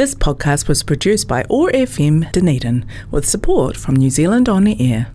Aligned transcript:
This 0.00 0.14
podcast 0.14 0.66
was 0.66 0.82
produced 0.82 1.28
by 1.28 1.44
OAR 1.50 1.70
FM 1.72 2.32
Dunedin 2.32 2.86
with 3.10 3.28
support 3.28 3.76
from 3.76 3.96
New 3.96 4.08
Zealand 4.08 4.48
On 4.48 4.66
Air. 4.66 5.14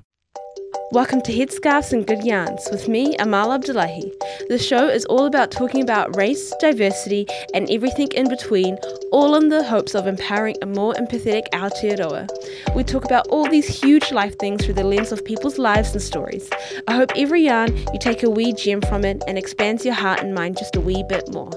Welcome 0.92 1.22
to 1.22 1.34
Headscarves 1.34 1.92
and 1.92 2.06
Good 2.06 2.24
Yarns 2.24 2.68
with 2.70 2.88
me, 2.88 3.16
Amal 3.18 3.52
Abdullahi. 3.52 4.12
The 4.48 4.60
show 4.60 4.88
is 4.88 5.04
all 5.06 5.26
about 5.26 5.50
talking 5.50 5.82
about 5.82 6.16
race, 6.16 6.54
diversity, 6.60 7.26
and 7.56 7.68
everything 7.72 8.10
in 8.10 8.30
between, 8.30 8.78
all 9.12 9.36
in 9.38 9.50
the 9.50 9.64
hopes 9.64 9.96
of 9.96 10.06
empowering 10.06 10.58
a 10.62 10.68
more 10.68 10.94
empathetic 10.94 11.50
Aotearoa. 11.52 12.30
We 12.76 12.84
talk 12.84 13.06
about 13.06 13.28
all 13.30 13.50
these 13.50 13.82
huge 13.82 14.12
life 14.12 14.38
things 14.38 14.64
through 14.64 14.76
the 14.76 14.84
lens 14.84 15.12
of 15.12 15.26
people's 15.26 15.58
lives 15.58 15.94
and 15.94 16.02
stories. 16.02 16.48
I 16.88 16.94
hope 16.94 17.12
every 17.16 17.42
yarn 17.42 17.76
you 17.76 17.98
take 18.00 18.22
a 18.22 18.30
wee 18.30 18.54
gem 18.54 18.82
from 18.82 19.04
it 19.04 19.24
and 19.28 19.40
expands 19.40 19.84
your 19.84 19.96
heart 19.96 20.20
and 20.20 20.36
mind 20.36 20.60
just 20.60 20.76
a 20.76 20.80
wee 20.80 21.04
bit 21.10 21.34
more. 21.34 21.50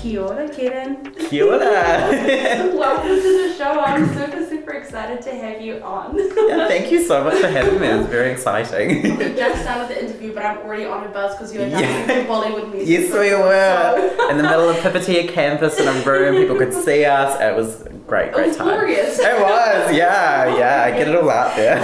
Kia 0.00 0.20
ora, 0.20 0.48
Kieran. 0.48 1.14
Kia 1.14 1.44
ora. 1.46 1.60
Welcome 2.74 3.08
to 3.08 3.48
the 3.48 3.54
show. 3.56 3.80
I'm 3.80 4.06
super, 4.14 4.44
super 4.46 4.72
excited 4.72 5.22
to 5.22 5.34
have 5.34 5.60
you 5.62 5.78
on. 5.82 6.16
yeah, 6.48 6.68
thank 6.68 6.90
you 6.92 7.02
so 7.02 7.24
much 7.24 7.40
for 7.40 7.48
having 7.48 7.80
me. 7.80 7.86
It's 7.86 8.08
very 8.08 8.30
exciting. 8.32 9.02
we 9.18 9.34
just 9.34 9.62
started 9.62 9.88
the 9.88 10.04
interview, 10.04 10.34
but 10.34 10.44
I'm 10.44 10.58
already 10.58 10.84
on 10.84 11.04
a 11.04 11.08
buzz 11.08 11.34
because 11.36 11.54
you 11.54 11.60
were 11.60 11.70
dancing 11.70 12.16
Yeah. 12.16 12.26
Bollywood 12.26 12.70
music. 12.70 12.88
yes, 12.88 13.12
we 13.12 13.30
were 13.34 14.28
in 14.30 14.36
the 14.36 14.42
middle 14.42 14.68
of 14.68 14.76
Pipitea 14.76 15.28
campus 15.30 15.78
in 15.80 15.88
a 15.88 15.92
room. 16.04 16.36
People 16.36 16.56
could 16.56 16.74
see 16.74 17.04
us. 17.06 17.40
It 17.40 17.54
was 17.56 17.82
a 17.86 17.90
great, 18.06 18.28
It 18.28 18.34
great 18.34 18.48
was 18.48 18.56
time. 18.58 18.66
glorious. 18.66 19.18
It 19.18 19.40
was, 19.40 19.96
yeah, 19.96 20.56
yeah. 20.58 20.82
I 20.84 20.90
get 20.90 21.08
it 21.08 21.16
all 21.16 21.30
out 21.30 21.56
there. 21.56 21.78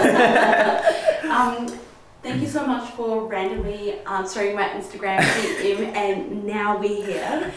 Um, 1.30 1.66
thank 2.22 2.42
you 2.42 2.48
so 2.48 2.66
much 2.66 2.90
for 2.90 3.26
randomly 3.26 4.00
answering 4.06 4.54
my 4.56 4.64
Instagram 4.70 5.20
DM, 5.20 5.94
and 5.96 6.44
now 6.44 6.76
we're 6.78 7.02
here. 7.06 7.52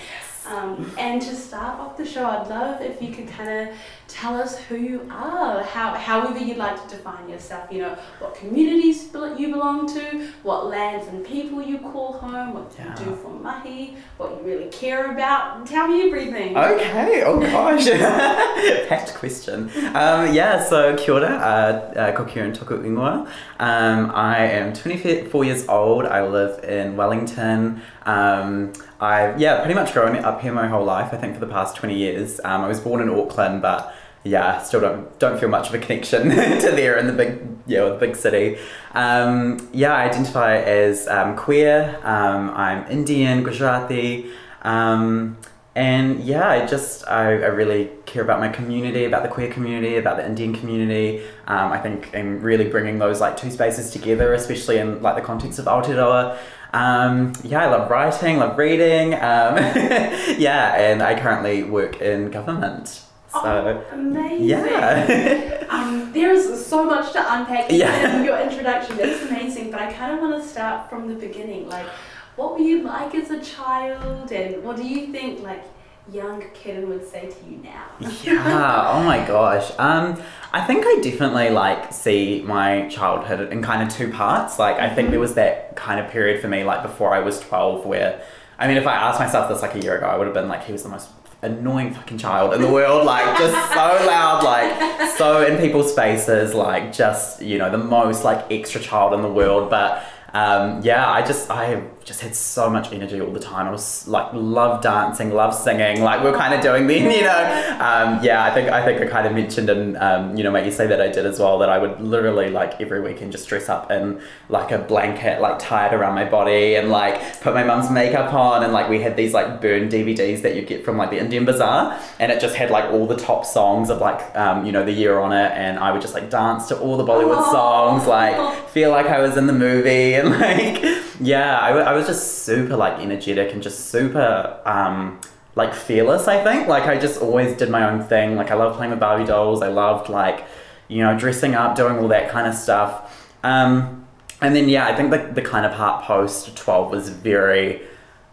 Um, 0.45 0.91
and 0.97 1.21
to 1.21 1.35
start 1.35 1.79
off 1.79 1.97
the 1.97 2.05
show, 2.05 2.25
I'd 2.25 2.47
love 2.47 2.81
if 2.81 3.01
you 3.01 3.13
could 3.13 3.27
kind 3.27 3.49
of 3.69 3.75
tell 4.07 4.39
us 4.39 4.59
who 4.59 4.75
you 4.75 5.09
are, 5.11 5.63
how, 5.63 5.93
however 5.93 6.37
you'd 6.39 6.57
like 6.57 6.81
to 6.87 6.95
define 6.95 7.29
yourself. 7.29 7.71
You 7.71 7.81
know, 7.83 7.97
what 8.19 8.35
communities 8.35 9.09
you 9.37 9.49
belong 9.49 9.87
to, 9.93 10.27
what 10.43 10.67
lands 10.67 11.07
and 11.07 11.25
people 11.25 11.61
you 11.61 11.77
call 11.79 12.13
home, 12.13 12.53
what 12.53 12.71
Yeah. 12.77 12.97
you 12.99 13.05
do 13.05 13.15
for 13.15 13.29
mahi, 13.29 13.95
what 14.17 14.31
you 14.31 14.37
really 14.43 14.69
care 14.69 15.11
about. 15.11 15.65
Tell 15.65 15.87
me 15.87 16.07
everything. 16.07 16.57
Okay, 16.57 17.23
oh 17.25 17.39
gosh. 17.39 17.85
Packed 18.89 19.13
question. 19.15 19.69
Um, 19.93 20.33
yeah, 20.33 20.63
so 20.63 20.95
kia 20.97 21.13
ora, 21.15 21.27
uh, 21.27 21.99
uh, 21.99 22.25
Kieran 22.25 22.53
Toku 22.53 22.83
Ingoa. 22.83 23.27
Um, 23.59 24.11
I 24.13 24.45
am 24.47 24.73
24 24.73 25.45
years 25.45 25.67
old. 25.67 26.05
I 26.05 26.25
live 26.25 26.63
in 26.63 26.97
Wellington. 26.97 27.81
Um, 28.05 28.73
I've, 29.03 29.39
yeah, 29.39 29.59
pretty 29.59 29.73
much 29.73 29.91
grown 29.91 30.15
up 30.15 30.41
here 30.41 30.53
my 30.53 30.67
whole 30.67 30.85
life, 30.85 31.13
I 31.13 31.17
think 31.17 31.33
for 31.33 31.41
the 31.41 31.51
past 31.51 31.75
20 31.75 31.97
years. 31.97 32.39
Um, 32.45 32.61
I 32.61 32.67
was 32.69 32.79
born 32.79 33.01
in 33.01 33.09
Auckland, 33.09 33.61
but 33.61 33.93
yeah, 34.23 34.61
still 34.63 34.79
don't 34.79 35.19
don't 35.19 35.37
feel 35.37 35.49
much 35.49 35.67
of 35.67 35.75
a 35.75 35.79
connection 35.79 36.29
to 36.29 36.71
there 36.71 36.97
in 36.97 37.07
the 37.07 37.13
big 37.13 37.45
yeah 37.67 37.89
the 37.89 37.95
big 37.95 38.15
city. 38.15 38.57
Um, 38.93 39.69
yeah, 39.73 39.93
I 39.93 40.05
identify 40.05 40.55
as 40.55 41.07
um, 41.09 41.35
queer. 41.35 41.99
Um, 42.03 42.51
I'm 42.51 42.89
Indian, 42.89 43.43
Gujarati, 43.43 44.31
um, 44.61 45.37
and 45.75 46.23
yeah, 46.23 46.47
I 46.47 46.65
just 46.65 47.05
I, 47.05 47.31
I 47.31 47.47
really 47.47 47.89
care 48.05 48.23
about 48.23 48.39
my 48.39 48.47
community, 48.47 49.03
about 49.03 49.23
the 49.23 49.29
queer 49.29 49.51
community, 49.51 49.97
about 49.97 50.15
the 50.15 50.25
Indian 50.25 50.53
community. 50.53 51.25
Um, 51.47 51.73
I 51.73 51.79
think 51.79 52.15
I'm 52.15 52.41
really 52.41 52.69
bringing 52.69 52.99
those 52.99 53.19
like 53.19 53.35
two 53.35 53.51
spaces 53.51 53.91
together, 53.91 54.33
especially 54.33 54.77
in 54.77 55.01
like 55.01 55.15
the 55.15 55.21
context 55.21 55.59
of 55.59 55.65
Aotearoa. 55.65 56.37
Um, 56.73 57.33
yeah, 57.43 57.63
I 57.63 57.69
love 57.69 57.89
writing, 57.89 58.37
love 58.37 58.57
reading. 58.57 59.13
Um, 59.13 59.19
yeah, 60.37 60.75
and 60.75 61.01
I 61.03 61.19
currently 61.19 61.63
work 61.63 62.01
in 62.01 62.31
government. 62.31 62.87
So 63.31 63.41
Oh, 63.45 63.83
amazing. 63.93 64.47
yeah. 64.47 65.59
Um, 65.73 66.11
there 66.13 66.31
is 66.31 66.63
so 66.63 66.83
much 66.85 67.13
to 67.13 67.19
unpack 67.33 67.71
Yeah. 67.71 68.17
in 68.19 68.25
your 68.25 68.37
introduction. 68.39 68.95
It's 68.99 69.23
amazing, 69.27 69.71
but 69.71 69.81
I 69.81 69.91
kind 69.91 70.13
of 70.13 70.19
want 70.19 70.41
to 70.43 70.47
start 70.47 70.87
from 70.87 71.07
the 71.07 71.15
beginning. 71.15 71.67
Like, 71.67 71.87
what 72.35 72.53
were 72.53 72.59
you 72.63 72.83
like 72.83 73.15
as 73.15 73.31
a 73.31 73.41
child, 73.41 74.31
and 74.31 74.63
what 74.63 74.75
do 74.77 74.83
you 74.83 75.07
think 75.11 75.41
like 75.41 75.63
young 76.11 76.43
Kitten 76.53 76.89
would 76.89 77.07
say 77.07 77.29
to 77.29 77.49
you 77.49 77.57
now? 77.57 77.85
yeah. 78.23 78.91
Oh 78.91 79.03
my 79.03 79.25
gosh. 79.25 79.71
Um, 79.77 80.21
I 80.51 80.61
think 80.61 80.85
I 80.85 80.99
definitely 81.01 81.49
like 81.49 81.93
see 81.93 82.43
my 82.45 82.87
childhood 82.89 83.51
in 83.51 83.61
kind 83.61 83.81
of 83.87 83.95
two 83.95 84.11
parts. 84.11 84.59
Like 84.59 84.77
I 84.77 84.93
think 84.93 85.11
there 85.11 85.19
was 85.19 85.35
that 85.35 85.75
kind 85.75 85.99
of 85.99 86.11
period 86.11 86.41
for 86.41 86.47
me, 86.47 86.63
like 86.63 86.83
before 86.83 87.13
I 87.13 87.19
was 87.19 87.39
twelve, 87.39 87.85
where 87.85 88.23
I 88.59 88.67
mean, 88.67 88.77
if 88.77 88.85
I 88.85 88.93
asked 88.93 89.19
myself 89.19 89.49
this 89.49 89.61
like 89.61 89.75
a 89.75 89.79
year 89.79 89.97
ago, 89.97 90.07
I 90.07 90.17
would 90.17 90.27
have 90.27 90.33
been 90.33 90.47
like, 90.47 90.63
he 90.63 90.71
was 90.71 90.83
the 90.83 90.89
most 90.89 91.09
annoying 91.41 91.93
fucking 91.93 92.17
child 92.17 92.53
in 92.53 92.61
the 92.61 92.71
world, 92.71 93.05
like 93.05 93.37
just 93.37 93.73
so 93.73 94.05
loud, 94.05 94.43
like 94.43 95.09
so 95.17 95.45
in 95.45 95.57
people's 95.59 95.93
faces, 95.93 96.53
like 96.53 96.93
just 96.93 97.41
you 97.41 97.57
know 97.57 97.71
the 97.71 97.77
most 97.77 98.23
like 98.23 98.45
extra 98.51 98.79
child 98.81 99.13
in 99.13 99.21
the 99.21 99.31
world, 99.31 99.69
but. 99.69 100.03
Um, 100.35 100.81
yeah, 100.81 101.07
I 101.07 101.23
just 101.23 101.51
I 101.51 101.83
just 102.05 102.19
had 102.19 102.35
so 102.35 102.69
much 102.69 102.91
energy 102.91 103.21
all 103.21 103.31
the 103.31 103.39
time. 103.39 103.67
I 103.67 103.71
was 103.71 104.07
like 104.07 104.31
love 104.33 104.81
dancing, 104.81 105.31
love 105.31 105.55
singing, 105.55 106.01
like 106.01 106.21
we 106.23 106.31
we're 106.31 106.37
kind 106.37 106.53
of 106.53 106.61
doing 106.61 106.85
then, 106.87 107.11
you 107.15 107.21
know. 107.21 107.77
Um, 107.79 108.23
yeah, 108.23 108.43
I 108.43 108.53
think 108.53 108.69
I 108.69 108.83
think 108.83 109.01
I 109.01 109.05
kind 109.05 109.25
of 109.25 109.33
mentioned 109.33 109.69
and 109.69 109.97
um, 109.97 110.35
you 110.35 110.43
know 110.43 110.51
make 110.51 110.65
you 110.65 110.71
say 110.71 110.87
that 110.87 110.99
I 111.01 111.07
did 111.07 111.25
as 111.25 111.39
well 111.39 111.59
that 111.59 111.69
I 111.69 111.77
would 111.77 112.01
literally 112.01 112.49
like 112.49 112.81
every 112.81 113.01
weekend 113.01 113.31
just 113.31 113.47
dress 113.47 113.69
up 113.69 113.89
in 113.91 114.21
like 114.49 114.71
a 114.71 114.79
blanket 114.79 115.41
like 115.41 115.59
tied 115.59 115.93
around 115.93 116.15
my 116.15 116.25
body 116.25 116.75
and 116.75 116.89
like 116.89 117.41
put 117.41 117.53
my 117.53 117.63
mum's 117.63 117.89
makeup 117.89 118.33
on 118.33 118.63
and 118.63 118.73
like 118.73 118.89
we 118.89 119.01
had 119.01 119.15
these 119.15 119.33
like 119.33 119.61
burned 119.61 119.91
DVDs 119.91 120.41
that 120.41 120.55
you 120.55 120.61
get 120.61 120.83
from 120.83 120.97
like 120.97 121.09
the 121.09 121.19
Indian 121.19 121.45
Bazaar 121.45 121.99
and 122.19 122.31
it 122.31 122.41
just 122.41 122.55
had 122.55 122.69
like 122.69 122.85
all 122.91 123.07
the 123.07 123.17
top 123.17 123.45
songs 123.45 123.89
of 123.89 123.99
like 123.99 124.35
um, 124.35 124.65
you 124.65 124.71
know 124.71 124.83
the 124.83 124.91
year 124.91 125.19
on 125.19 125.31
it 125.31 125.51
and 125.53 125.79
I 125.79 125.91
would 125.91 126.01
just 126.01 126.13
like 126.13 126.29
dance 126.29 126.67
to 126.67 126.79
all 126.79 126.97
the 126.97 127.05
Bollywood 127.05 127.37
Aw. 127.37 127.51
songs 127.51 128.07
like 128.07 128.67
feel 128.69 128.91
like 128.91 129.05
I 129.05 129.19
was 129.19 129.37
in 129.37 129.47
the 129.47 129.53
movie 129.53 130.15
and 130.15 130.29
like 130.39 130.83
yeah 131.19 131.59
I, 131.59 131.69
I 131.69 131.93
was 131.93 132.07
just 132.07 132.43
super 132.43 132.75
like 132.75 132.99
energetic 132.99 133.53
and 133.53 133.61
just 133.61 133.89
super 133.89 134.59
um 134.65 135.19
like 135.55 135.73
fearless 135.73 136.27
I 136.27 136.43
think. 136.43 136.67
Like 136.67 136.83
I 136.83 136.97
just 136.97 137.21
always 137.21 137.55
did 137.57 137.69
my 137.69 137.89
own 137.89 138.03
thing. 138.03 138.35
Like 138.35 138.51
I 138.51 138.55
loved 138.55 138.77
playing 138.77 138.91
with 138.91 138.99
Barbie 138.99 139.25
dolls. 139.25 139.61
I 139.61 139.67
loved 139.67 140.09
like 140.09 140.45
you 140.87 141.03
know 141.03 141.17
dressing 141.17 141.55
up 141.55 141.75
doing 141.75 141.97
all 141.97 142.07
that 142.09 142.29
kind 142.29 142.47
of 142.47 142.55
stuff. 142.55 143.31
Um 143.43 144.07
and 144.41 144.55
then 144.55 144.67
yeah 144.67 144.87
I 144.87 144.95
think 144.95 145.11
the, 145.11 145.19
the 145.33 145.41
kind 145.41 145.65
of 145.65 145.73
part 145.73 146.03
post 146.05 146.55
12 146.55 146.91
was 146.91 147.09
very 147.09 147.81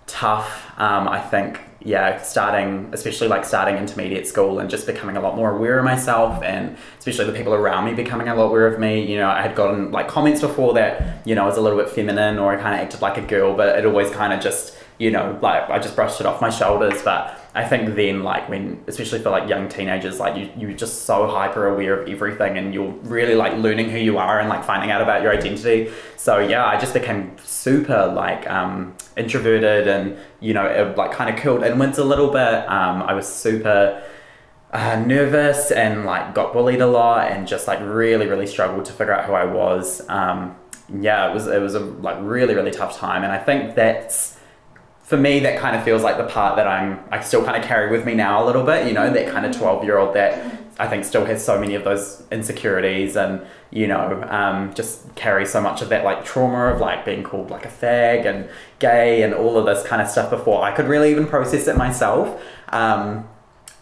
tough 0.06 0.72
um 0.78 1.06
I 1.08 1.20
think 1.20 1.60
yeah 1.82 2.20
starting 2.20 2.88
especially 2.92 3.26
like 3.26 3.44
starting 3.44 3.76
intermediate 3.76 4.26
school 4.26 4.58
and 4.58 4.68
just 4.68 4.86
becoming 4.86 5.16
a 5.16 5.20
lot 5.20 5.34
more 5.34 5.56
aware 5.56 5.78
of 5.78 5.84
myself 5.84 6.42
and 6.42 6.76
especially 6.98 7.24
the 7.24 7.32
people 7.32 7.54
around 7.54 7.86
me 7.86 7.94
becoming 7.94 8.28
a 8.28 8.34
lot 8.34 8.44
aware 8.44 8.66
of 8.66 8.78
me. 8.78 9.10
You 9.10 9.16
know 9.16 9.28
i 9.28 9.40
had 9.40 9.54
gotten 9.54 9.90
like 9.90 10.06
comments 10.06 10.42
before 10.42 10.74
that 10.74 11.26
you 11.26 11.34
know 11.34 11.44
i 11.44 11.46
was 11.46 11.56
a 11.56 11.60
little 11.60 11.78
bit 11.78 11.88
feminine 11.88 12.38
or 12.38 12.52
i 12.52 12.56
kind 12.56 12.74
of 12.74 12.80
acted 12.80 13.00
like 13.00 13.16
a 13.16 13.22
girl 13.22 13.56
but 13.56 13.78
it 13.78 13.86
always 13.86 14.10
kind 14.10 14.32
of 14.32 14.40
just 14.40 14.76
you 14.98 15.10
know 15.10 15.38
like 15.40 15.68
i 15.70 15.78
just 15.78 15.96
brushed 15.96 16.20
it 16.20 16.26
off 16.26 16.40
my 16.40 16.50
shoulders. 16.50 17.02
But 17.02 17.39
i 17.54 17.64
think 17.64 17.94
then 17.96 18.22
like 18.22 18.48
when 18.48 18.82
especially 18.86 19.18
for 19.18 19.30
like 19.30 19.48
young 19.48 19.68
teenagers 19.68 20.20
like 20.20 20.36
you, 20.36 20.50
you're 20.56 20.72
just 20.72 21.04
so 21.04 21.26
hyper 21.26 21.66
aware 21.66 22.00
of 22.00 22.08
everything 22.08 22.56
and 22.58 22.72
you're 22.72 22.92
really 23.02 23.34
like 23.34 23.52
learning 23.58 23.90
who 23.90 23.98
you 23.98 24.18
are 24.18 24.38
and 24.38 24.48
like 24.48 24.64
finding 24.64 24.90
out 24.90 25.00
about 25.00 25.22
your 25.22 25.32
identity 25.32 25.90
so 26.16 26.38
yeah 26.38 26.64
i 26.66 26.78
just 26.78 26.94
became 26.94 27.36
super 27.44 28.06
like 28.14 28.48
um 28.48 28.94
introverted 29.16 29.88
and 29.88 30.16
you 30.40 30.54
know 30.54 30.66
it, 30.66 30.96
like 30.96 31.12
kind 31.12 31.28
of 31.28 31.40
curled 31.40 31.62
inwards 31.64 31.98
a 31.98 32.04
little 32.04 32.30
bit 32.30 32.68
um 32.68 33.02
i 33.02 33.12
was 33.12 33.26
super 33.26 34.02
uh, 34.72 34.96
nervous 35.04 35.70
and 35.70 36.04
like 36.04 36.34
got 36.34 36.52
bullied 36.52 36.80
a 36.80 36.86
lot 36.86 37.30
and 37.30 37.46
just 37.46 37.66
like 37.66 37.80
really 37.80 38.26
really 38.26 38.46
struggled 38.46 38.84
to 38.84 38.92
figure 38.92 39.12
out 39.12 39.24
who 39.24 39.32
I 39.32 39.44
was. 39.44 40.08
Um, 40.08 40.56
yeah, 41.00 41.28
it 41.28 41.34
was 41.34 41.46
it 41.46 41.60
was 41.60 41.74
a 41.74 41.80
like 41.80 42.18
really 42.20 42.54
really 42.54 42.70
tough 42.70 42.96
time, 42.96 43.22
and 43.22 43.32
I 43.32 43.38
think 43.38 43.74
that's 43.74 44.36
for 45.10 45.16
me 45.16 45.40
that 45.40 45.58
kind 45.58 45.74
of 45.74 45.82
feels 45.82 46.04
like 46.04 46.18
the 46.18 46.24
part 46.24 46.54
that 46.54 46.68
I'm 46.68 47.00
I 47.10 47.18
still 47.18 47.44
kind 47.44 47.60
of 47.60 47.68
carry 47.68 47.90
with 47.90 48.06
me 48.06 48.14
now 48.14 48.44
a 48.44 48.46
little 48.46 48.62
bit. 48.62 48.86
You 48.86 48.92
know, 48.92 49.12
that 49.12 49.26
kind 49.26 49.44
of 49.44 49.50
twelve 49.50 49.82
year 49.82 49.98
old 49.98 50.14
that 50.14 50.60
I 50.78 50.86
think 50.86 51.04
still 51.04 51.24
has 51.24 51.44
so 51.44 51.58
many 51.58 51.74
of 51.74 51.82
those 51.82 52.22
insecurities 52.30 53.16
and 53.16 53.44
you 53.72 53.88
know 53.88 54.22
um, 54.30 54.72
just 54.72 55.12
carry 55.16 55.46
so 55.46 55.60
much 55.60 55.82
of 55.82 55.88
that 55.88 56.04
like 56.04 56.24
trauma 56.24 56.72
of 56.72 56.80
like 56.80 57.04
being 57.04 57.24
called 57.24 57.50
like 57.50 57.64
a 57.64 57.68
fag 57.68 58.24
and 58.24 58.48
gay 58.78 59.24
and 59.24 59.34
all 59.34 59.58
of 59.58 59.66
this 59.66 59.84
kind 59.84 60.00
of 60.00 60.06
stuff 60.06 60.30
before 60.30 60.62
I 60.62 60.70
could 60.70 60.86
really 60.86 61.10
even 61.10 61.26
process 61.26 61.66
it 61.66 61.76
myself. 61.76 62.40
Um, 62.68 63.28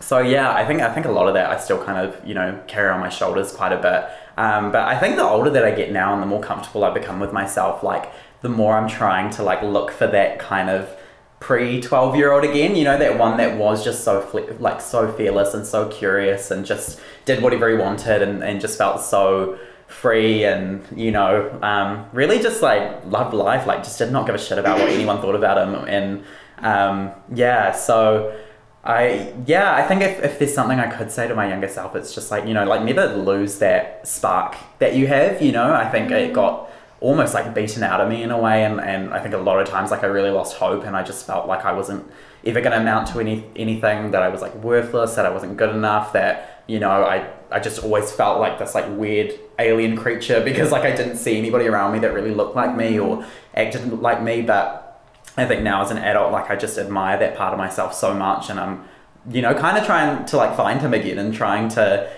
so 0.01 0.21
yeah, 0.21 0.51
I 0.55 0.65
think 0.65 0.81
I 0.81 0.95
think 0.95 1.05
a 1.05 1.13
lot 1.13 1.29
of 1.29 1.35
that 1.35 1.51
I 1.51 1.61
still 1.61 1.85
kind 1.85 1.99
of 2.09 2.27
you 2.27 2.33
know 2.33 2.59
carry 2.67 2.89
on 2.89 3.01
my 3.01 3.11
shoulders 3.11 3.53
quite 3.53 3.73
a 3.73 3.83
bit. 3.83 4.09
Um, 4.43 4.73
but 4.73 4.89
I 4.89 4.99
think 4.99 5.17
the 5.17 5.25
older 5.25 5.51
that 5.51 5.65
I 5.67 5.73
get 5.73 5.93
now 5.93 6.15
and 6.15 6.23
the 6.23 6.27
more 6.27 6.41
comfortable 6.41 6.85
I 6.85 6.95
become 6.95 7.21
with 7.21 7.35
myself, 7.35 7.83
like 7.83 8.11
the 8.41 8.49
more 8.49 8.79
I'm 8.79 8.89
trying 8.89 9.29
to 9.33 9.43
like 9.43 9.61
look 9.61 9.91
for 9.91 10.07
that 10.07 10.39
kind 10.39 10.71
of 10.71 10.98
pre 11.41 11.81
12 11.81 12.17
year 12.17 12.33
old 12.33 12.45
again 12.45 12.75
you 12.75 12.85
know 12.85 12.99
that 12.99 13.19
one 13.19 13.37
that 13.37 13.57
was 13.57 13.85
just 13.85 14.03
so 14.03 14.29
like 14.59 14.81
so 14.81 15.11
fearless 15.13 15.55
and 15.55 15.65
so 15.67 15.89
curious 15.89 16.51
and 16.51 16.67
just 16.67 17.01
did 17.25 17.43
whatever 17.43 17.69
he 17.69 17.77
wanted 17.77 18.23
and, 18.23 18.43
and 18.43 18.61
just 18.61 18.77
felt 18.77 19.01
so 19.01 19.59
free 19.87 20.45
and 20.45 20.85
you 20.97 21.11
know 21.11 21.57
um, 21.63 22.09
really 22.13 22.41
just 22.41 22.61
like 22.61 23.05
loved 23.07 23.35
life 23.35 23.67
like 23.67 23.85
just 23.85 23.99
did 23.99 24.11
not 24.11 24.27
give 24.27 24.35
a 24.35 24.39
shit 24.39 24.59
about 24.59 24.79
what 24.79 24.89
anyone 24.89 25.21
thought 25.21 25.37
about 25.37 25.57
him 25.57 25.75
and 25.89 26.25
um, 26.59 27.13
yeah 27.33 27.73
so 27.73 28.37
I 28.85 29.35
yeah, 29.47 29.75
I 29.75 29.83
think 29.87 30.03
if, 30.03 30.23
if 30.23 30.39
there's 30.39 30.55
something 30.55 30.79
I 30.79 30.87
could 30.87 31.11
say 31.11 31.29
to 31.29 31.35
my 31.35 31.49
younger 31.49 31.69
self, 31.69 31.95
it's 31.95 32.15
just 32.15 32.31
like 32.31 32.47
you 32.47 32.55
know, 32.55 32.65
like 32.65 32.83
never 32.83 33.07
lose 33.17 33.59
that 33.59 34.09
spark 34.09 34.57
that 34.79 34.95
you 34.95 35.07
have. 35.09 35.43
You 35.43 35.53
know, 35.53 35.75
I 35.75 35.91
think 35.91 36.11
it 36.11 36.33
got 36.33 36.68
almost 37.01 37.35
like 37.35 37.55
beaten 37.55 37.83
out 37.83 38.01
of 38.01 38.09
me 38.09 38.23
in 38.23 38.31
a 38.31 38.39
way, 38.39 38.65
and, 38.65 38.81
and 38.81 39.13
I 39.13 39.21
think 39.21 39.35
a 39.35 39.39
lot 39.39 39.61
of 39.61 39.69
times 39.69 39.91
like 39.91 40.03
I 40.03 40.07
really 40.07 40.31
lost 40.31 40.57
hope, 40.57 40.85
and 40.85 40.97
I 40.97 41.03
just 41.03 41.27
felt 41.27 41.47
like 41.47 41.65
I 41.65 41.73
wasn't 41.73 42.11
ever 42.45 42.61
going 42.61 42.73
to 42.73 42.81
amount 42.81 43.09
to 43.09 43.21
any 43.21 43.45
anything, 43.57 44.11
that 44.13 44.23
I 44.23 44.29
was 44.29 44.43
like 44.43 44.55
worthless, 44.57 45.15
that 45.15 45.27
I 45.27 45.31
wasn't 45.31 45.57
good 45.57 45.71
enough, 45.71 46.13
that 46.13 46.65
you 46.67 46.79
know 46.81 46.91
I 46.91 47.31
I 47.51 47.61
just 47.61 47.83
always 47.83 48.11
felt 48.11 48.41
like 48.41 48.59
this 48.59 48.75
like 48.75 48.87
weird 48.91 49.39
alien 49.59 49.97
creature 49.97 50.41
because 50.45 50.73
like 50.73 50.85
I 50.85 50.95
didn't 50.95 51.17
see 51.17 51.37
anybody 51.39 51.67
around 51.67 51.93
me 51.93 51.99
that 52.01 52.13
really 52.13 52.35
looked 52.35 52.57
like 52.57 52.77
me 52.77 52.99
or 52.99 53.25
acted 53.55 53.93
like 54.01 54.23
me, 54.23 54.43
but 54.43 54.85
I 55.37 55.47
think 55.47 55.63
now 55.63 55.83
as 55.83 55.91
an 55.93 55.99
adult, 55.99 56.33
like 56.33 56.51
I 56.51 56.57
just 56.57 56.79
admire 56.79 57.19
that 57.19 57.37
part 57.37 57.53
of 57.53 57.59
myself 57.59 57.95
so 57.95 58.13
much, 58.13 58.51
and 58.51 58.59
I'm, 58.59 58.85
you 59.31 59.41
know, 59.41 59.55
kind 59.55 59.79
of 59.79 59.85
trying 59.85 60.25
to 60.27 60.37
like 60.37 60.57
find 60.57 60.81
him 60.81 60.95
again 60.95 61.19
and 61.19 61.33
trying 61.33 61.69
to 61.71 62.11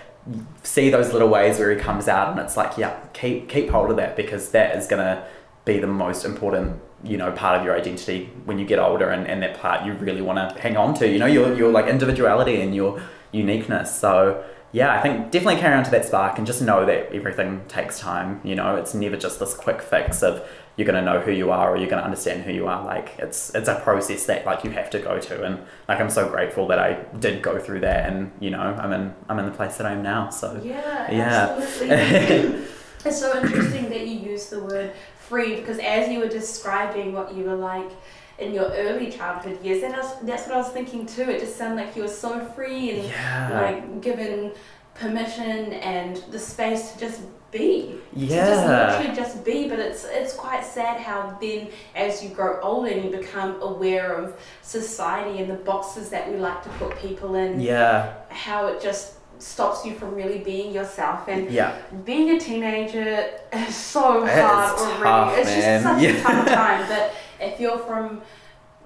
see 0.62 0.90
those 0.90 1.12
little 1.12 1.28
ways 1.28 1.58
where 1.58 1.70
he 1.70 1.76
comes 1.76 2.08
out, 2.08 2.30
and 2.30 2.40
it's 2.40 2.56
like, 2.56 2.78
yeah, 2.78 2.98
keep 3.12 3.48
keep 3.48 3.70
hold 3.70 3.90
of 3.90 3.96
that 3.96 4.16
because 4.16 4.50
that 4.50 4.76
is 4.76 4.86
gonna 4.86 5.24
be 5.64 5.78
the 5.78 5.86
most 5.86 6.24
important, 6.24 6.80
you 7.04 7.16
know, 7.16 7.30
part 7.32 7.58
of 7.58 7.64
your 7.64 7.76
identity 7.76 8.30
when 8.44 8.58
you 8.58 8.66
get 8.66 8.78
older, 8.78 9.10
and, 9.10 9.26
and 9.26 9.42
that 9.42 9.58
part 9.58 9.84
you 9.84 9.92
really 9.94 10.22
want 10.22 10.38
to 10.38 10.60
hang 10.60 10.76
on 10.76 10.94
to, 10.94 11.08
you 11.08 11.18
know, 11.18 11.26
your 11.26 11.54
your 11.54 11.70
like 11.70 11.86
individuality 11.86 12.60
and 12.60 12.74
your 12.74 13.02
uniqueness. 13.32 13.94
So 13.94 14.44
yeah, 14.72 14.92
I 14.92 15.02
think 15.02 15.32
definitely 15.32 15.60
carry 15.60 15.74
on 15.74 15.84
to 15.84 15.90
that 15.90 16.04
spark 16.04 16.38
and 16.38 16.46
just 16.46 16.62
know 16.62 16.86
that 16.86 17.12
everything 17.12 17.62
takes 17.66 17.98
time. 17.98 18.40
You 18.44 18.54
know, 18.54 18.76
it's 18.76 18.94
never 18.94 19.16
just 19.16 19.40
this 19.40 19.54
quick 19.54 19.82
fix 19.82 20.22
of 20.22 20.46
you're 20.76 20.86
going 20.86 21.04
to 21.04 21.12
know 21.12 21.20
who 21.20 21.32
you 21.32 21.50
are 21.50 21.72
or 21.72 21.76
you're 21.76 21.90
going 21.90 22.00
to 22.00 22.04
understand 22.04 22.42
who 22.42 22.52
you 22.52 22.66
are. 22.66 22.84
Like 22.84 23.14
it's 23.18 23.54
it's 23.54 23.68
a 23.68 23.76
process 23.80 24.26
that 24.26 24.46
like 24.46 24.64
you 24.64 24.70
have 24.70 24.90
to 24.90 24.98
go 24.98 25.18
to, 25.18 25.44
and 25.44 25.58
like 25.88 26.00
I'm 26.00 26.10
so 26.10 26.28
grateful 26.28 26.66
that 26.68 26.78
I 26.78 26.94
did 27.18 27.42
go 27.42 27.58
through 27.58 27.80
that, 27.80 28.08
and 28.10 28.30
you 28.40 28.50
know 28.50 28.60
I'm 28.60 28.92
in 28.92 29.14
I'm 29.28 29.38
in 29.38 29.46
the 29.46 29.52
place 29.52 29.76
that 29.76 29.86
I 29.86 29.92
am 29.92 30.02
now. 30.02 30.30
So 30.30 30.60
Yeah, 30.62 31.10
Yeah. 31.10 31.56
absolutely. 31.58 32.66
it's 33.04 33.18
so 33.18 33.38
interesting 33.40 33.88
that 33.90 34.06
you 34.06 34.18
use 34.30 34.48
the 34.50 34.60
word 34.60 34.92
free 35.18 35.56
because 35.56 35.78
as 35.78 36.08
you 36.10 36.18
were 36.18 36.28
describing 36.28 37.12
what 37.12 37.34
you 37.34 37.44
were 37.44 37.56
like 37.56 37.90
in 38.38 38.54
your 38.54 38.70
early 38.72 39.10
childhood 39.10 39.62
years, 39.62 39.82
that 39.82 39.96
was, 39.96 40.18
that's 40.22 40.46
what 40.46 40.54
I 40.54 40.58
was 40.58 40.70
thinking 40.70 41.06
too. 41.06 41.22
It 41.22 41.40
just 41.40 41.56
sounded 41.56 41.84
like 41.84 41.96
you 41.96 42.02
were 42.02 42.08
so 42.08 42.44
free 42.56 42.90
and 42.90 43.08
yeah, 43.08 43.60
like 43.60 44.00
given 44.00 44.52
permission 44.94 45.72
and 45.74 46.16
the 46.30 46.38
space 46.38 46.92
to 46.92 46.98
just 46.98 47.20
be. 47.50 47.96
To 48.14 48.20
just 48.20 48.32
yeah, 48.32 48.96
literally 48.98 49.16
just 49.16 49.44
be, 49.44 49.68
but 49.68 49.78
it's 49.78 50.04
it's 50.04 50.34
quite 50.34 50.64
sad 50.64 51.00
how 51.00 51.36
then 51.40 51.68
as 51.94 52.22
you 52.22 52.30
grow 52.30 52.60
older 52.60 52.90
and 52.90 53.04
you 53.04 53.10
become 53.18 53.60
aware 53.62 54.12
of 54.14 54.38
society 54.62 55.38
and 55.40 55.50
the 55.50 55.54
boxes 55.54 56.08
that 56.10 56.30
we 56.30 56.36
like 56.38 56.62
to 56.64 56.68
put 56.70 56.96
people 56.98 57.34
in, 57.34 57.60
yeah, 57.60 58.14
how 58.28 58.66
it 58.68 58.80
just 58.82 59.14
stops 59.40 59.86
you 59.86 59.94
from 59.94 60.14
really 60.14 60.38
being 60.38 60.72
yourself 60.74 61.26
and 61.28 61.50
yeah, 61.50 61.76
being 62.04 62.30
a 62.30 62.38
teenager 62.40 63.30
is 63.52 63.74
so 63.74 64.26
hard 64.26 64.78
already. 64.78 65.02
tough, 65.02 65.38
it's 65.38 65.46
man. 65.50 65.82
just 65.82 65.84
such 65.84 66.02
Yeah. 66.02 66.10
a 66.10 66.22
tough 66.22 66.46
time. 66.48 66.88
But 66.88 67.14
if 67.40 67.60
you're 67.60 67.78
from 67.78 68.20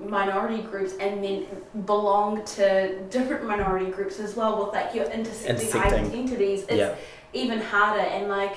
minority 0.00 0.60
groups 0.62 0.92
and 1.00 1.22
then 1.22 1.46
belong 1.86 2.44
to 2.44 3.00
different 3.10 3.44
minority 3.46 3.90
groups 3.90 4.18
as 4.18 4.34
well 4.34 4.64
with 4.64 4.74
like 4.74 4.92
your 4.94 5.04
intersecting 5.06 5.50
Intersecting. 5.68 6.04
identities, 6.06 6.62
it's 6.62 6.72
yeah, 6.72 6.94
even 7.34 7.60
harder. 7.60 8.00
And 8.00 8.28
like 8.28 8.56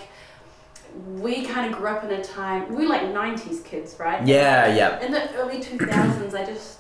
we 1.05 1.45
kind 1.45 1.71
of 1.71 1.77
grew 1.77 1.89
up 1.89 2.03
in 2.03 2.11
a 2.11 2.23
time 2.23 2.73
we 2.73 2.87
like 2.87 3.01
90s 3.01 3.63
kids 3.63 3.97
right? 3.99 4.25
Yeah, 4.25 4.73
yeah, 4.73 5.05
in 5.05 5.11
the 5.11 5.31
early 5.35 5.59
2000s 5.59 6.33
i 6.33 6.43
just 6.43 6.77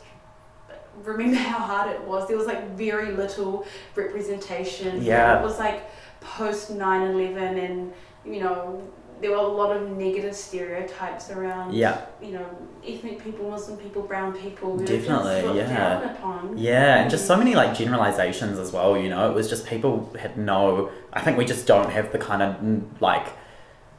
remember 1.03 1.37
how 1.37 1.59
hard 1.59 1.91
it 1.91 2.01
was. 2.03 2.27
There 2.27 2.37
was 2.37 2.47
like 2.47 2.69
very 2.71 3.11
little 3.11 3.65
representation. 3.95 5.03
Yeah. 5.03 5.39
it 5.39 5.43
was 5.43 5.59
like 5.59 5.89
post 6.19 6.75
9-11 6.75 7.63
and 7.63 7.93
you 8.25 8.41
know 8.41 8.81
there 9.21 9.31
were 9.31 9.37
a 9.37 9.47
lot 9.47 9.75
of 9.75 9.89
negative 9.97 10.35
stereotypes 10.35 11.31
around 11.31 11.73
yeah. 11.73 12.05
you 12.21 12.31
know 12.31 12.45
ethnic 12.85 13.23
people 13.23 13.49
muslim 13.49 13.77
people 13.77 14.01
brown 14.01 14.33
people 14.33 14.75
we 14.75 14.85
Definitely, 14.85 15.57
yeah. 15.57 16.15
Yeah, 16.55 17.01
and 17.01 17.09
just 17.09 17.25
so 17.25 17.35
many 17.35 17.55
like 17.55 17.75
generalizations 17.77 18.59
as 18.59 18.71
well. 18.71 18.97
You 18.97 19.09
know, 19.09 19.29
it 19.29 19.33
was 19.33 19.49
just 19.49 19.65
people 19.65 20.13
had 20.19 20.37
no. 20.37 20.91
I 21.13 21.21
think 21.21 21.37
we 21.37 21.45
just 21.45 21.67
don't 21.67 21.89
have 21.89 22.11
the 22.11 22.19
kind 22.19 22.41
of 22.41 22.55
mm, 22.57 22.83
like 23.01 23.27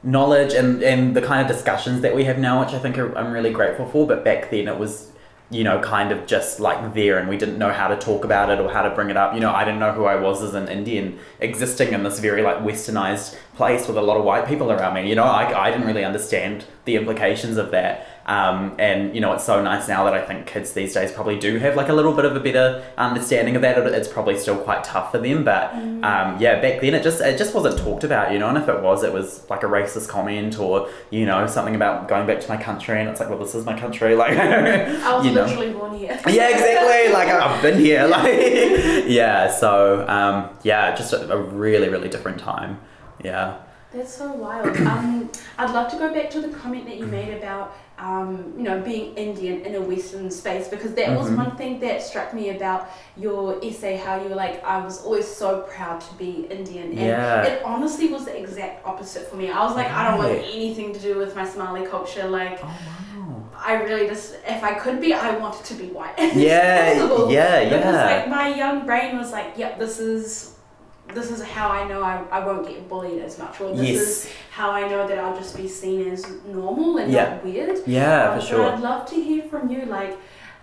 knowledge 0.02 0.54
and 0.54 0.82
and 0.82 1.14
the 1.14 1.22
kind 1.22 1.40
of 1.42 1.48
discussions 1.54 2.02
that 2.02 2.14
we 2.14 2.24
have 2.24 2.38
now, 2.38 2.60
which 2.60 2.74
I 2.74 2.78
think 2.78 2.98
are, 2.98 3.16
I'm 3.16 3.32
really 3.32 3.52
grateful 3.52 3.86
for. 3.86 4.06
But 4.06 4.24
back 4.24 4.50
then, 4.50 4.68
it 4.68 4.78
was 4.78 5.12
you 5.50 5.64
know 5.64 5.80
kind 5.80 6.12
of 6.12 6.26
just 6.26 6.60
like 6.60 6.94
there, 6.94 7.18
and 7.18 7.28
we 7.28 7.36
didn't 7.36 7.58
know 7.58 7.72
how 7.72 7.88
to 7.88 7.96
talk 7.96 8.24
about 8.24 8.50
it 8.50 8.60
or 8.60 8.70
how 8.70 8.82
to 8.82 8.90
bring 8.90 9.10
it 9.10 9.16
up. 9.16 9.34
You 9.34 9.40
know, 9.40 9.52
I 9.52 9.64
didn't 9.64 9.80
know 9.80 9.92
who 9.92 10.04
I 10.04 10.16
was 10.16 10.42
as 10.42 10.54
an 10.54 10.68
Indian 10.68 11.18
existing 11.40 11.92
in 11.92 12.02
this 12.02 12.18
very 12.18 12.42
like 12.42 12.58
westernized 12.58 13.36
place 13.54 13.88
with 13.88 13.96
a 13.96 14.02
lot 14.02 14.16
of 14.16 14.24
white 14.24 14.46
people 14.46 14.70
around 14.70 14.94
me. 14.94 15.08
You 15.08 15.14
know, 15.14 15.24
I 15.24 15.68
I 15.68 15.70
didn't 15.70 15.86
really 15.86 16.04
understand 16.04 16.64
the 16.84 16.96
implications 16.96 17.56
of 17.56 17.70
that. 17.70 18.17
Um, 18.28 18.74
and 18.78 19.14
you 19.14 19.22
know, 19.22 19.32
it's 19.32 19.44
so 19.44 19.62
nice 19.62 19.88
now 19.88 20.04
that 20.04 20.12
I 20.12 20.22
think 20.22 20.46
kids 20.46 20.74
these 20.74 20.92
days 20.92 21.10
probably 21.10 21.38
do 21.38 21.58
have 21.58 21.76
like 21.76 21.88
a 21.88 21.94
little 21.94 22.12
bit 22.12 22.26
of 22.26 22.36
a 22.36 22.40
better 22.40 22.84
understanding 22.98 23.56
of 23.56 23.62
that. 23.62 23.78
It's 23.78 24.06
probably 24.06 24.36
still 24.38 24.58
quite 24.58 24.84
tough 24.84 25.12
for 25.12 25.18
them, 25.18 25.44
but 25.44 25.72
um, 25.72 26.36
yeah, 26.38 26.60
back 26.60 26.82
then 26.82 26.92
it 26.92 27.02
just 27.02 27.22
it 27.22 27.38
just 27.38 27.54
wasn't 27.54 27.78
talked 27.78 28.04
about, 28.04 28.30
you 28.30 28.38
know. 28.38 28.50
And 28.50 28.58
if 28.58 28.68
it 28.68 28.82
was, 28.82 29.02
it 29.02 29.14
was 29.14 29.48
like 29.48 29.62
a 29.62 29.66
racist 29.66 30.08
comment 30.08 30.58
or 30.58 30.90
you 31.08 31.24
know 31.24 31.46
something 31.46 31.74
about 31.74 32.06
going 32.06 32.26
back 32.26 32.40
to 32.40 32.48
my 32.50 32.62
country, 32.62 33.00
and 33.00 33.08
it's 33.08 33.18
like, 33.18 33.30
well, 33.30 33.38
this 33.38 33.54
is 33.54 33.64
my 33.64 33.78
country, 33.80 34.14
like 34.14 34.36
i 34.38 35.16
was 35.16 35.24
you 35.24 35.32
know. 35.32 35.46
literally 35.46 35.72
born 35.72 35.96
here 35.96 36.20
Yeah, 36.28 36.50
exactly. 36.50 37.10
Like 37.10 37.28
I've 37.28 37.62
been 37.62 37.80
here. 37.80 38.06
Like 38.06 38.26
yeah. 39.06 39.50
So 39.50 40.06
um, 40.06 40.50
yeah, 40.64 40.94
just 40.94 41.14
a, 41.14 41.32
a 41.32 41.40
really 41.40 41.88
really 41.88 42.10
different 42.10 42.38
time. 42.38 42.78
Yeah. 43.24 43.62
That's 43.90 44.12
so 44.12 44.30
wild. 44.32 44.76
Um, 44.76 45.30
I'd 45.56 45.70
love 45.70 45.90
to 45.92 45.96
go 45.96 46.12
back 46.12 46.28
to 46.30 46.42
the 46.42 46.48
comment 46.48 46.84
that 46.84 46.98
you 46.98 47.06
made 47.06 47.32
about, 47.32 47.74
um, 47.98 48.52
you 48.56 48.62
know, 48.62 48.80
being 48.80 49.14
Indian 49.16 49.62
in 49.62 49.74
a 49.74 49.80
Western 49.80 50.30
space 50.30 50.68
because 50.68 50.94
that 50.94 51.16
was 51.18 51.28
Mhm. 51.30 51.36
one 51.36 51.56
thing 51.56 51.80
that 51.80 52.02
struck 52.02 52.32
me 52.32 52.50
about 52.50 52.88
your 53.16 53.58
essay. 53.64 53.96
How 53.96 54.14
you 54.22 54.28
were 54.28 54.36
like, 54.36 54.62
I 54.64 54.78
was 54.78 55.04
always 55.04 55.26
so 55.26 55.62
proud 55.62 56.00
to 56.02 56.14
be 56.14 56.46
Indian, 56.50 56.86
and 56.90 56.98
Yeah. 56.98 57.42
it 57.42 57.62
honestly 57.64 58.08
was 58.08 58.24
the 58.24 58.36
exact 58.38 58.86
opposite 58.86 59.28
for 59.28 59.36
me. 59.36 59.50
I 59.50 59.64
was 59.66 59.74
like, 59.74 59.90
I 59.90 60.04
don't 60.08 60.18
want 60.18 60.30
anything 60.58 60.92
to 60.92 61.00
do 61.00 61.18
with 61.18 61.34
my 61.34 61.44
Somali 61.46 61.84
culture. 61.86 62.26
Like, 62.28 62.60
Oh 62.62 62.66
wow. 62.66 63.42
I 63.66 63.72
really 63.82 64.06
just, 64.06 64.36
if 64.46 64.62
I 64.62 64.74
could 64.74 65.00
be, 65.00 65.12
I 65.12 65.36
wanted 65.36 65.64
to 65.64 65.74
be 65.74 65.86
white. 65.86 66.14
Yeah, 66.34 66.94
Possible. 66.94 67.32
yeah, 67.32 67.64
Because 67.64 67.94
yeah. 67.94 68.06
like 68.12 68.28
my 68.28 68.54
young 68.54 68.86
brain 68.86 69.18
was 69.18 69.32
like, 69.32 69.54
yep, 69.56 69.78
this 69.80 69.98
is 69.98 70.54
this 71.14 71.30
is 71.30 71.42
how 71.42 71.68
I 71.70 71.86
know 71.88 72.02
I, 72.02 72.22
I 72.30 72.44
won't 72.44 72.66
get 72.68 72.88
bullied 72.88 73.22
as 73.22 73.38
much, 73.38 73.60
or 73.60 73.74
this 73.74 73.88
Yes. 73.88 74.00
is 74.00 74.30
how 74.50 74.70
I 74.70 74.88
know 74.88 75.06
that 75.08 75.18
I'll 75.18 75.36
just 75.36 75.56
be 75.56 75.68
seen 75.68 76.10
as 76.10 76.26
normal 76.46 76.98
and 76.98 77.12
Yeah. 77.12 77.30
not 77.34 77.44
weird. 77.44 77.78
Yeah, 77.86 78.30
Um, 78.30 78.34
for 78.34 78.40
but 78.40 78.46
sure. 78.48 78.66
I'd 78.72 78.80
love 78.80 79.06
to 79.10 79.14
hear 79.16 79.42
from 79.44 79.70
you, 79.70 79.84
like, 79.86 80.16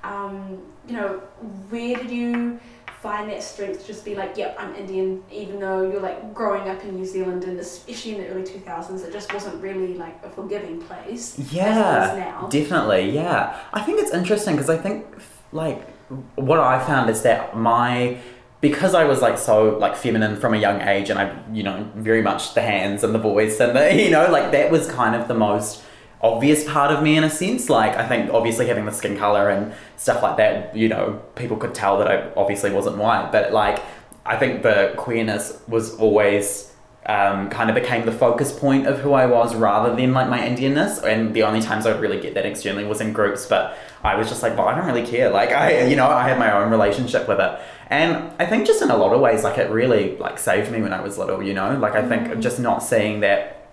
um, 0.04 0.60
you 0.88 0.96
know, 0.96 1.22
where 1.70 1.96
did 1.96 2.12
you 2.12 2.60
find 3.02 3.30
that 3.30 3.44
strength 3.44 3.82
to 3.82 3.88
just 3.88 4.04
be 4.04 4.16
like, 4.16 4.36
yep, 4.36 4.56
I'm 4.60 4.74
Indian, 4.76 5.24
even 5.32 5.60
though 5.60 5.82
you're 5.90 6.02
like 6.02 6.34
growing 6.34 6.70
up 6.70 6.84
in 6.84 6.96
New 6.96 7.06
Zealand 7.06 7.44
and 7.44 7.60
especially 7.60 8.16
in 8.16 8.22
the 8.22 8.28
early 8.30 8.44
2000s, 8.44 9.04
it 9.06 9.14
just 9.14 9.32
wasn't 9.34 9.62
really 9.62 9.94
like 9.96 10.18
a 10.24 10.30
forgiving 10.30 10.82
place. 10.82 11.38
Yeah. 11.52 12.48
Definitely, 12.50 13.12
yeah. 13.12 13.58
I 13.74 13.82
think 13.82 14.00
it's 14.00 14.12
interesting 14.12 14.56
because 14.56 14.70
I 14.72 14.78
think 14.78 15.06
like 15.52 15.88
what 16.36 16.60
I 16.60 16.84
found 16.84 17.10
is 17.10 17.22
that 17.24 17.56
my 17.56 18.18
because 18.66 18.96
I 18.96 19.04
was 19.04 19.22
like 19.22 19.38
so 19.38 19.78
like 19.78 19.96
feminine 19.96 20.38
from 20.38 20.56
a 20.56 20.58
young 20.58 20.82
age 20.82 21.12
and 21.12 21.20
I 21.20 21.38
you 21.54 21.62
know 21.62 21.88
very 21.94 22.24
much 22.24 22.56
the 22.56 22.62
hands 22.62 23.04
and 23.04 23.14
the 23.14 23.20
voice 23.20 23.60
and 23.60 23.76
the 23.78 23.94
you 24.04 24.10
know 24.10 24.32
like 24.32 24.52
that 24.54 24.72
was 24.72 24.90
kind 24.90 25.16
of 25.16 25.28
the 25.28 25.36
most 25.36 25.84
obvious 26.20 26.64
part 26.64 26.90
of 26.92 27.04
me 27.04 27.16
in 27.16 27.24
a 27.24 27.30
sense 27.30 27.70
like 27.70 27.96
I 27.96 28.08
think 28.08 28.34
obviously 28.34 28.66
having 28.66 28.86
the 28.86 28.92
skin 28.92 29.20
color 29.20 29.50
and 29.50 29.72
stuff 29.98 30.24
like 30.24 30.38
that 30.38 30.76
you 30.76 30.90
know 30.90 31.22
people 31.36 31.58
could 31.58 31.76
tell 31.76 32.00
that 32.00 32.08
I 32.08 32.34
obviously 32.36 32.72
wasn't 32.72 32.98
white 32.98 33.32
but 33.32 33.54
like 33.54 33.84
I 34.26 34.36
think 34.36 34.64
the 34.64 34.96
queerness 34.98 35.62
was 35.68 35.96
always 35.98 36.72
um, 37.06 37.50
kind 37.52 37.70
of 37.70 37.76
became 37.76 38.06
the 38.08 38.12
focus 38.12 38.52
point 38.52 38.88
of 38.88 39.00
who 39.00 39.14
I 39.14 39.28
was 39.28 39.54
rather 39.56 39.96
than 39.96 40.14
like 40.14 40.28
my 40.28 40.40
Indianness. 40.40 41.04
And 41.04 41.36
the 41.36 41.44
only 41.44 41.62
times 41.62 41.86
I 41.86 41.92
would 41.92 42.02
really 42.02 42.20
get 42.20 42.34
that 42.34 42.46
externally 42.48 42.84
was 42.84 43.00
in 43.00 43.14
groups, 43.14 43.46
but 43.46 43.78
I 44.04 44.16
was 44.16 44.28
just 44.28 44.42
like, 44.42 44.58
well, 44.58 44.68
I 44.68 44.76
don't 44.76 44.88
really 44.88 45.06
care. 45.06 45.30
Like 45.30 45.52
I, 45.52 45.86
you 45.86 45.96
know, 45.96 46.08
I 46.08 46.28
had 46.28 46.40
my 46.40 46.52
own 46.52 46.72
relationship 46.72 47.28
with 47.28 47.40
it. 47.40 47.60
And 47.88 48.32
I 48.40 48.46
think 48.46 48.66
just 48.66 48.82
in 48.82 48.90
a 48.90 48.98
lot 48.98 49.14
of 49.14 49.22
ways, 49.22 49.44
like 49.44 49.58
it 49.58 49.70
really 49.70 50.18
like 50.18 50.40
saved 50.40 50.72
me 50.72 50.82
when 50.82 50.94
I 50.94 51.02
was 51.02 51.18
little, 51.18 51.44
you 51.44 51.54
know, 51.54 51.78
like 51.78 51.94
I 51.94 52.08
think 52.08 52.28
mm. 52.28 52.42
just 52.42 52.60
not 52.60 52.80
seeing 52.80 53.20
that 53.20 53.70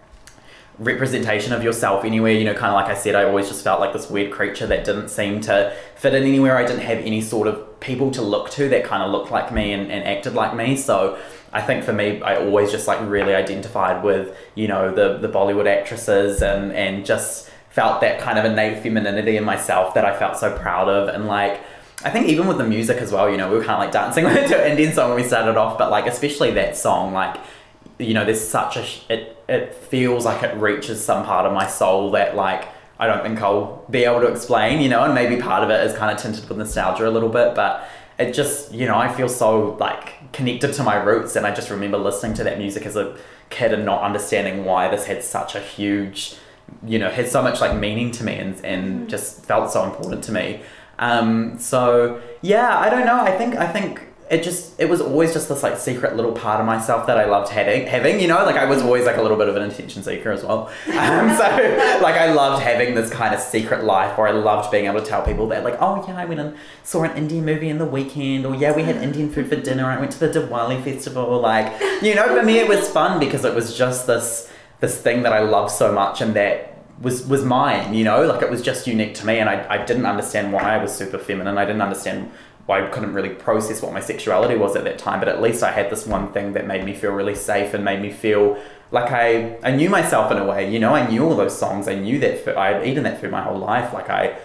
representation 0.78 1.52
of 1.52 1.62
yourself 1.62 2.04
anywhere. 2.04 2.33
You 2.33 2.45
know, 2.45 2.54
kind 2.54 2.66
of 2.66 2.75
like 2.75 2.87
I 2.87 2.99
said, 2.99 3.14
I 3.14 3.25
always 3.25 3.49
just 3.49 3.64
felt 3.64 3.81
like 3.81 3.92
this 3.92 4.11
weird 4.11 4.33
creature 4.33 4.66
that 4.66 4.85
didn't 4.85 5.09
seem 5.09 5.40
to 5.42 5.75
fit 5.97 6.14
in 6.14 6.25
anywhere. 6.25 6.57
I 6.57 6.66
didn't 6.66 6.83
have 6.83 6.99
any 6.99 7.21
sort 7.21 7.49
of 7.49 7.81
people 7.81 8.11
to 8.12 8.23
look 8.23 8.50
to 8.50 8.69
that 8.69 8.85
kind 8.85 9.02
of 9.02 9.11
looked 9.11 9.31
like 9.31 9.52
me 9.52 9.73
and, 9.73 9.90
and 9.90 10.04
acted 10.04 10.35
like 10.35 10.54
me. 10.54 10.76
So 10.76 11.19
I 11.52 11.62
think 11.62 11.85
for 11.85 11.92
me, 11.92 12.21
I 12.23 12.37
always 12.37 12.71
just 12.71 12.87
like 12.87 13.00
really 13.09 13.35
identified 13.35 14.02
with, 14.02 14.37
you 14.54 14.69
know, 14.69 14.95
the, 14.95 15.19
the 15.19 15.28
Bollywood 15.28 15.66
actresses 15.66 16.42
and, 16.42 16.73
and 16.73 17.04
just 17.04 17.50
felt 17.71 18.00
that 18.02 18.21
kind 18.21 18.38
of 18.38 18.45
innate 18.45 18.83
femininity 18.83 19.37
in 19.37 19.45
myself 19.45 19.95
that 19.95 20.04
I 20.04 20.19
felt 20.19 20.38
so 20.38 20.57
proud 20.57 20.88
of. 20.88 21.09
And 21.09 21.26
like, 21.26 21.61
I 22.04 22.11
think 22.11 22.28
even 22.28 22.47
with 22.47 22.59
the 22.59 22.64
music 22.64 22.99
as 22.99 23.12
well, 23.12 23.30
you 23.30 23.37
know, 23.37 23.50
we 23.50 23.56
were 23.56 23.64
kind 23.64 23.75
of 23.75 23.80
like 23.80 23.92
dancing 23.92 24.25
to 24.49 24.64
an 24.64 24.71
Indian 24.71 24.92
song 24.92 25.11
when 25.11 25.23
we 25.23 25.26
started 25.26 25.56
off, 25.56 25.78
but 25.78 25.90
like 25.90 26.06
especially 26.06 26.50
that 26.52 26.76
song, 26.76 27.12
like 27.12 27.37
you 27.99 28.14
know, 28.14 28.25
there's 28.25 28.47
such 28.47 28.76
a 28.76 28.85
sh- 28.85 29.02
it 29.09 29.42
it 29.49 29.75
feels 29.75 30.25
like 30.25 30.42
it 30.42 30.56
reaches 30.56 31.04
some 31.04 31.25
part 31.25 31.47
of 31.47 31.52
my 31.52 31.66
soul 31.66 32.11
that 32.12 32.37
like 32.37 32.68
I 32.99 33.06
don't 33.06 33.23
think 33.23 33.40
I'll 33.40 33.85
be 33.90 34.04
able 34.04 34.21
to 34.21 34.28
explain, 34.28 34.80
you 34.80 34.88
know, 34.88 35.02
and 35.04 35.14
maybe 35.14 35.40
part 35.40 35.64
of 35.64 35.71
it 35.71 35.85
is 35.87 35.97
kind 35.97 36.14
of 36.14 36.23
tinted 36.23 36.49
with 36.49 36.59
nostalgia 36.59 37.09
a 37.09 37.11
little 37.11 37.28
bit, 37.28 37.54
but 37.54 37.88
it 38.18 38.32
just 38.32 38.73
you 38.73 38.87
know 38.87 38.97
I 38.97 39.12
feel 39.12 39.28
so 39.28 39.76
like 39.80 40.32
connected 40.32 40.73
to 40.75 40.82
my 40.82 40.97
roots, 40.97 41.37
and 41.37 41.47
I 41.47 41.54
just 41.54 41.71
remember 41.71 41.99
listening 41.99 42.35
to 42.35 42.44
that 42.44 42.59
music 42.59 42.87
as 42.87 42.97
a 42.97 43.16
kid 43.50 43.73
and 43.73 43.85
not 43.85 44.02
understanding 44.02 44.64
why 44.64 44.88
this 44.88 45.06
had 45.06 45.23
such 45.23 45.54
a 45.54 45.61
huge 45.61 46.37
you 46.87 46.99
know 46.99 47.11
had 47.11 47.28
so 47.28 47.42
much 47.42 47.61
like 47.61 47.76
meaning 47.76 48.11
to 48.11 48.25
me 48.25 48.35
and, 48.35 48.64
and 48.64 49.02
mm. 49.02 49.11
just 49.11 49.44
felt 49.44 49.71
so 49.71 49.85
important 49.85 50.25
to 50.25 50.32
me 50.32 50.62
um, 50.99 51.58
so 51.58 52.20
yeah 52.42 52.78
i 52.78 52.88
don't 52.90 53.06
know. 53.06 53.20
I 53.20 53.37
think 53.37 53.56
i 53.56 53.66
think 53.66 54.02
it 54.30 54.42
just 54.42 54.80
it 54.80 54.88
was 54.88 55.02
always 55.02 55.34
just 55.34 55.50
this 55.50 55.62
like 55.62 55.76
secret 55.76 56.16
little 56.16 56.32
part 56.32 56.58
of 56.58 56.64
myself 56.64 57.06
that 57.06 57.18
i 57.18 57.26
loved 57.26 57.50
having 57.50 57.87
having 57.87 58.18
you 58.18 58.26
know? 58.28 58.44
Like 58.46 58.56
i 58.56 58.64
was 58.64 58.80
always 58.82 59.04
like 59.04 59.18
a 59.18 59.22
little 59.22 59.37
bit 59.37 59.49
of 59.49 59.56
an 59.56 59.62
attention 59.70 60.02
seeker 60.02 60.32
as 60.32 60.42
well. 60.42 60.70
Um, 61.02 61.37
so 61.37 61.42
like 62.02 62.16
i 62.16 62.32
loved 62.32 62.62
having 62.62 62.94
this 62.94 63.11
kind 63.11 63.34
of 63.34 63.40
secret 63.40 63.84
life 63.84 64.16
where 64.16 64.28
i 64.28 64.30
loved 64.30 64.70
being 64.70 64.87
able 64.87 65.00
to 65.00 65.06
tell 65.06 65.22
people 65.22 65.49
that 65.49 65.64
like 65.64 65.76
oh 65.80 66.02
yeah 66.06 66.16
i 66.16 66.25
went 66.25 66.40
and 66.40 66.56
saw 66.82 67.02
an 67.02 67.16
indian 67.16 67.44
movie 67.44 67.68
in 67.68 67.78
the 67.78 67.84
weekend 67.84 68.46
or 68.46 68.54
yeah 68.54 68.75
we 68.75 68.84
had 68.84 68.96
indian 68.96 69.30
food 69.30 69.49
for 69.49 69.56
dinner. 69.56 69.84
I 69.87 69.99
went 69.99 70.12
to 70.12 70.20
the 70.20 70.28
diwali 70.28 70.82
festival. 70.82 71.40
Like 71.40 71.68
you 72.02 72.14
know 72.14 72.34
for 72.34 72.44
me 72.44 72.58
it 72.58 72.68
was 72.68 72.88
fun 72.88 73.18
because 73.20 73.44
it 73.44 73.54
was 73.54 73.76
just 73.76 74.06
this 74.06 74.50
this 74.80 75.00
thing 75.00 75.22
that 75.22 75.32
I 75.32 75.40
love 75.40 75.70
so 75.70 75.92
much 75.92 76.20
and 76.20 76.34
that 76.34 76.71
was 77.02 77.26
was 77.26 77.44
mine, 77.44 77.94
you 77.94 78.04
know, 78.04 78.23
like 78.25 78.42
it 78.42 78.50
was 78.50 78.62
just 78.62 78.87
unique 78.87 79.14
to 79.16 79.26
me 79.26 79.38
and 79.38 79.49
I, 79.49 79.66
I 79.68 79.85
didn't 79.85 80.06
understand 80.06 80.52
why 80.52 80.62
I 80.75 80.78
was 80.82 80.92
super 80.94 81.18
feminine. 81.18 81.59
I 81.59 81.64
didn't 81.64 81.82
understand 81.82 82.30
why 82.66 82.85
I 82.87 82.88
couldn't 82.90 83.12
really 83.12 83.30
process 83.30 83.82
what 83.82 83.92
my 83.92 84.00
sexuality 84.00 84.56
was 84.56 84.76
at 84.76 84.85
that 84.85 84.99
time, 84.99 85.18
but 85.18 85.28
at 85.28 85.42
least 85.42 85.62
I 85.62 85.73
had 85.73 85.90
this 85.90 86.06
one 86.06 86.32
thing 86.32 86.52
that 86.52 86.66
made 86.66 86.85
me 86.85 86.94
feel 86.94 87.11
really 87.12 87.35
safe 87.35 87.75
and 87.75 87.85
made 87.85 88.00
me 88.00 88.11
feel 88.12 88.56
like 88.92 89.11
I, 89.11 89.59
I 89.64 89.73
knew 89.73 89.90
myself 89.90 90.30
in 90.30 90.38
a 90.38 90.44
way, 90.44 90.71
you 90.73 90.78
know, 90.78 90.94
I 90.94 91.09
knew 91.09 91.25
all 91.25 91.35
those 91.35 91.59
songs, 91.59 91.88
I 91.88 91.94
knew 91.97 92.18
that 92.21 92.44
food, 92.44 92.54
I 92.56 92.75
had 92.75 92.87
eaten 92.87 93.02
that 93.04 93.21
food 93.21 93.30
my 93.32 93.42
whole 93.42 93.59
life, 93.59 93.92
like 93.92 94.09
I, 94.11 94.38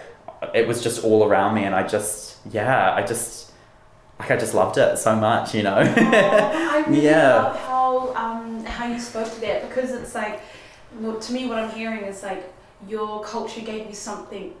it 0.54 0.66
was 0.66 0.82
just 0.82 1.04
all 1.04 1.24
around 1.28 1.54
me 1.54 1.64
and 1.64 1.74
I 1.74 1.86
just, 1.86 2.38
yeah, 2.50 2.92
I 2.94 3.02
just, 3.02 3.52
like 4.18 4.30
I 4.32 4.36
just 4.36 4.54
loved 4.54 4.78
it 4.78 4.98
so 4.98 5.14
much, 5.14 5.54
you 5.54 5.62
know. 5.62 5.76
I 5.96 6.84
really 6.88 7.04
Yeah. 7.06 7.34
love 7.36 7.56
how 7.60 8.14
um, 8.16 8.64
how 8.64 8.86
you 8.86 8.98
spoke 8.98 9.32
to 9.32 9.40
that 9.42 9.68
because 9.68 9.92
it's 9.92 10.14
like, 10.14 10.40
well, 10.94 11.18
to 11.18 11.32
me, 11.32 11.46
what 11.46 11.58
I'm 11.58 11.70
hearing 11.70 12.04
is 12.04 12.22
like 12.22 12.52
your 12.86 13.22
culture 13.22 13.60
gave 13.60 13.86
you 13.86 13.94
something 13.94 14.54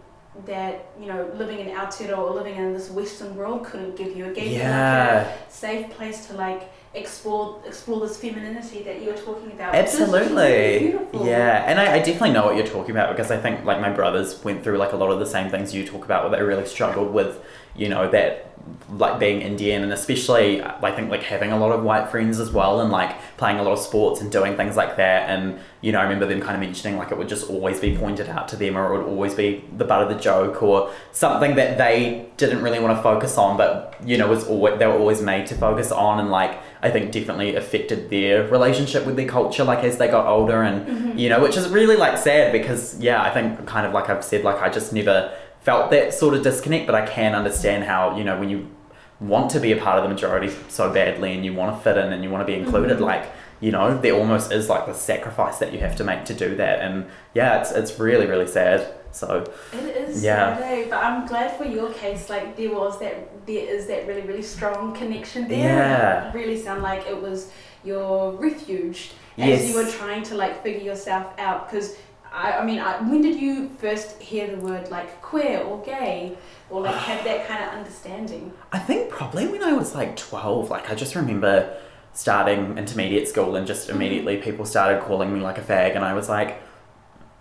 that 0.46 0.86
you 1.00 1.06
know 1.06 1.28
living 1.34 1.58
in 1.58 1.68
Aotearoa 1.68 2.18
or 2.18 2.30
living 2.34 2.56
in 2.56 2.72
this 2.72 2.90
Western 2.90 3.34
world 3.34 3.64
couldn't 3.64 3.96
give 3.96 4.16
you. 4.16 4.26
It 4.26 4.34
gave 4.34 4.52
you 4.52 4.58
like 4.58 4.68
a 4.68 5.36
safe 5.48 5.90
place 5.90 6.26
to 6.26 6.34
like 6.34 6.70
explore 6.94 7.60
explore 7.66 8.00
this 8.00 8.16
femininity 8.16 8.82
that 8.82 9.00
you 9.02 9.08
were 9.08 9.16
talking 9.16 9.52
about. 9.52 9.74
Absolutely. 9.74 10.92
Yeah, 11.12 11.64
and 11.66 11.80
I, 11.80 11.94
I 11.94 11.98
definitely 11.98 12.32
know 12.32 12.46
what 12.46 12.56
you're 12.56 12.66
talking 12.66 12.92
about 12.92 13.14
because 13.14 13.30
I 13.30 13.38
think 13.38 13.64
like 13.64 13.80
my 13.80 13.90
brothers 13.90 14.42
went 14.44 14.62
through 14.62 14.78
like 14.78 14.92
a 14.92 14.96
lot 14.96 15.10
of 15.10 15.18
the 15.18 15.26
same 15.26 15.50
things 15.50 15.74
you 15.74 15.86
talk 15.86 16.04
about 16.04 16.28
where 16.28 16.38
they 16.38 16.44
really 16.44 16.66
struggled 16.66 17.12
with, 17.12 17.44
you 17.78 17.88
know, 17.88 18.10
that 18.10 18.48
like 18.90 19.18
being 19.18 19.42
Indian 19.42 19.82
and 19.82 19.92
especially 19.92 20.62
I 20.62 20.90
think 20.92 21.10
like 21.10 21.22
having 21.22 21.52
a 21.52 21.58
lot 21.58 21.72
of 21.72 21.82
white 21.82 22.10
friends 22.10 22.40
as 22.40 22.50
well 22.50 22.80
and 22.80 22.90
like 22.90 23.16
playing 23.36 23.58
a 23.58 23.62
lot 23.62 23.72
of 23.72 23.78
sports 23.78 24.20
and 24.20 24.32
doing 24.32 24.56
things 24.56 24.76
like 24.76 24.96
that. 24.96 25.28
And 25.28 25.58
you 25.80 25.92
know 25.92 26.00
I 26.00 26.04
remember 26.04 26.26
them 26.26 26.40
kind 26.40 26.54
of 26.54 26.60
mentioning 26.60 26.96
like 26.96 27.10
it 27.10 27.18
would 27.18 27.28
just 27.28 27.50
always 27.50 27.80
be 27.80 27.96
pointed 27.96 28.28
out 28.28 28.48
to 28.48 28.56
them 28.56 28.76
or 28.76 28.94
it 28.94 28.98
would 28.98 29.06
always 29.06 29.34
be 29.34 29.64
the 29.76 29.84
butt 29.84 30.02
of 30.02 30.08
the 30.08 30.20
joke 30.20 30.62
or 30.62 30.90
something 31.12 31.54
that 31.56 31.78
they 31.78 32.30
didn't 32.36 32.62
really 32.62 32.80
want 32.80 32.96
to 32.96 33.02
focus 33.02 33.36
on 33.36 33.56
but 33.56 33.94
you 34.04 34.16
know 34.16 34.26
was 34.26 34.44
always 34.46 34.78
they 34.78 34.86
were 34.86 34.98
always 34.98 35.20
made 35.20 35.46
to 35.46 35.54
focus 35.54 35.92
on 35.92 36.18
and 36.18 36.30
like 36.30 36.58
I 36.80 36.90
think 36.90 37.12
definitely 37.12 37.56
affected 37.56 38.10
their 38.10 38.48
relationship 38.48 39.04
with 39.04 39.16
their 39.16 39.28
culture 39.28 39.64
like 39.64 39.84
as 39.84 39.98
they 39.98 40.08
got 40.08 40.26
older 40.26 40.62
and 40.62 40.86
mm-hmm. 40.86 41.18
you 41.18 41.28
know 41.28 41.40
which 41.40 41.56
is 41.56 41.68
really 41.68 41.96
like 41.96 42.18
sad 42.18 42.52
because 42.52 42.98
yeah 42.98 43.22
I 43.22 43.30
think 43.30 43.66
kind 43.66 43.86
of 43.86 43.92
like 43.92 44.08
I've 44.08 44.24
said 44.24 44.44
like 44.44 44.60
I 44.62 44.68
just 44.68 44.92
never 44.92 45.36
felt 45.68 45.90
that 45.90 46.14
sort 46.14 46.32
of 46.36 46.40
disconnect 46.42 46.86
but 46.86 46.94
I 46.94 47.04
can 47.06 47.34
understand 47.34 47.80
how 47.84 48.16
you 48.18 48.24
know 48.24 48.36
when 48.40 48.48
you 48.54 48.58
want 49.20 49.50
to 49.54 49.60
be 49.66 49.70
a 49.72 49.76
part 49.84 49.96
of 49.98 50.02
the 50.06 50.08
majority 50.16 50.50
so 50.68 50.84
badly 50.98 51.30
and 51.34 51.44
you 51.46 51.52
want 51.60 51.76
to 51.76 51.78
fit 51.84 51.96
in 52.02 52.08
and 52.14 52.20
you 52.24 52.30
want 52.30 52.42
to 52.46 52.50
be 52.52 52.58
included 52.62 53.00
like 53.12 53.24
you 53.60 53.70
know 53.74 53.86
there 54.04 54.14
almost 54.14 54.46
is 54.58 54.64
like 54.74 54.84
the 54.86 54.94
sacrifice 54.94 55.56
that 55.58 55.70
you 55.74 55.78
have 55.86 55.94
to 56.00 56.04
make 56.10 56.24
to 56.24 56.34
do 56.44 56.50
that 56.62 56.76
and 56.84 56.94
yeah 57.34 57.60
it's 57.60 57.70
it's 57.80 57.92
really 58.06 58.26
really 58.32 58.46
sad 58.58 58.80
so 59.10 59.28
It 59.72 59.96
is 60.08 60.22
Yeah. 60.22 60.56
sad, 60.58 60.62
eh? 60.72 60.86
but 60.90 60.98
I'm 61.06 61.26
glad 61.26 61.50
for 61.58 61.64
your 61.76 61.90
case. 62.02 62.28
Like 62.34 62.56
there 62.58 62.72
was 62.82 62.94
that, 63.00 63.14
there 63.46 63.66
is 63.76 63.86
that 63.90 64.06
really, 64.06 64.20
really 64.30 64.42
strong 64.56 64.94
connection 65.00 65.48
there. 65.48 65.58
Yeah. 65.58 66.28
It 66.28 66.34
really 66.34 66.58
sound 66.66 66.82
like 66.82 67.02
it 67.14 67.20
was 67.26 67.50
your 67.84 68.32
refuge 68.32 69.12
Yes. 69.36 69.62
as 69.62 69.68
you 69.68 69.74
were 69.78 69.90
trying 70.00 70.22
to 70.24 70.34
like 70.42 70.62
figure 70.62 70.84
yourself 70.90 71.26
out. 71.38 71.60
Because 71.70 71.96
I, 72.32 72.52
I 72.58 72.64
mean, 72.64 72.78
I, 72.78 73.00
when 73.00 73.22
did 73.22 73.40
you 73.40 73.70
first 73.78 74.20
hear 74.20 74.54
the 74.54 74.60
word 74.60 74.90
like 74.90 75.20
queer 75.22 75.60
or 75.60 75.82
gay, 75.82 76.36
or 76.70 76.82
like 76.82 76.94
have 76.94 77.24
that 77.24 77.46
kind 77.46 77.64
of 77.64 77.70
understanding? 77.70 78.52
I 78.72 78.78
think 78.78 79.10
probably 79.10 79.46
when 79.46 79.62
I 79.62 79.72
was 79.72 79.94
like 79.94 80.16
12, 80.16 80.70
like 80.70 80.90
I 80.90 80.94
just 80.94 81.14
remember 81.14 81.76
starting 82.12 82.76
intermediate 82.76 83.28
school 83.28 83.56
and 83.56 83.66
just 83.66 83.88
immediately 83.88 84.34
mm-hmm. 84.34 84.44
people 84.44 84.66
started 84.66 85.02
calling 85.02 85.32
me 85.32 85.40
like 85.40 85.58
a 85.58 85.62
fag 85.62 85.94
and 85.94 86.04
I 86.04 86.14
was 86.14 86.28
like, 86.28 86.60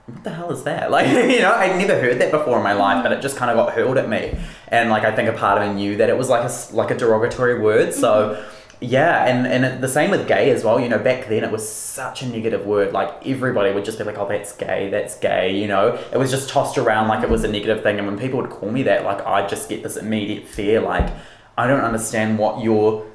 what 0.06 0.24
the 0.24 0.29
hell 0.29 0.51
is 0.51 0.63
that? 0.63 0.89
Like, 0.98 1.08
you 1.08 1.39
know, 1.39 1.53
I'd 1.53 1.77
never 1.77 2.00
heard 2.00 2.20
that 2.22 2.32
before 2.32 2.58
in 2.58 2.63
my 2.63 2.74
life, 2.74 3.03
but 3.03 3.12
it 3.12 3.22
just 3.22 3.36
kind 3.38 3.51
of 3.51 3.58
got 3.58 3.74
hurled 3.74 3.98
at 3.98 4.08
me. 4.08 4.38
And 4.70 4.89
like, 4.89 5.03
I 5.03 5.15
think 5.15 5.29
a 5.29 5.34
part 5.34 5.62
of 5.62 5.67
me 5.67 5.75
knew 5.75 5.98
that 5.98 6.10
it 6.10 6.17
was 6.17 6.29
like 6.29 6.50
a, 6.50 6.75
like 6.75 6.91
a 6.91 6.98
derogatory 6.98 7.60
word. 7.60 7.94
So 7.94 8.36
mm-hmm. 8.36 8.57
Yeah, 8.79 9.25
and, 9.25 9.48
and 9.48 9.81
the 9.81 9.88
same 9.88 10.12
with 10.12 10.27
gay 10.27 10.51
as 10.51 10.63
well. 10.63 10.79
You 10.79 10.88
know, 10.88 11.00
back 11.00 11.27
then 11.27 11.43
it 11.43 11.51
was 11.51 11.67
such 11.67 12.22
a 12.22 12.27
negative 12.27 12.65
word. 12.65 12.93
Like 12.93 13.25
everybody 13.25 13.74
would 13.74 13.84
just 13.84 13.98
be 13.98 14.03
like, 14.03 14.17
oh, 14.17 14.27
that's 14.27 14.55
gay, 14.55 14.89
that's 14.89 15.17
gay, 15.17 15.60
you 15.60 15.67
know? 15.67 16.00
It 16.12 16.17
was 16.17 16.29
just 16.29 16.50
tossed 16.50 16.77
around 16.77 17.07
like 17.07 17.24
it 17.24 17.29
was 17.29 17.43
a 17.43 17.48
negative 17.48 17.81
thing. 17.81 17.98
And 17.98 18.05
when 18.05 18.19
people 18.19 18.39
would 18.39 18.51
call 18.51 18.69
me 18.69 18.84
that, 18.84 19.03
like 19.03 19.25
I'd 19.25 19.50
just 19.50 19.67
get 19.67 19.81
this 19.81 19.98
immediate 19.98 20.48
fear, 20.48 20.79
like, 20.79 21.12
I 21.57 21.65
don't 21.65 21.81
understand 21.81 22.38
what 22.38 22.63
you're 22.63 23.05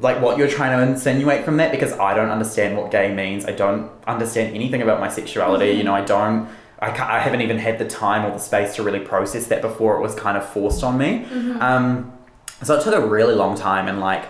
like 0.00 0.20
what 0.20 0.38
you're 0.38 0.48
trying 0.48 0.78
to 0.78 0.86
insinuate 0.86 1.44
from 1.44 1.56
that 1.56 1.72
because 1.72 1.92
I 1.94 2.14
don't 2.14 2.28
understand 2.28 2.76
what 2.76 2.90
gay 2.90 3.12
means. 3.12 3.46
I 3.46 3.52
don't 3.52 3.90
understand 4.06 4.54
anything 4.54 4.82
about 4.82 5.00
my 5.00 5.08
sexuality. 5.08 5.72
You 5.72 5.84
know, 5.84 5.94
I 5.94 6.02
don't. 6.02 6.48
I, 6.78 6.94
ca 6.94 7.08
I 7.10 7.18
haven't 7.20 7.40
even 7.40 7.58
had 7.58 7.78
the 7.78 7.86
time 7.86 8.26
or 8.26 8.30
the 8.30 8.38
space 8.38 8.76
to 8.76 8.82
really 8.82 9.00
process 9.00 9.46
that 9.46 9.62
before 9.62 9.96
it 9.96 10.02
was 10.02 10.14
kind 10.14 10.36
of 10.36 10.46
forced 10.46 10.84
on 10.84 10.98
me. 10.98 11.24
Um, 11.60 12.12
so 12.62 12.76
it 12.76 12.82
took 12.84 12.94
a 12.94 13.00
really 13.00 13.34
long 13.34 13.56
time 13.56 13.88
and 13.88 13.98
like 13.98 14.26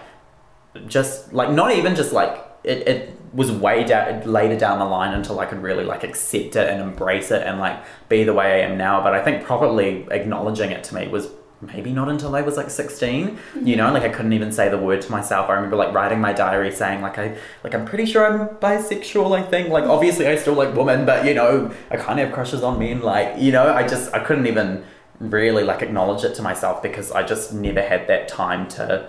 just 0.86 1.32
like 1.32 1.50
not 1.50 1.72
even 1.72 1.94
just 1.94 2.12
like 2.12 2.44
it, 2.64 2.88
it 2.88 3.20
was 3.32 3.52
way 3.52 3.84
down 3.84 4.22
later 4.30 4.58
down 4.58 4.78
the 4.78 4.84
line 4.84 5.14
until 5.14 5.38
I 5.38 5.46
could 5.46 5.62
really 5.62 5.84
like 5.84 6.02
accept 6.04 6.56
it 6.56 6.68
and 6.68 6.80
embrace 6.80 7.30
it 7.30 7.46
and 7.46 7.58
like 7.58 7.78
be 8.08 8.24
the 8.24 8.32
way 8.32 8.62
I 8.62 8.66
am 8.66 8.76
now. 8.78 9.02
But 9.02 9.14
I 9.14 9.22
think 9.22 9.44
probably 9.44 10.06
acknowledging 10.10 10.70
it 10.70 10.82
to 10.84 10.94
me 10.94 11.08
was 11.08 11.28
maybe 11.60 11.90
not 11.90 12.08
until 12.08 12.34
I 12.36 12.42
was 12.42 12.56
like 12.56 12.70
16 12.70 13.38
you 13.62 13.76
know? 13.76 13.92
Like 13.92 14.02
I 14.02 14.08
couldn't 14.08 14.32
even 14.32 14.52
say 14.52 14.68
the 14.68 14.78
word 14.78 15.00
to 15.02 15.10
myself. 15.10 15.48
I 15.48 15.54
remember 15.54 15.76
like 15.76 15.94
writing 15.94 16.20
my 16.20 16.32
diary 16.32 16.72
saying 16.72 17.02
like 17.02 17.18
I 17.18 17.36
like 17.62 17.74
I'm 17.74 17.84
pretty 17.84 18.06
sure 18.06 18.26
I'm 18.26 18.48
bisexual 18.56 19.38
I 19.38 19.42
think. 19.42 19.68
Like 19.68 19.84
obviously 19.84 20.26
I 20.26 20.36
still 20.36 20.54
like 20.54 20.74
women 20.74 21.06
but 21.06 21.24
you 21.26 21.34
know 21.34 21.72
I 21.90 21.96
kind 21.96 22.18
of 22.18 22.26
have 22.26 22.34
crushes 22.34 22.62
on 22.62 22.78
men 22.78 23.00
like 23.00 23.38
you 23.38 23.52
know? 23.52 23.72
I 23.72 23.86
just 23.86 24.12
I 24.14 24.20
couldn't 24.20 24.46
even 24.46 24.84
really 25.20 25.62
like 25.62 25.82
acknowledge 25.82 26.24
it 26.24 26.34
to 26.34 26.42
myself 26.42 26.82
because 26.82 27.12
I 27.12 27.22
just 27.22 27.52
never 27.52 27.82
had 27.82 28.06
that 28.08 28.28
time 28.28 28.68
to 28.70 29.08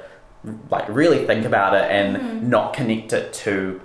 like 0.69 0.87
really 0.89 1.25
think 1.25 1.45
about 1.45 1.73
it 1.73 1.89
and 1.89 2.17
mm-hmm. 2.17 2.49
not 2.49 2.73
connect 2.73 3.13
it 3.13 3.33
to 3.33 3.81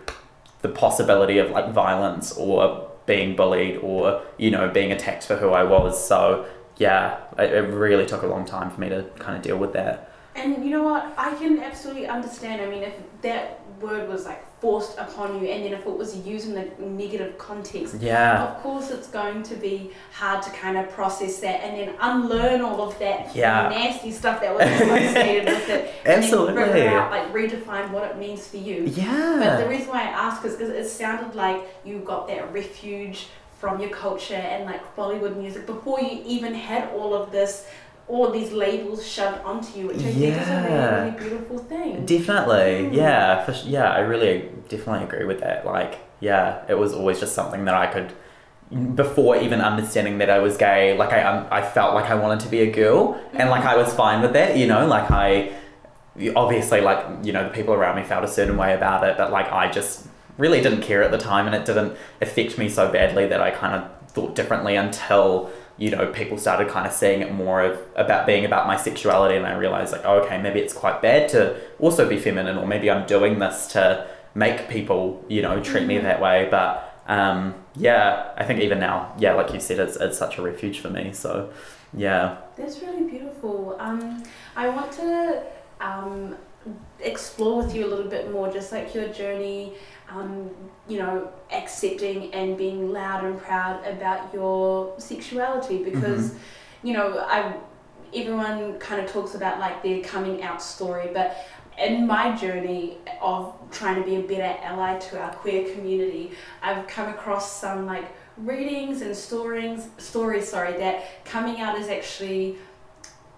the 0.63 0.69
possibility 0.69 1.39
of 1.39 1.51
like 1.51 1.73
violence 1.73 2.33
or 2.33 2.89
being 3.07 3.35
bullied 3.35 3.79
or 3.79 4.23
you 4.39 4.51
know 4.51 4.69
being 4.69 4.93
attacked 4.93 5.25
for 5.25 5.37
who 5.37 5.51
I 5.51 5.65
was. 5.65 6.07
So 6.07 6.47
yeah 6.79 7.19
it, 7.39 7.53
it 7.53 7.73
really 7.73 8.07
took 8.07 8.23
a 8.23 8.27
long 8.27 8.45
time 8.45 8.71
for 8.71 8.81
me 8.81 8.89
to 8.89 9.05
kind 9.19 9.37
of 9.37 9.43
deal 9.43 9.57
with 9.59 9.73
that 9.73 10.12
And 10.35 10.65
you 10.65 10.71
know 10.71 10.83
what? 10.85 11.13
I 11.17 11.35
can 11.35 11.59
absolutely 11.61 12.07
understand. 12.07 12.61
I 12.63 12.67
mean, 12.69 12.83
if 12.83 12.95
that 13.23 13.61
word 13.81 14.09
was 14.09 14.25
like 14.25 14.41
forced 14.61 14.97
upon 14.97 15.41
you, 15.43 15.49
and 15.49 15.65
then 15.65 15.73
if 15.73 15.85
it 15.87 15.97
was 15.99 16.17
used 16.17 16.49
in 16.49 16.57
a 16.57 16.81
negative 16.81 17.37
context, 17.37 17.97
yeah 18.01 18.45
of 18.45 18.63
course 18.63 18.91
it's 18.91 19.09
going 19.09 19.43
to 19.43 19.57
be 19.57 19.91
hard 20.13 20.41
to 20.41 20.51
kind 20.51 20.79
of 20.79 20.89
process 20.93 21.41
that 21.41 21.65
and 21.65 21.77
then 21.77 21.95
unlearn 22.01 22.61
all 22.61 22.81
of 22.81 22.97
that 23.01 23.35
Yeah. 23.35 23.69
nasty 23.71 24.13
stuff 24.13 24.41
that 24.41 24.55
was 24.55 24.65
associated 24.69 25.47
with 25.47 25.69
it. 25.69 25.95
Absolutely. 26.07 26.63
And 26.63 26.73
then 26.75 26.93
out, 26.95 27.11
like 27.11 27.33
redefine 27.33 27.91
what 27.91 28.05
it 28.09 28.17
means 28.19 28.47
for 28.47 28.59
you. 28.59 28.85
Yeah. 28.85 29.39
But 29.41 29.65
the 29.65 29.69
reason 29.69 29.89
why 29.89 30.03
I 30.03 30.11
ask 30.29 30.45
is 30.45 30.53
because 30.53 30.71
it 30.71 30.89
sounded 30.89 31.35
like 31.35 31.61
you 31.85 31.99
got 31.99 32.29
that 32.29 32.53
refuge 32.53 33.27
from 33.59 33.81
your 33.81 33.91
culture 33.91 34.35
and 34.35 34.65
like 34.65 34.95
Bollywood 34.97 35.37
music 35.37 35.67
before 35.67 36.01
you 36.01 36.23
even 36.25 36.55
had 36.55 36.89
all 36.93 37.15
of 37.15 37.33
this, 37.33 37.67
all 38.09 38.31
these 38.31 38.53
labels 38.53 39.07
shoved 39.07 39.41
onto 39.45 39.79
you, 39.79 39.87
which 39.89 39.99
I 39.99 40.13
think 40.13 40.37
is 40.37 40.49
a 40.49 40.63
really, 40.63 41.11
really 41.11 41.11
beautiful 41.19 41.59
thing. 41.59 42.05
definitely. 42.07 42.91
Mm. 42.91 42.95
yeah 42.95 43.45
for, 43.45 43.53
yeah 43.67 43.91
I 43.91 44.01
really 44.01 44.49
definitely 44.69 45.05
agree 45.05 45.25
with 45.25 45.41
that. 45.41 45.65
Like 45.65 45.99
yeah 46.21 46.65
it 46.69 46.79
was 46.79 46.93
always 46.93 47.19
just 47.21 47.35
something 47.35 47.65
that 47.65 47.75
I 47.75 47.87
could 47.87 48.13
before 48.95 49.37
even 49.37 49.61
understanding 49.61 50.19
that 50.19 50.31
I 50.31 50.39
was 50.39 50.57
gay, 50.57 50.97
like 50.97 51.13
I 51.13 51.23
um, 51.23 51.47
I 51.51 51.63
felt 51.63 51.95
like 51.95 52.11
I 52.11 52.15
wanted 52.15 52.41
to 52.41 52.49
be 52.49 52.61
a 52.61 52.71
girl, 52.71 53.21
and 53.35 53.51
like 53.51 53.65
I 53.65 53.77
was 53.77 53.93
fine 53.93 54.23
with 54.23 54.33
that, 54.33 54.57
you 54.57 54.67
know, 54.67 54.87
like 54.87 55.11
I 55.11 55.53
obviously 56.35 56.81
like 56.81 57.05
you 57.25 57.33
know 57.33 57.45
the 57.45 57.51
people 57.51 57.75
around 57.75 57.97
me 57.97 58.03
felt 58.03 58.25
a 58.25 58.29
certain 58.29 58.57
way 58.57 58.75
about 58.75 59.05
it, 59.05 59.17
but 59.19 59.31
like 59.31 59.53
I 59.53 59.71
just 59.71 60.07
really 60.39 60.63
didn't 60.63 60.81
care 60.81 61.03
at 61.03 61.11
the 61.11 61.19
time, 61.19 61.47
and 61.47 61.55
it 61.55 61.67
didn't 61.67 61.97
affect 62.23 62.57
me 62.57 62.69
so 62.69 62.91
badly 62.91 63.27
that 63.27 63.43
I 63.43 63.51
kind 63.51 63.75
of 63.75 64.11
thought 64.11 64.35
differently 64.35 64.77
until 64.77 65.51
you 65.79 65.91
know 65.91 66.07
people 66.13 66.39
started 66.39 66.69
kind 66.69 66.87
of 66.87 66.93
seeing 66.93 67.23
it 67.23 67.33
more 67.33 67.63
of 67.63 67.81
about 67.97 68.27
being 68.27 68.45
about 68.45 68.67
my 68.67 68.77
sexuality, 68.77 69.37
and 69.37 69.47
I 69.47 69.57
realized 69.57 69.93
like 69.93 70.03
oh, 70.05 70.21
okay 70.21 70.41
maybe 70.41 70.61
it's 70.61 70.75
quite 70.75 71.03
bad 71.03 71.29
to 71.31 71.57
also 71.79 72.09
be 72.09 72.19
feminine, 72.19 72.59
or 72.59 72.67
maybe 72.67 72.91
I'm 72.91 73.07
doing 73.07 73.39
this 73.39 73.67
to 73.69 74.07
make 74.35 74.69
people 74.69 75.25
you 75.29 75.43
know 75.43 75.63
treat 75.63 75.87
me 75.87 75.99
that 75.99 76.21
way, 76.21 76.49
but 76.51 76.89
um, 77.07 77.55
yeah, 77.75 78.33
I 78.37 78.45
think 78.45 78.61
even 78.61 78.79
now, 78.79 79.15
yeah, 79.19 79.35
like 79.35 79.53
you 79.53 79.61
said, 79.61 79.79
it's, 79.79 79.97
it's 79.97 80.19
such 80.19 80.39
a 80.39 80.43
refuge 80.43 80.81
for 80.81 80.91
me. 80.91 81.13
So, 81.13 81.53
yeah. 81.95 82.39
That's 82.57 82.81
really 82.81 83.05
beautiful. 83.05 83.77
Um, 83.79 84.23
I 84.57 84.69
want 84.69 84.93
to 84.93 85.43
um, 85.81 86.37
explore 87.01 87.63
with 87.63 87.75
you 87.75 87.87
a 87.87 87.89
little 87.89 88.09
bit 88.09 88.31
more, 88.31 88.51
just 88.53 88.73
like 88.73 88.95
your 88.95 89.09
journey, 89.09 89.75
um, 90.15 90.51
you 90.89 90.99
know, 90.99 91.33
accepting 91.51 92.33
and 92.35 92.57
being 92.57 92.93
loud 92.93 93.25
and 93.25 93.39
proud 93.41 93.87
about 93.87 94.33
your 94.33 94.95
sexuality 94.99 95.83
because, 95.83 96.31
mm-hmm. 96.31 96.87
you 96.87 96.93
know, 96.95 97.19
I 97.19 97.55
everyone 98.15 98.79
kind 98.79 99.03
of 99.03 99.11
talks 99.11 99.35
about 99.35 99.59
like 99.59 99.83
their 99.83 100.03
coming 100.03 100.43
out 100.43 100.63
story, 100.63 101.09
but 101.15 101.47
in 101.79 102.07
my 102.07 102.37
journey 102.37 102.99
of 103.21 103.55
trying 103.71 103.97
to 103.97 104.07
be 104.07 104.17
a 104.17 104.21
better 104.21 104.59
ally 104.63 104.99
to 104.99 105.19
our 105.19 105.33
queer 105.33 105.73
community, 105.75 106.33
I've 106.63 106.87
come 106.87 107.09
across 107.09 107.59
some 107.59 107.87
like 107.87 108.05
readings 108.37 109.03
and 109.03 109.17
stories, 109.17 109.89
stories, 109.99 110.49
sorry, 110.49 110.77
that 110.79 111.25
coming 111.25 111.61
out 111.61 111.79
is 111.79 111.89
actually 111.89 112.59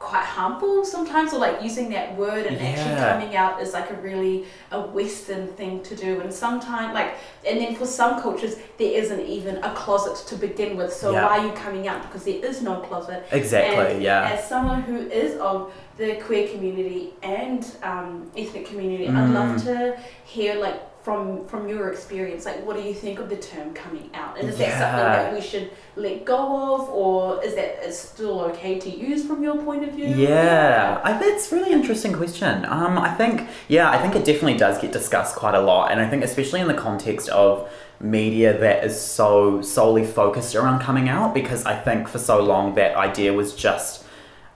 quite 0.05 0.25
harmful 0.25 0.85
sometimes 0.85 1.33
or 1.33 1.39
like 1.39 1.63
using 1.63 1.89
that 1.89 2.15
word 2.15 2.47
and 2.47 2.57
yeah. 2.57 2.67
actually 2.67 2.97
coming 2.97 3.37
out 3.37 3.61
is 3.61 3.73
like 3.73 3.91
a 3.91 3.95
really 3.95 4.45
a 4.71 4.81
western 4.81 5.47
thing 5.49 5.83
to 5.83 5.97
do 5.97 6.21
and 6.21 6.33
sometimes 6.33 6.93
like 6.93 7.15
and 7.49 7.59
then 7.59 7.75
for 7.75 7.87
some 7.87 8.21
cultures 8.21 8.57
there 8.77 8.93
isn't 9.01 9.21
even 9.21 9.57
a 9.65 9.75
closet 9.75 10.17
to 10.29 10.37
begin 10.37 10.77
with 10.77 10.93
so 10.93 11.11
yeah. 11.11 11.25
why 11.25 11.39
are 11.39 11.47
you 11.47 11.53
coming 11.53 11.89
out 11.89 12.03
because 12.03 12.25
there 12.25 12.45
is 12.45 12.61
no 12.61 12.81
closet 12.81 13.27
exactly 13.33 13.95
and 13.95 14.03
yeah 14.03 14.31
as 14.31 14.47
someone 14.47 14.83
who 14.83 14.99
is 15.09 15.39
of 15.39 15.73
the 15.97 16.17
queer 16.17 16.49
community 16.49 17.15
and 17.23 17.77
um, 17.83 18.31
ethnic 18.37 18.67
community 18.67 19.07
mm. 19.07 19.17
i'd 19.17 19.31
love 19.31 19.59
mm. 19.59 19.65
to 19.65 19.99
hear 20.25 20.55
like 20.57 20.83
from 21.05 21.47
from 21.47 21.69
your 21.69 21.93
experience 21.93 22.47
like 22.47 22.65
what 22.65 22.75
do 22.75 22.83
you 22.83 22.95
think 22.95 23.19
of 23.19 23.29
the 23.29 23.37
term 23.37 23.75
coming 23.75 24.09
out? 24.15 24.39
And 24.39 24.49
is 24.49 24.59
yeah. 24.59 24.71
that 24.71 24.81
something 24.81 25.13
that 25.13 25.35
we 25.35 25.41
should 25.43 25.71
let 25.97 26.25
go 26.25 26.75
of 26.75 26.89
or 26.89 27.45
is 27.45 27.55
that 27.57 27.87
is 27.87 27.99
still 27.99 28.41
okay 28.41 28.81
to 28.81 28.89
use 28.89 29.25
from 29.27 29.43
your 29.43 29.59
point 29.63 29.87
of 29.87 29.95
view? 29.95 30.07
Yeah 30.07 31.03
I, 31.05 31.13
that's 31.13 31.53
a 31.53 31.57
really 31.57 31.73
interesting 31.73 32.15
question. 32.15 32.65
Um, 32.65 32.99
i 32.99 33.15
think 33.15 33.47
yeah 33.69 33.91
i 33.91 33.99
think 34.01 34.17
it 34.17 34.25
definitely 34.25 34.57
does 34.57 34.81
get 34.81 34.93
discussed 34.93 35.37
quite 35.37 35.55
a 35.55 35.61
lot 35.61 35.93
and 35.93 36.01
i 36.01 36.09
think 36.09 36.25
especially 36.25 36.61
in 36.61 36.69
the 36.69 36.75
context 36.75 37.29
of 37.29 37.71
media 38.01 38.59
that 38.59 38.83
is 38.85 38.99
so 38.99 39.61
solely 39.61 40.07
focused 40.07 40.55
around 40.55 40.81
coming 40.81 41.09
out 41.09 41.35
because 41.35 41.65
i 41.67 41.79
think 41.79 42.09
for 42.09 42.19
so 42.19 42.43
long 42.43 42.75
that 42.75 42.97
idea 42.97 43.33
was 43.33 43.55
just 43.55 44.04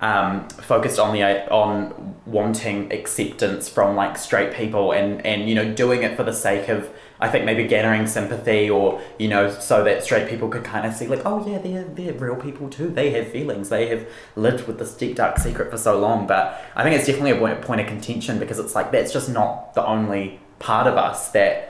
um, 0.01 0.49
focused 0.49 0.99
on 0.99 1.13
the 1.13 1.23
on 1.51 2.15
wanting 2.25 2.93
acceptance 2.93 3.69
from 3.69 3.97
like 3.97 4.17
straight 4.17 4.53
people 4.53 4.93
and 4.93 5.25
and 5.27 5.49
you 5.49 5.55
know 5.55 5.73
doing 5.73 6.03
it 6.03 6.17
for 6.17 6.23
the 6.23 6.33
sake 6.33 6.69
of 6.69 6.89
I 7.21 7.29
think 7.29 7.45
maybe 7.45 7.67
gathering 7.67 8.07
sympathy 8.07 8.71
or 8.71 9.01
you 9.19 9.27
know 9.27 9.51
so 9.51 9.83
that 9.83 10.05
straight 10.05 10.29
people 10.29 10.49
could 10.49 10.63
kind 10.63 10.87
of 10.87 10.95
see 10.95 11.09
like 11.09 11.23
oh 11.25 11.45
yeah 11.49 11.59
they're 11.59 11.85
they're 11.85 12.13
real 12.13 12.37
people 12.37 12.69
too. 12.69 12.91
They 12.91 13.11
have 13.11 13.33
feelings. 13.33 13.71
They 13.71 13.89
have 13.89 14.07
lived 14.37 14.69
with 14.69 14.79
this 14.79 14.95
deep 14.95 15.17
dark 15.17 15.39
secret 15.39 15.71
for 15.71 15.79
so 15.79 15.99
long. 15.99 16.27
But 16.29 16.63
I 16.77 16.85
think 16.85 16.97
it's 16.97 17.07
definitely 17.07 17.51
a 17.51 17.57
point 17.57 17.81
of 17.81 17.87
contention 17.89 18.39
because 18.39 18.61
it's 18.61 18.75
like 18.75 18.93
that's 18.93 19.13
just 19.13 19.29
not 19.29 19.75
the 19.75 19.85
only 19.85 20.39
part 20.61 20.87
of 20.87 20.97
us 20.97 21.31
that 21.33 21.69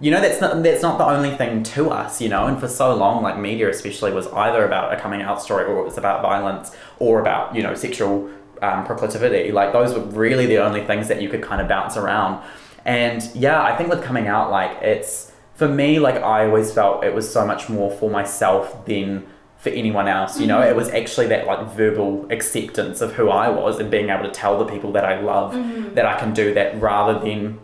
you 0.00 0.10
know 0.10 0.20
that's 0.20 0.40
not 0.40 0.62
that's 0.62 0.82
not 0.82 0.98
the 0.98 1.04
only 1.04 1.30
thing 1.36 1.62
to 1.62 1.90
us 1.90 2.20
you 2.20 2.28
know? 2.28 2.46
And 2.46 2.58
for 2.58 2.68
so 2.68 2.94
long 2.94 3.22
like 3.22 3.38
media 3.38 3.68
especially 3.68 4.12
was 4.12 4.26
either 4.28 4.64
about 4.64 4.92
a 4.92 4.96
coming 5.00 5.20
out 5.20 5.42
story 5.42 5.64
or 5.64 5.80
it 5.80 5.84
was 5.84 5.98
about 5.98 6.22
violence 6.22 6.74
or 7.00 7.20
about 7.20 7.54
you 7.54 7.62
know 7.62 7.74
sexual 7.74 8.30
um, 8.62 8.86
proclivity 8.86 9.50
like 9.50 9.72
those 9.72 9.92
were 9.94 10.04
really 10.04 10.46
the 10.46 10.58
only 10.58 10.84
things 10.84 11.08
that 11.08 11.20
you 11.20 11.28
could 11.28 11.42
kind 11.42 11.60
of 11.60 11.68
bounce 11.68 11.96
around 11.96 12.42
and 12.84 13.28
yeah 13.34 13.62
i 13.62 13.76
think 13.76 13.90
with 13.90 14.02
coming 14.02 14.28
out 14.28 14.50
like 14.50 14.70
it's 14.82 15.32
for 15.54 15.68
me 15.68 15.98
like 15.98 16.16
i 16.16 16.46
always 16.46 16.72
felt 16.72 17.02
it 17.02 17.14
was 17.14 17.30
so 17.30 17.46
much 17.46 17.68
more 17.68 17.90
for 17.90 18.08
myself 18.08 18.84
than 18.86 19.26
for 19.58 19.70
anyone 19.70 20.08
else 20.08 20.38
you 20.38 20.46
know 20.46 20.60
mm-hmm. 20.60 20.70
it 20.70 20.76
was 20.76 20.88
actually 20.90 21.26
that 21.26 21.46
like 21.46 21.66
verbal 21.72 22.30
acceptance 22.30 23.00
of 23.00 23.14
who 23.14 23.28
i 23.28 23.48
was 23.48 23.78
and 23.78 23.90
being 23.90 24.10
able 24.10 24.24
to 24.24 24.30
tell 24.30 24.58
the 24.58 24.70
people 24.70 24.92
that 24.92 25.04
i 25.04 25.20
love 25.20 25.52
mm-hmm. 25.54 25.94
that 25.94 26.06
i 26.06 26.18
can 26.18 26.32
do 26.32 26.54
that 26.54 26.80
rather 26.80 27.18
than 27.18 27.58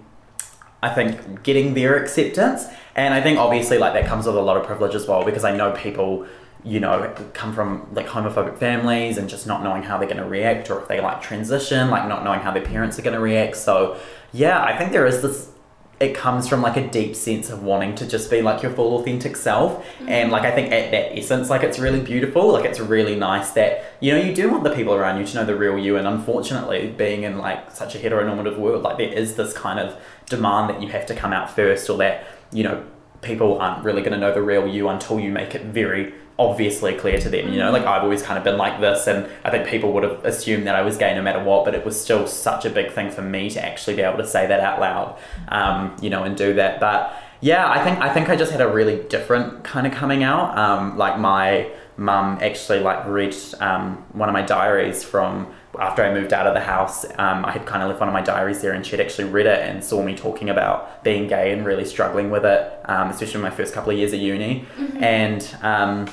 I 0.83 0.95
think 0.95 1.43
getting 1.43 1.75
their 1.75 1.97
acceptance. 1.97 2.67
And 2.95 3.13
I 3.13 3.21
think 3.21 3.39
obviously 3.39 3.79
like 3.79 3.93
that 3.95 4.07
comes 4.07 4.27
with 4.27 4.37
a 4.37 4.41
lot 4.41 4.57
of 4.57 4.65
privilege 4.65 4.95
as 4.95 5.07
well 5.07 5.25
because 5.25 5.45
I 5.45 5.57
know 5.57 5.73
people, 5.73 6.27
you 6.67 6.81
know, 6.81 7.15
come 7.33 7.55
from 7.55 7.87
like 7.93 8.09
homophobic 8.09 8.59
families 8.59 9.19
and 9.19 9.29
just 9.29 9.47
not 9.47 9.63
knowing 9.63 9.85
how 9.85 9.97
they're 9.99 10.09
going 10.09 10.23
to 10.23 10.29
react 10.29 10.69
or 10.69 10.83
if 10.83 10.89
they 10.89 11.01
like 11.01 11.23
transition, 11.23 11.91
like 11.91 12.09
not 12.09 12.25
knowing 12.25 12.41
how 12.41 12.51
their 12.51 12.65
parents 12.65 12.99
are 12.99 13.03
going 13.03 13.15
to 13.15 13.21
react. 13.21 13.57
So 13.57 13.97
yeah, 14.33 14.63
I 14.63 14.77
think 14.77 14.91
there 14.91 15.07
is 15.07 15.23
this 15.23 15.53
it 15.99 16.15
comes 16.15 16.47
from 16.47 16.61
like 16.61 16.77
a 16.77 16.87
deep 16.89 17.17
sense 17.17 17.49
of 17.49 17.63
wanting 17.63 17.95
to 17.95 18.07
just 18.07 18.31
be 18.31 18.43
like 18.43 18.63
your 18.63 18.71
full 18.71 18.99
authentic 18.99 19.35
self 19.35 19.83
mm-hmm. 19.83 20.11
and 20.11 20.31
like 20.31 20.43
i 20.43 20.51
think 20.51 20.71
at 20.71 20.91
that 20.91 21.17
essence 21.17 21.49
like 21.49 21.63
it's 21.63 21.79
really 21.79 22.01
beautiful 22.01 22.53
like 22.53 22.67
it's 22.67 22.81
really 22.81 23.17
nice 23.17 23.53
that 23.53 23.83
you 24.01 24.13
know 24.13 24.21
you 24.21 24.35
do 24.35 24.51
want 24.51 24.63
the 24.63 24.75
people 24.75 24.93
around 24.93 25.19
you 25.19 25.27
to 25.27 25.35
know 25.37 25.47
the 25.47 25.57
real 25.57 25.79
you 25.79 25.97
and 25.97 26.07
unfortunately 26.07 26.89
being 26.99 27.23
in 27.23 27.39
like 27.39 27.71
such 27.71 27.95
a 27.95 27.99
heteronormative 27.99 28.59
world 28.59 28.83
like 28.83 28.99
there 28.99 29.11
is 29.11 29.37
this 29.37 29.55
kind 29.55 29.81
of 29.81 29.99
demand 30.27 30.69
that 30.69 30.83
you 30.83 30.89
have 30.89 31.07
to 31.07 31.15
come 31.15 31.33
out 31.33 31.49
first 31.49 31.89
or 31.89 31.97
that 31.97 32.27
you 32.53 32.63
know 32.63 32.85
people 33.23 33.59
aren't 33.59 33.83
really 33.83 34.03
going 34.03 34.13
to 34.13 34.19
know 34.19 34.35
the 34.35 34.43
real 34.43 34.67
you 34.67 34.89
until 34.91 35.19
you 35.19 35.31
make 35.31 35.55
it 35.55 35.63
very 35.63 36.13
obviously 36.39 36.95
clear 36.95 37.19
to 37.19 37.29
them. 37.29 37.53
You 37.53 37.59
know, 37.59 37.71
like 37.71 37.85
I've 37.85 38.03
always 38.03 38.23
kind 38.23 38.39
of 38.39 38.45
been 38.45 38.59
like 38.59 38.81
this, 38.81 39.07
and 39.07 39.29
I 39.45 39.51
think 39.51 39.67
people 39.67 39.93
would 39.93 40.03
have 40.03 40.25
assumed 40.25 40.67
that 40.67 40.77
I 40.77 40.83
was 40.83 40.97
gay 40.97 41.15
no 41.15 41.23
matter 41.23 41.43
what, 41.43 41.65
but 41.65 41.75
it 41.75 41.85
was 41.85 42.01
still 42.01 42.27
such 42.27 42.65
a 42.65 42.71
big 42.71 42.93
thing 42.93 43.11
for 43.11 43.23
me 43.23 43.51
to 43.51 43.65
actually 43.65 43.97
be 43.97 44.03
able 44.03 44.19
to 44.19 44.27
say 44.27 44.47
that 44.47 44.61
out 44.61 44.81
loud, 44.81 45.19
um, 45.49 45.97
you 46.01 46.11
know, 46.11 46.25
and 46.25 46.37
do 46.37 46.55
that. 46.55 46.81
But 46.81 47.15
yeah, 47.41 47.71
I 47.71 47.83
think 47.85 48.01
I 48.01 48.13
think 48.13 48.29
I 48.29 48.37
just 48.37 48.53
had 48.53 48.61
a 48.61 48.69
really 48.69 49.03
different 49.05 49.65
kind 49.65 49.87
of 49.87 49.93
coming 49.93 50.23
out. 50.23 50.57
Um, 50.57 50.97
like 50.97 51.19
my 51.19 51.71
mum 51.99 52.39
actually 52.43 52.81
like 52.81 53.07
read 53.07 53.35
um, 53.61 54.05
one 54.13 54.29
of 54.29 54.33
my 54.35 54.43
diaries 54.43 55.03
from 55.03 55.47
after 55.79 56.03
I 56.03 56.13
moved 56.13 56.33
out 56.33 56.47
of 56.47 56.55
the 56.55 56.61
house, 56.61 57.05
um, 57.19 57.45
I 57.45 57.53
had 57.53 57.67
kind 57.67 57.83
of 57.83 57.89
left 57.89 58.01
one 58.01 58.09
of 58.09 58.13
my 58.13 58.23
diaries 58.23 58.63
there, 58.63 58.73
and 58.73 58.85
she'd 58.85 59.01
actually 59.01 59.29
read 59.29 59.47
it 59.47 59.61
and 59.61 59.85
saw 59.85 60.03
me 60.03 60.15
talking 60.15 60.49
about 60.49 61.05
being 61.05 61.29
gay 61.29 61.53
and 61.53 61.67
really 61.67 61.85
struggling 61.85 62.31
with 62.31 62.45
it, 62.45 62.73
um, 62.87 63.11
especially 63.11 63.37
in 63.37 63.43
my 63.43 63.51
first 63.51 63.75
couple 63.75 63.93
of 63.93 63.99
years 63.99 64.13
at 64.13 64.19
uni. 64.19 64.65
Mm-hmm. 64.79 65.05
And 65.05 65.57
um, 65.63 66.09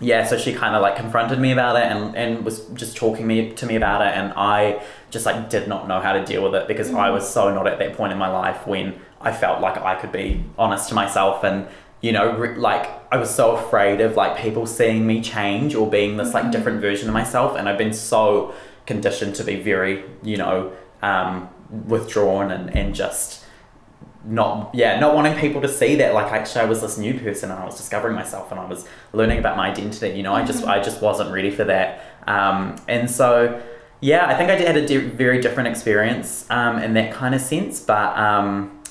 yeah, 0.00 0.24
so 0.24 0.38
she 0.38 0.52
kind 0.52 0.76
of 0.76 0.82
like 0.82 0.96
confronted 0.96 1.40
me 1.40 1.50
about 1.50 1.76
it 1.76 1.82
and, 1.82 2.14
and 2.16 2.44
was 2.44 2.66
just 2.74 2.96
talking 2.96 3.26
me 3.26 3.52
to 3.52 3.66
me 3.66 3.74
about 3.74 4.00
it, 4.00 4.16
and 4.16 4.32
I 4.36 4.82
just 5.10 5.26
like 5.26 5.50
did 5.50 5.66
not 5.66 5.88
know 5.88 6.00
how 6.00 6.12
to 6.12 6.24
deal 6.24 6.44
with 6.44 6.54
it 6.54 6.68
because 6.68 6.88
mm-hmm. 6.88 6.98
I 6.98 7.10
was 7.10 7.28
so 7.28 7.52
not 7.52 7.66
at 7.66 7.78
that 7.78 7.94
point 7.94 8.12
in 8.12 8.18
my 8.18 8.28
life 8.28 8.66
when 8.66 9.00
I 9.20 9.32
felt 9.32 9.60
like 9.60 9.76
I 9.76 9.96
could 9.96 10.12
be 10.12 10.44
honest 10.56 10.88
to 10.90 10.94
myself 10.94 11.42
and 11.42 11.66
you 12.00 12.12
know 12.12 12.36
re- 12.36 12.54
like 12.54 12.88
I 13.12 13.16
was 13.16 13.34
so 13.34 13.56
afraid 13.56 14.00
of 14.00 14.14
like 14.14 14.38
people 14.38 14.66
seeing 14.66 15.04
me 15.04 15.20
change 15.20 15.74
or 15.74 15.90
being 15.90 16.16
this 16.16 16.32
like 16.32 16.44
mm-hmm. 16.44 16.52
different 16.52 16.80
version 16.80 17.08
of 17.08 17.14
myself, 17.14 17.56
and 17.56 17.68
I've 17.68 17.78
been 17.78 17.92
so 17.92 18.54
conditioned 18.86 19.34
to 19.36 19.44
be 19.44 19.60
very 19.60 20.04
you 20.22 20.36
know 20.36 20.72
um, 21.02 21.48
withdrawn 21.86 22.52
and 22.52 22.74
and 22.76 22.94
just 22.94 23.37
not 24.24 24.74
yeah 24.74 24.98
not 24.98 25.14
wanting 25.14 25.38
people 25.38 25.60
to 25.60 25.68
see 25.68 25.94
that 25.96 26.12
like 26.12 26.32
actually 26.32 26.62
I 26.62 26.64
was 26.64 26.80
this 26.80 26.98
new 26.98 27.18
person 27.18 27.50
and 27.50 27.58
I 27.58 27.64
was 27.64 27.76
discovering 27.76 28.14
myself 28.14 28.50
and 28.50 28.58
I 28.58 28.66
was 28.66 28.84
learning 29.12 29.38
about 29.38 29.56
my 29.56 29.70
identity 29.70 30.16
you 30.16 30.22
know 30.22 30.32
mm-hmm. 30.32 30.42
I 30.42 30.46
just 30.46 30.60
mm-hmm. 30.60 30.70
I 30.70 30.80
just 30.80 31.00
wasn't 31.00 31.32
ready 31.32 31.50
for 31.50 31.64
that 31.64 32.04
um, 32.26 32.76
and 32.88 33.10
so 33.10 33.62
yeah 34.00 34.26
I 34.26 34.34
think 34.34 34.50
I 34.50 34.56
had 34.56 34.76
a 34.76 34.86
di- 34.86 34.96
very 34.96 35.40
different 35.40 35.68
experience 35.68 36.50
um, 36.50 36.78
in 36.78 36.94
that 36.94 37.12
kind 37.12 37.34
of 37.34 37.40
sense 37.40 37.80
but 37.80 38.16
um, 38.18 38.82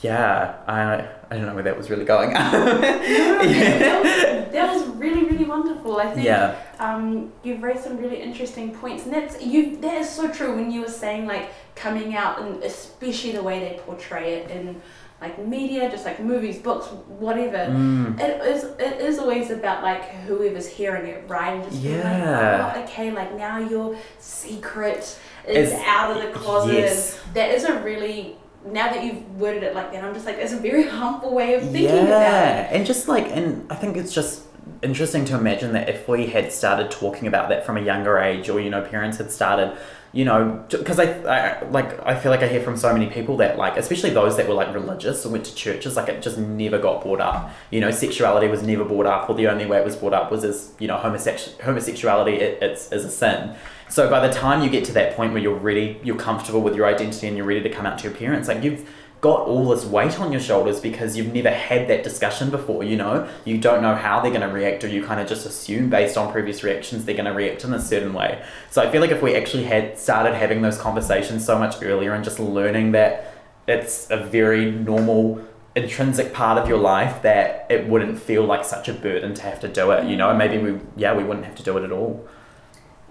yeah 0.00 0.56
I 0.66 1.08
I 1.30 1.36
don't 1.36 1.46
know 1.46 1.54
where 1.54 1.62
that 1.64 1.76
was 1.76 1.90
really 1.90 2.04
going 2.04 2.30
no, 2.32 2.38
yeah. 2.38 3.78
that, 3.78 4.02
was, 4.02 4.52
that 4.52 4.74
was 4.74 4.86
really 4.96 5.24
really 5.24 5.44
wonderful 5.44 5.98
I 5.98 6.12
think 6.12 6.26
yeah 6.26 6.60
um, 6.78 7.32
you've 7.42 7.62
raised 7.62 7.84
some 7.84 7.98
really 7.98 8.22
interesting 8.22 8.74
points 8.74 9.04
and 9.04 9.12
that's 9.12 9.42
you 9.42 9.76
that 9.78 9.94
is 9.94 10.08
so 10.08 10.28
true 10.28 10.54
when 10.54 10.70
you 10.70 10.82
were 10.82 10.88
saying 10.88 11.26
like 11.26 11.50
coming 11.74 12.16
out 12.16 12.40
and 12.40 12.62
especially 12.62 13.32
the 13.32 13.42
way 13.42 13.60
they 13.60 13.80
portray 13.84 14.34
it 14.34 14.50
in 14.50 14.80
like 15.20 15.44
media, 15.44 15.90
just 15.90 16.04
like 16.04 16.20
movies, 16.20 16.58
books, 16.58 16.86
whatever. 17.08 17.72
Mm. 17.72 18.20
It 18.20 18.40
is 18.46 18.64
it 18.78 19.00
is 19.00 19.18
always 19.18 19.50
about 19.50 19.82
like 19.82 20.04
whoever's 20.26 20.68
hearing 20.68 21.06
it, 21.08 21.24
right? 21.28 21.54
And 21.54 21.64
just 21.64 21.82
yeah. 21.82 22.66
like, 22.66 22.76
oh, 22.76 22.82
okay, 22.84 23.10
like 23.10 23.34
now 23.34 23.58
your 23.58 23.96
secret 24.20 25.18
is 25.46 25.72
it's, 25.72 25.82
out 25.86 26.16
of 26.16 26.22
the 26.22 26.38
closet. 26.38 26.74
Yes. 26.74 27.20
That 27.34 27.50
is 27.50 27.64
a 27.64 27.80
really 27.80 28.36
now 28.66 28.90
that 28.92 29.04
you've 29.04 29.38
worded 29.38 29.62
it 29.62 29.74
like 29.74 29.92
that, 29.92 30.04
I'm 30.04 30.14
just 30.14 30.26
like, 30.26 30.36
it's 30.36 30.52
a 30.52 30.58
very 30.58 30.88
humble 30.88 31.34
way 31.34 31.54
of 31.54 31.62
thinking 31.62 31.84
yeah. 31.84 32.04
about 32.04 32.72
it. 32.72 32.76
And 32.76 32.86
just 32.86 33.08
like, 33.08 33.26
and 33.26 33.70
I 33.70 33.76
think 33.76 33.96
it's 33.96 34.12
just 34.12 34.42
interesting 34.82 35.24
to 35.26 35.36
imagine 35.36 35.72
that 35.72 35.88
if 35.88 36.08
we 36.08 36.26
had 36.26 36.52
started 36.52 36.90
talking 36.90 37.28
about 37.28 37.48
that 37.48 37.64
from 37.66 37.76
a 37.76 37.80
younger 37.80 38.18
age, 38.18 38.48
or 38.48 38.60
you 38.60 38.70
know, 38.70 38.82
parents 38.82 39.18
had 39.18 39.30
started, 39.30 39.76
you 40.12 40.24
know, 40.24 40.64
because 40.70 40.98
I, 40.98 41.04
I 41.04 41.68
like 41.68 42.00
I 42.06 42.18
feel 42.18 42.30
like 42.30 42.42
I 42.42 42.48
hear 42.48 42.62
from 42.62 42.76
so 42.76 42.92
many 42.92 43.06
people 43.06 43.36
that 43.38 43.58
like, 43.58 43.76
especially 43.76 44.10
those 44.10 44.36
that 44.36 44.48
were 44.48 44.54
like 44.54 44.72
religious 44.74 45.24
or 45.26 45.30
went 45.30 45.44
to 45.46 45.54
churches, 45.54 45.96
like 45.96 46.08
it 46.08 46.22
just 46.22 46.38
never 46.38 46.78
got 46.78 47.02
brought 47.02 47.20
up. 47.20 47.50
You 47.70 47.80
know, 47.80 47.90
sexuality 47.90 48.48
was 48.48 48.62
never 48.62 48.84
brought 48.84 49.06
up, 49.06 49.28
or 49.28 49.34
the 49.34 49.48
only 49.48 49.66
way 49.66 49.78
it 49.78 49.84
was 49.84 49.96
brought 49.96 50.14
up 50.14 50.30
was 50.30 50.44
as 50.44 50.72
you 50.78 50.88
know, 50.88 50.96
homosexual 50.96 51.62
homosexuality 51.62 52.34
it, 52.34 52.62
it's 52.62 52.92
is 52.92 53.04
a 53.04 53.10
sin. 53.10 53.54
So 53.88 54.10
by 54.10 54.26
the 54.26 54.32
time 54.32 54.62
you 54.62 54.68
get 54.68 54.84
to 54.86 54.92
that 54.92 55.16
point 55.16 55.32
where 55.32 55.42
you're 55.42 55.54
ready, 55.54 55.98
you're 56.02 56.16
comfortable 56.16 56.60
with 56.60 56.74
your 56.74 56.86
identity 56.86 57.26
and 57.26 57.36
you're 57.36 57.46
ready 57.46 57.62
to 57.62 57.70
come 57.70 57.86
out 57.86 57.98
to 57.98 58.04
your 58.08 58.16
parents, 58.16 58.46
like 58.48 58.62
you've 58.62 58.88
got 59.20 59.40
all 59.40 59.68
this 59.68 59.84
weight 59.84 60.20
on 60.20 60.30
your 60.30 60.40
shoulders 60.40 60.80
because 60.80 61.16
you've 61.16 61.32
never 61.32 61.50
had 61.50 61.88
that 61.88 62.04
discussion 62.04 62.50
before, 62.50 62.84
you 62.84 62.96
know? 62.96 63.28
You 63.44 63.58
don't 63.58 63.82
know 63.82 63.94
how 63.94 64.20
they're 64.20 64.30
going 64.30 64.48
to 64.48 64.54
react, 64.54 64.84
or 64.84 64.88
you 64.88 65.04
kind 65.04 65.20
of 65.20 65.28
just 65.28 65.44
assume 65.44 65.90
based 65.90 66.16
on 66.16 66.30
previous 66.30 66.62
reactions 66.62 67.04
they're 67.04 67.16
going 67.16 67.24
to 67.24 67.32
react 67.32 67.64
in 67.64 67.74
a 67.74 67.80
certain 67.80 68.12
way. 68.12 68.42
So 68.70 68.82
I 68.82 68.90
feel 68.90 69.00
like 69.00 69.10
if 69.10 69.20
we 69.22 69.34
actually 69.34 69.64
had 69.64 69.98
started 69.98 70.34
having 70.34 70.62
those 70.62 70.78
conversations 70.78 71.44
so 71.44 71.58
much 71.58 71.82
earlier 71.82 72.12
and 72.12 72.22
just 72.22 72.38
learning 72.38 72.92
that 72.92 73.34
it's 73.66 74.08
a 74.10 74.16
very 74.16 74.70
normal 74.70 75.40
intrinsic 75.74 76.32
part 76.32 76.58
of 76.58 76.68
your 76.68 76.78
life 76.78 77.22
that 77.22 77.66
it 77.70 77.86
wouldn't 77.88 78.20
feel 78.20 78.44
like 78.44 78.64
such 78.64 78.88
a 78.88 78.92
burden 78.92 79.34
to 79.34 79.42
have 79.42 79.60
to 79.60 79.68
do 79.68 79.90
it, 79.90 80.08
you 80.08 80.16
know? 80.16 80.34
Maybe 80.34 80.58
we 80.58 80.80
yeah, 80.96 81.16
we 81.16 81.24
wouldn't 81.24 81.46
have 81.46 81.56
to 81.56 81.62
do 81.62 81.76
it 81.76 81.84
at 81.84 81.92
all. 81.92 82.26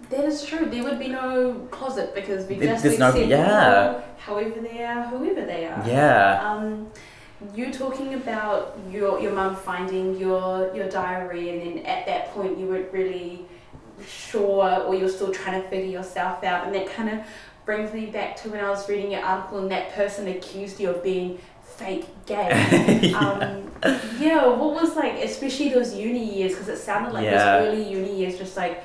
That 0.09 0.23
is 0.25 0.43
true. 0.45 0.65
There 0.69 0.83
would 0.83 0.99
be 0.99 1.09
no 1.09 1.53
closet 1.71 2.15
because 2.15 2.45
we 2.47 2.55
There- 2.55 2.69
just 2.73 2.83
there's 2.83 2.99
no- 2.99 3.09
accept 3.09 3.27
yeah. 3.27 3.87
people 3.87 4.03
however 4.17 4.59
they 4.61 4.83
are, 4.83 5.03
whoever 5.03 5.41
they 5.45 5.65
are. 5.65 5.83
Yeah. 5.85 6.41
Um, 6.49 6.87
you 7.53 7.71
talking 7.71 8.13
about 8.15 8.77
your 8.91 9.19
your 9.19 9.31
mum 9.33 9.55
finding 9.55 10.17
your 10.17 10.73
your 10.75 10.87
diary, 10.89 11.49
and 11.51 11.61
then 11.61 11.85
at 11.85 12.05
that 12.07 12.33
point 12.33 12.57
you 12.57 12.65
weren't 12.67 12.91
really 12.91 13.45
sure, 14.07 14.81
or 14.85 14.95
you're 14.95 15.09
still 15.09 15.31
trying 15.31 15.61
to 15.61 15.67
figure 15.69 15.89
yourself 15.99 16.43
out, 16.43 16.65
and 16.65 16.73
that 16.75 16.87
kind 16.89 17.09
of 17.09 17.19
brings 17.65 17.93
me 17.93 18.05
back 18.05 18.35
to 18.37 18.49
when 18.49 18.63
I 18.63 18.69
was 18.69 18.87
reading 18.89 19.11
your 19.11 19.21
article, 19.23 19.59
and 19.59 19.69
that 19.71 19.93
person 19.93 20.27
accused 20.27 20.79
you 20.79 20.89
of 20.89 21.03
being 21.03 21.37
fake 21.63 22.05
gay. 22.25 23.13
um, 23.13 23.69
yeah, 24.19 24.45
what 24.47 24.73
was 24.81 24.95
like, 24.95 25.13
especially 25.23 25.69
those 25.69 25.93
uni 25.93 26.23
years, 26.37 26.53
because 26.53 26.69
it 26.69 26.77
sounded 26.77 27.13
like 27.13 27.25
Yeah. 27.25 27.59
those 27.59 27.67
early 27.67 27.83
uni 27.83 28.15
years 28.15 28.37
just 28.37 28.55
like 28.57 28.83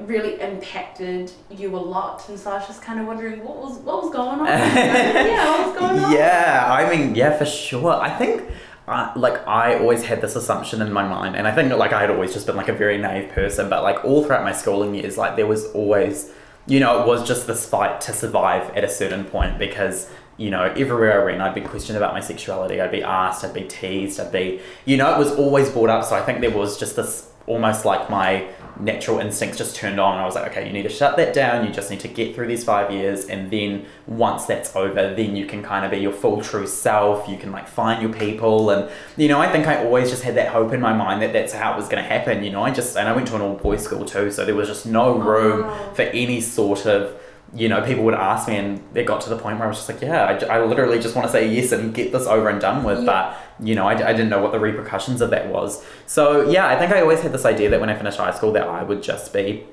really 0.00 0.40
impacted 0.40 1.30
you 1.50 1.74
a 1.76 1.78
lot, 1.78 2.28
and 2.28 2.38
so 2.38 2.50
I 2.50 2.58
was 2.58 2.66
just 2.66 2.82
kind 2.82 3.00
of 3.00 3.06
wondering 3.06 3.44
what 3.44 3.56
was 3.56 3.78
what 3.78 4.02
was 4.02 4.12
going 4.12 4.40
on. 4.40 4.46
yeah, 4.46 5.50
what 5.50 5.68
was 5.68 5.78
going 5.78 6.04
on? 6.04 6.12
Yeah, 6.12 6.66
I 6.68 6.94
mean, 6.94 7.14
yeah, 7.14 7.36
for 7.38 7.46
sure. 7.46 7.92
I 7.92 8.10
think, 8.10 8.42
uh, 8.88 9.12
like, 9.16 9.46
I 9.46 9.78
always 9.78 10.02
had 10.02 10.20
this 10.20 10.36
assumption 10.36 10.82
in 10.82 10.92
my 10.92 11.06
mind, 11.06 11.36
and 11.36 11.46
I 11.46 11.54
think, 11.54 11.72
like, 11.72 11.92
I 11.92 12.00
had 12.00 12.10
always 12.10 12.32
just 12.32 12.46
been, 12.46 12.56
like, 12.56 12.68
a 12.68 12.72
very 12.72 12.98
naive 12.98 13.30
person, 13.30 13.70
but, 13.70 13.82
like, 13.82 14.04
all 14.04 14.24
throughout 14.24 14.44
my 14.44 14.52
schooling 14.52 14.94
years, 14.94 15.16
like, 15.16 15.36
there 15.36 15.46
was 15.46 15.66
always, 15.72 16.30
you 16.66 16.80
know, 16.80 17.02
it 17.02 17.06
was 17.06 17.26
just 17.26 17.46
this 17.46 17.66
fight 17.66 18.00
to 18.02 18.12
survive 18.12 18.70
at 18.76 18.84
a 18.84 18.88
certain 18.88 19.24
point 19.24 19.58
because, 19.58 20.10
you 20.36 20.50
know, 20.50 20.64
everywhere 20.64 21.22
I 21.22 21.24
went, 21.24 21.40
I'd 21.40 21.54
be 21.54 21.60
questioned 21.60 21.96
about 21.96 22.12
my 22.12 22.20
sexuality, 22.20 22.80
I'd 22.80 22.90
be 22.90 23.02
asked, 23.02 23.44
I'd 23.44 23.54
be 23.54 23.62
teased, 23.62 24.18
I'd 24.18 24.32
be, 24.32 24.60
you 24.84 24.96
know, 24.96 25.14
it 25.14 25.18
was 25.18 25.32
always 25.36 25.70
brought 25.70 25.90
up, 25.90 26.04
so 26.04 26.16
I 26.16 26.22
think 26.22 26.40
there 26.40 26.50
was 26.50 26.78
just 26.78 26.96
this 26.96 27.30
almost 27.46 27.84
like 27.84 28.08
my 28.10 28.48
natural 28.80 29.20
instincts 29.20 29.58
just 29.58 29.76
turned 29.76 30.00
on 30.00 30.14
and 30.14 30.22
I 30.22 30.24
was 30.24 30.34
like, 30.34 30.50
okay, 30.50 30.66
you 30.66 30.72
need 30.72 30.82
to 30.82 30.88
shut 30.88 31.16
that 31.16 31.32
down. 31.32 31.66
You 31.66 31.72
just 31.72 31.90
need 31.90 32.00
to 32.00 32.08
get 32.08 32.34
through 32.34 32.48
these 32.48 32.64
five 32.64 32.90
years 32.90 33.26
and 33.26 33.50
then 33.50 33.86
once 34.06 34.46
that's 34.46 34.74
over, 34.74 35.14
then 35.14 35.36
you 35.36 35.46
can 35.46 35.62
kind 35.62 35.84
of 35.84 35.90
be 35.90 35.98
your 35.98 36.12
full 36.12 36.42
true 36.42 36.66
self. 36.66 37.28
You 37.28 37.36
can 37.36 37.52
like 37.52 37.68
find 37.68 38.02
your 38.02 38.12
people 38.12 38.70
and 38.70 38.90
you 39.16 39.28
know, 39.28 39.40
I 39.40 39.50
think 39.50 39.66
I 39.66 39.84
always 39.84 40.10
just 40.10 40.24
had 40.24 40.34
that 40.36 40.48
hope 40.48 40.72
in 40.72 40.80
my 40.80 40.92
mind 40.92 41.22
that 41.22 41.32
that's 41.32 41.52
how 41.52 41.74
it 41.74 41.76
was 41.76 41.88
going 41.88 42.02
to 42.02 42.08
happen. 42.08 42.42
You 42.42 42.50
know, 42.50 42.62
I 42.62 42.70
just 42.70 42.96
and 42.96 43.08
I 43.08 43.12
went 43.12 43.28
to 43.28 43.36
an 43.36 43.42
all 43.42 43.54
boys 43.54 43.84
school 43.84 44.04
too, 44.04 44.30
so 44.30 44.44
there 44.44 44.54
was 44.54 44.68
just 44.68 44.86
no 44.86 45.14
oh, 45.14 45.18
room 45.18 45.66
wow. 45.66 45.92
for 45.94 46.02
any 46.02 46.40
sort 46.40 46.86
of 46.86 47.20
you 47.54 47.68
know, 47.68 47.82
people 47.82 48.02
would 48.04 48.14
ask 48.14 48.48
me, 48.48 48.56
and 48.56 48.82
it 48.96 49.04
got 49.06 49.20
to 49.20 49.30
the 49.30 49.36
point 49.36 49.58
where 49.58 49.66
I 49.66 49.68
was 49.68 49.78
just 49.78 49.88
like, 49.88 50.00
yeah, 50.00 50.24
I 50.50 50.60
literally 50.64 50.98
just 50.98 51.14
want 51.14 51.26
to 51.28 51.32
say 51.32 51.48
yes 51.48 51.70
and 51.70 51.94
get 51.94 52.10
this 52.10 52.26
over 52.26 52.48
and 52.48 52.60
done 52.60 52.82
with. 52.82 53.00
Yeah. 53.00 53.04
But, 53.04 53.38
you 53.60 53.74
know, 53.74 53.86
I 53.86 53.94
didn't 53.94 54.28
know 54.28 54.42
what 54.42 54.52
the 54.52 54.58
repercussions 54.58 55.20
of 55.20 55.30
that 55.30 55.48
was. 55.48 55.84
So, 56.06 56.48
yeah, 56.50 56.66
I 56.66 56.78
think 56.78 56.92
I 56.92 57.00
always 57.00 57.20
had 57.20 57.32
this 57.32 57.44
idea 57.44 57.70
that 57.70 57.80
when 57.80 57.90
I 57.90 57.96
finished 57.96 58.18
high 58.18 58.32
school, 58.32 58.52
that 58.52 58.66
I 58.66 58.82
would 58.82 59.02
just 59.02 59.32
be 59.32 59.64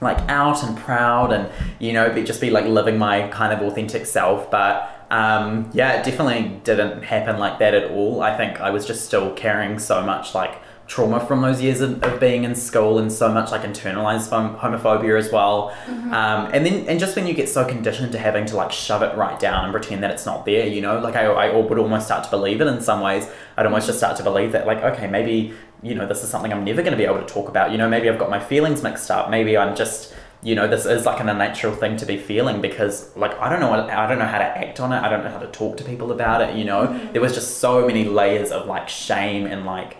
like 0.00 0.18
out 0.28 0.62
and 0.62 0.76
proud 0.76 1.32
and, 1.32 1.48
you 1.78 1.92
know, 1.92 2.12
be, 2.12 2.22
just 2.22 2.40
be 2.40 2.50
like 2.50 2.66
living 2.66 2.98
my 2.98 3.28
kind 3.28 3.52
of 3.52 3.66
authentic 3.66 4.06
self. 4.06 4.50
But, 4.50 5.06
um, 5.10 5.70
yeah, 5.72 6.00
it 6.00 6.04
definitely 6.04 6.60
didn't 6.64 7.02
happen 7.02 7.38
like 7.38 7.58
that 7.58 7.74
at 7.74 7.90
all. 7.90 8.22
I 8.22 8.36
think 8.36 8.60
I 8.60 8.70
was 8.70 8.86
just 8.86 9.04
still 9.04 9.32
carrying 9.32 9.78
so 9.78 10.02
much 10.02 10.34
like 10.34 10.60
trauma 10.86 11.24
from 11.24 11.40
those 11.40 11.62
years 11.62 11.80
of, 11.80 12.02
of 12.02 12.20
being 12.20 12.44
in 12.44 12.54
school 12.54 12.98
and 12.98 13.10
so 13.10 13.32
much 13.32 13.50
like 13.50 13.62
internalized 13.62 14.28
hom- 14.28 14.56
homophobia 14.56 15.18
as 15.18 15.32
well. 15.32 15.74
Um, 15.88 16.50
and 16.52 16.66
then 16.66 16.86
and 16.88 17.00
just 17.00 17.16
when 17.16 17.26
you 17.26 17.32
get 17.32 17.48
so 17.48 17.64
conditioned 17.66 18.12
to 18.12 18.18
having 18.18 18.44
to 18.46 18.56
like 18.56 18.70
shove 18.70 19.02
it 19.02 19.16
right 19.16 19.38
down 19.40 19.64
and 19.64 19.72
pretend 19.72 20.02
that 20.02 20.10
it's 20.10 20.26
not 20.26 20.44
there 20.44 20.66
you 20.66 20.80
know 20.80 20.98
like 20.98 21.16
I, 21.16 21.24
I 21.24 21.56
would 21.56 21.78
almost 21.78 22.06
start 22.06 22.24
to 22.24 22.30
believe 22.30 22.60
it 22.60 22.66
in 22.66 22.80
some 22.80 23.00
ways. 23.00 23.26
I'd 23.56 23.66
almost 23.66 23.86
just 23.86 23.98
start 23.98 24.16
to 24.18 24.22
believe 24.22 24.52
that 24.52 24.66
like 24.66 24.78
okay 24.78 25.06
maybe 25.06 25.54
you 25.82 25.94
know 25.94 26.06
this 26.06 26.22
is 26.22 26.28
something 26.28 26.52
I'm 26.52 26.64
never 26.64 26.82
going 26.82 26.92
to 26.92 26.98
be 26.98 27.04
able 27.04 27.20
to 27.20 27.26
talk 27.26 27.48
about. 27.48 27.72
You 27.72 27.78
know 27.78 27.88
maybe 27.88 28.08
I've 28.10 28.18
got 28.18 28.30
my 28.30 28.40
feelings 28.40 28.82
mixed 28.82 29.10
up. 29.10 29.30
Maybe 29.30 29.56
I'm 29.56 29.74
just 29.74 30.14
you 30.42 30.54
know 30.54 30.68
this 30.68 30.84
is 30.84 31.06
like 31.06 31.20
an 31.20 31.30
unnatural 31.30 31.74
thing 31.74 31.96
to 31.96 32.04
be 32.04 32.18
feeling 32.18 32.60
because 32.60 33.16
like 33.16 33.38
I 33.40 33.48
don't 33.48 33.60
know 33.60 33.70
what 33.70 33.88
I 33.88 34.06
don't 34.06 34.18
know 34.18 34.26
how 34.26 34.38
to 34.38 34.44
act 34.44 34.80
on 34.80 34.92
it. 34.92 35.02
I 35.02 35.08
don't 35.08 35.24
know 35.24 35.30
how 35.30 35.38
to 35.38 35.50
talk 35.50 35.78
to 35.78 35.84
people 35.84 36.12
about 36.12 36.42
it 36.42 36.56
you 36.56 36.64
know? 36.64 36.86
There 37.12 37.22
was 37.22 37.34
just 37.34 37.58
so 37.58 37.86
many 37.86 38.04
layers 38.04 38.50
of 38.50 38.66
like 38.66 38.88
shame 38.88 39.46
and 39.46 39.64
like 39.64 39.96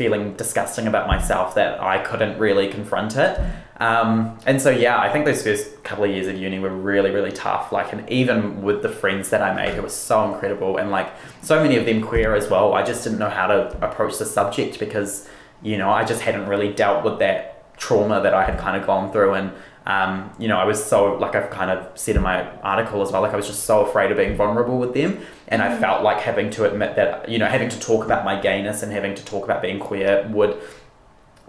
feeling 0.00 0.32
disgusting 0.32 0.86
about 0.86 1.06
myself 1.06 1.54
that 1.54 1.78
I 1.78 1.98
couldn't 1.98 2.38
really 2.38 2.68
confront 2.68 3.18
it. 3.18 3.38
Um, 3.80 4.38
and 4.46 4.58
so 4.58 4.70
yeah, 4.70 4.98
I 4.98 5.12
think 5.12 5.26
those 5.26 5.42
first 5.42 5.84
couple 5.84 6.04
of 6.04 6.10
years 6.10 6.26
of 6.26 6.36
uni 6.38 6.58
were 6.58 6.70
really, 6.70 7.10
really 7.10 7.32
tough. 7.32 7.70
Like, 7.70 7.92
and 7.92 8.08
even 8.08 8.62
with 8.62 8.80
the 8.80 8.88
friends 8.88 9.28
that 9.28 9.42
I 9.42 9.54
made, 9.54 9.74
who 9.74 9.82
were 9.82 9.90
so 9.90 10.32
incredible, 10.32 10.78
and 10.78 10.90
like 10.90 11.12
so 11.42 11.62
many 11.62 11.76
of 11.76 11.84
them 11.84 12.00
queer 12.00 12.34
as 12.34 12.48
well. 12.48 12.72
I 12.72 12.82
just 12.82 13.04
didn't 13.04 13.18
know 13.18 13.28
how 13.28 13.46
to 13.48 13.58
approach 13.86 14.16
the 14.16 14.24
subject 14.24 14.78
because 14.78 15.28
you 15.62 15.76
know 15.76 15.90
I 15.90 16.02
just 16.06 16.22
hadn't 16.22 16.46
really 16.48 16.72
dealt 16.72 17.04
with 17.04 17.18
that 17.18 17.76
trauma 17.76 18.22
that 18.22 18.32
I 18.32 18.42
had 18.44 18.58
kind 18.58 18.80
of 18.80 18.86
gone 18.86 19.12
through 19.12 19.34
and. 19.34 19.52
Um, 19.86 20.30
you 20.38 20.46
know, 20.46 20.58
I 20.58 20.64
was 20.64 20.84
so 20.84 21.14
like 21.14 21.34
I've 21.34 21.50
kind 21.50 21.70
of 21.70 21.98
said 21.98 22.16
in 22.16 22.22
my 22.22 22.48
article 22.60 23.02
as 23.02 23.12
well. 23.12 23.22
Like 23.22 23.32
I 23.32 23.36
was 23.36 23.46
just 23.46 23.64
so 23.64 23.84
afraid 23.84 24.10
of 24.10 24.18
being 24.18 24.36
vulnerable 24.36 24.78
with 24.78 24.94
them, 24.94 25.20
and 25.48 25.62
I 25.62 25.78
felt 25.78 26.02
like 26.02 26.20
having 26.20 26.50
to 26.50 26.70
admit 26.70 26.96
that 26.96 27.28
you 27.28 27.38
know 27.38 27.46
having 27.46 27.68
to 27.70 27.80
talk 27.80 28.04
about 28.04 28.24
my 28.24 28.40
gayness 28.40 28.82
and 28.82 28.92
having 28.92 29.14
to 29.14 29.24
talk 29.24 29.44
about 29.44 29.62
being 29.62 29.78
queer 29.78 30.28
would 30.32 30.60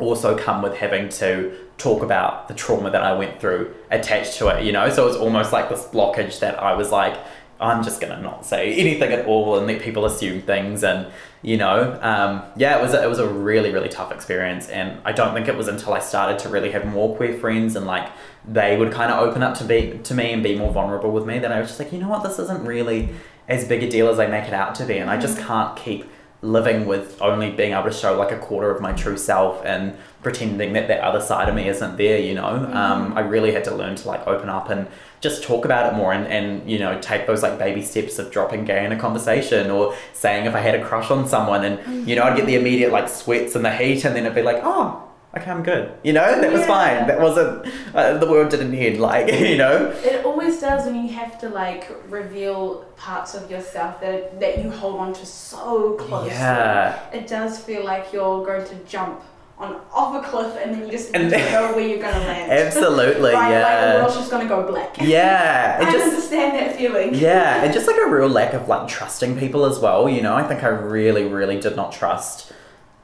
also 0.01 0.37
come 0.37 0.61
with 0.61 0.75
having 0.77 1.09
to 1.09 1.55
talk 1.77 2.01
about 2.03 2.47
the 2.47 2.53
trauma 2.53 2.89
that 2.89 3.03
I 3.03 3.13
went 3.13 3.39
through 3.39 3.73
attached 3.89 4.37
to 4.37 4.47
it, 4.47 4.65
you 4.65 4.71
know? 4.71 4.89
So 4.89 5.03
it 5.03 5.07
was 5.07 5.17
almost 5.17 5.53
like 5.53 5.69
this 5.69 5.83
blockage 5.85 6.39
that 6.39 6.61
I 6.61 6.73
was 6.73 6.91
like, 6.91 7.17
I'm 7.59 7.83
just 7.83 8.01
gonna 8.01 8.21
not 8.21 8.45
say 8.45 8.73
anything 8.73 9.11
at 9.11 9.25
all 9.25 9.57
and 9.57 9.67
let 9.67 9.81
people 9.81 10.05
assume 10.05 10.41
things 10.41 10.83
and 10.83 11.07
you 11.41 11.57
know, 11.57 11.97
um, 12.01 12.43
yeah, 12.55 12.77
it 12.77 12.81
was 12.81 12.93
a, 12.93 13.03
it 13.03 13.07
was 13.07 13.19
a 13.19 13.27
really 13.27 13.71
really 13.71 13.89
tough 13.89 14.11
experience. 14.11 14.69
And 14.69 14.99
I 15.05 15.11
don't 15.11 15.33
think 15.33 15.47
it 15.47 15.55
was 15.55 15.67
until 15.67 15.93
I 15.93 15.99
started 15.99 16.39
to 16.39 16.49
really 16.49 16.71
have 16.71 16.85
more 16.85 17.15
queer 17.15 17.37
friends 17.37 17.75
and 17.75 17.85
like 17.85 18.09
they 18.47 18.77
would 18.77 18.91
kind 18.91 19.11
of 19.11 19.19
open 19.27 19.43
up 19.43 19.57
to 19.57 19.63
be 19.63 19.99
to 20.03 20.13
me 20.13 20.31
and 20.31 20.43
be 20.43 20.55
more 20.55 20.71
vulnerable 20.71 21.11
with 21.11 21.25
me 21.25 21.39
that 21.39 21.51
I 21.51 21.59
was 21.59 21.69
just 21.69 21.79
like, 21.79 21.91
you 21.91 21.99
know 21.99 22.09
what, 22.09 22.23
this 22.23 22.39
isn't 22.39 22.65
really 22.65 23.09
as 23.47 23.67
big 23.67 23.83
a 23.83 23.89
deal 23.89 24.09
as 24.09 24.19
I 24.19 24.27
make 24.27 24.45
it 24.45 24.53
out 24.53 24.75
to 24.75 24.85
be. 24.85 24.97
And 24.97 25.09
I 25.09 25.19
just 25.19 25.37
can't 25.37 25.75
keep 25.75 26.05
living 26.41 26.87
with 26.87 27.21
only 27.21 27.51
being 27.51 27.73
able 27.73 27.83
to 27.83 27.91
show 27.91 28.17
like 28.17 28.31
a 28.31 28.37
quarter 28.37 28.71
of 28.71 28.81
my 28.81 28.91
true 28.93 29.17
self 29.17 29.63
and 29.63 29.95
pretending 30.23 30.73
that 30.73 30.87
that 30.87 30.99
other 31.01 31.21
side 31.21 31.47
of 31.47 31.53
me 31.55 31.67
isn't 31.67 31.97
there 31.97 32.19
you 32.19 32.33
know? 32.33 32.45
Um, 32.73 33.13
i 33.13 33.19
really 33.19 33.51
had 33.51 33.63
to 33.65 33.75
learn 33.75 33.95
to 33.95 34.07
like 34.07 34.25
open 34.27 34.49
up 34.49 34.69
and 34.69 34.87
just 35.19 35.43
talk 35.43 35.65
about 35.65 35.93
it 35.93 35.95
more 35.95 36.13
and, 36.13 36.25
and 36.27 36.69
you 36.69 36.79
know 36.79 36.99
take 36.99 37.27
those 37.27 37.43
like 37.43 37.59
baby 37.59 37.83
steps 37.83 38.17
of 38.17 38.31
dropping 38.31 38.65
gay 38.65 38.85
in 38.85 38.91
a 38.91 38.99
conversation 38.99 39.69
or 39.69 39.95
saying 40.13 40.45
if 40.47 40.55
i 40.55 40.59
had 40.59 40.73
a 40.73 40.83
crush 40.83 41.11
on 41.11 41.27
someone 41.27 41.63
and 41.63 42.09
you 42.09 42.15
know 42.15 42.23
i'd 42.23 42.35
get 42.35 42.47
the 42.47 42.55
immediate 42.55 42.91
like 42.91 43.07
sweats 43.07 43.55
and 43.55 43.63
the 43.63 43.75
heat 43.75 44.03
and 44.03 44.15
then 44.15 44.25
it'd 44.25 44.35
be 44.35 44.41
like 44.41 44.61
oh 44.63 45.10
okay 45.35 45.49
i'm 45.49 45.63
good 45.63 45.93
you 46.03 46.11
know 46.13 46.41
that 46.41 46.51
was 46.51 46.65
fine 46.65 47.07
that 47.07 47.19
wasn't 47.19 47.65
uh, 47.95 48.17
the 48.17 48.25
world 48.29 48.49
didn't 48.49 48.73
end 48.75 48.99
like 48.99 49.27
you 49.51 49.57
know 49.57 49.89
It 50.03 50.25
always 50.25 50.59
does 50.59 50.85
when 50.85 50.95
you 51.05 51.13
have 51.13 51.39
to 51.41 51.49
like 51.49 51.89
reveal 52.09 52.83
parts 52.97 53.33
of 53.35 53.49
yourself 53.49 54.01
that 54.01 54.39
that 54.39 54.63
you 54.63 54.69
hold 54.69 54.99
on 54.99 55.13
to 55.13 55.25
so 55.25 55.93
closely. 55.93 56.29
yeah 56.31 56.99
It 57.11 57.27
does 57.27 57.59
feel 57.59 57.83
like 57.85 58.11
you're 58.13 58.45
going 58.45 58.65
to 58.67 58.75
jump 58.85 59.21
on 59.57 59.79
off 59.93 60.15
a 60.15 60.27
cliff 60.27 60.57
and 60.61 60.73
then 60.73 60.81
you 60.85 60.91
just 60.91 61.13
And- 61.13 61.29
don't 61.29 61.51
know 61.51 61.71
where 61.75 61.87
you're 61.87 62.01
gonna 62.01 62.17
land. 62.31 62.51
absolutely 62.51 63.31
right, 63.31 63.33
like 63.33 63.47
the 63.47 63.53
yeah 63.53 63.95
world's 64.01 64.15
just 64.15 64.31
gonna 64.31 64.47
go 64.49 64.63
black. 64.67 64.97
yeah 64.99 65.77
I 65.81 65.91
just 65.91 66.05
understand 66.05 66.55
that 66.59 66.75
feeling. 66.75 67.13
yeah 67.13 67.63
and 67.63 67.71
just 67.73 67.87
like 67.87 67.97
a 67.97 68.07
real 68.09 68.27
lack 68.27 68.53
of 68.53 68.67
like 68.67 68.87
trusting 68.89 69.37
people 69.37 69.65
as 69.65 69.79
well 69.79 70.09
you 70.09 70.21
know 70.21 70.35
i 70.35 70.43
think 70.43 70.63
i 70.63 70.67
really 70.67 71.25
really 71.25 71.59
did 71.59 71.75
not 71.75 71.91
trust 71.91 72.50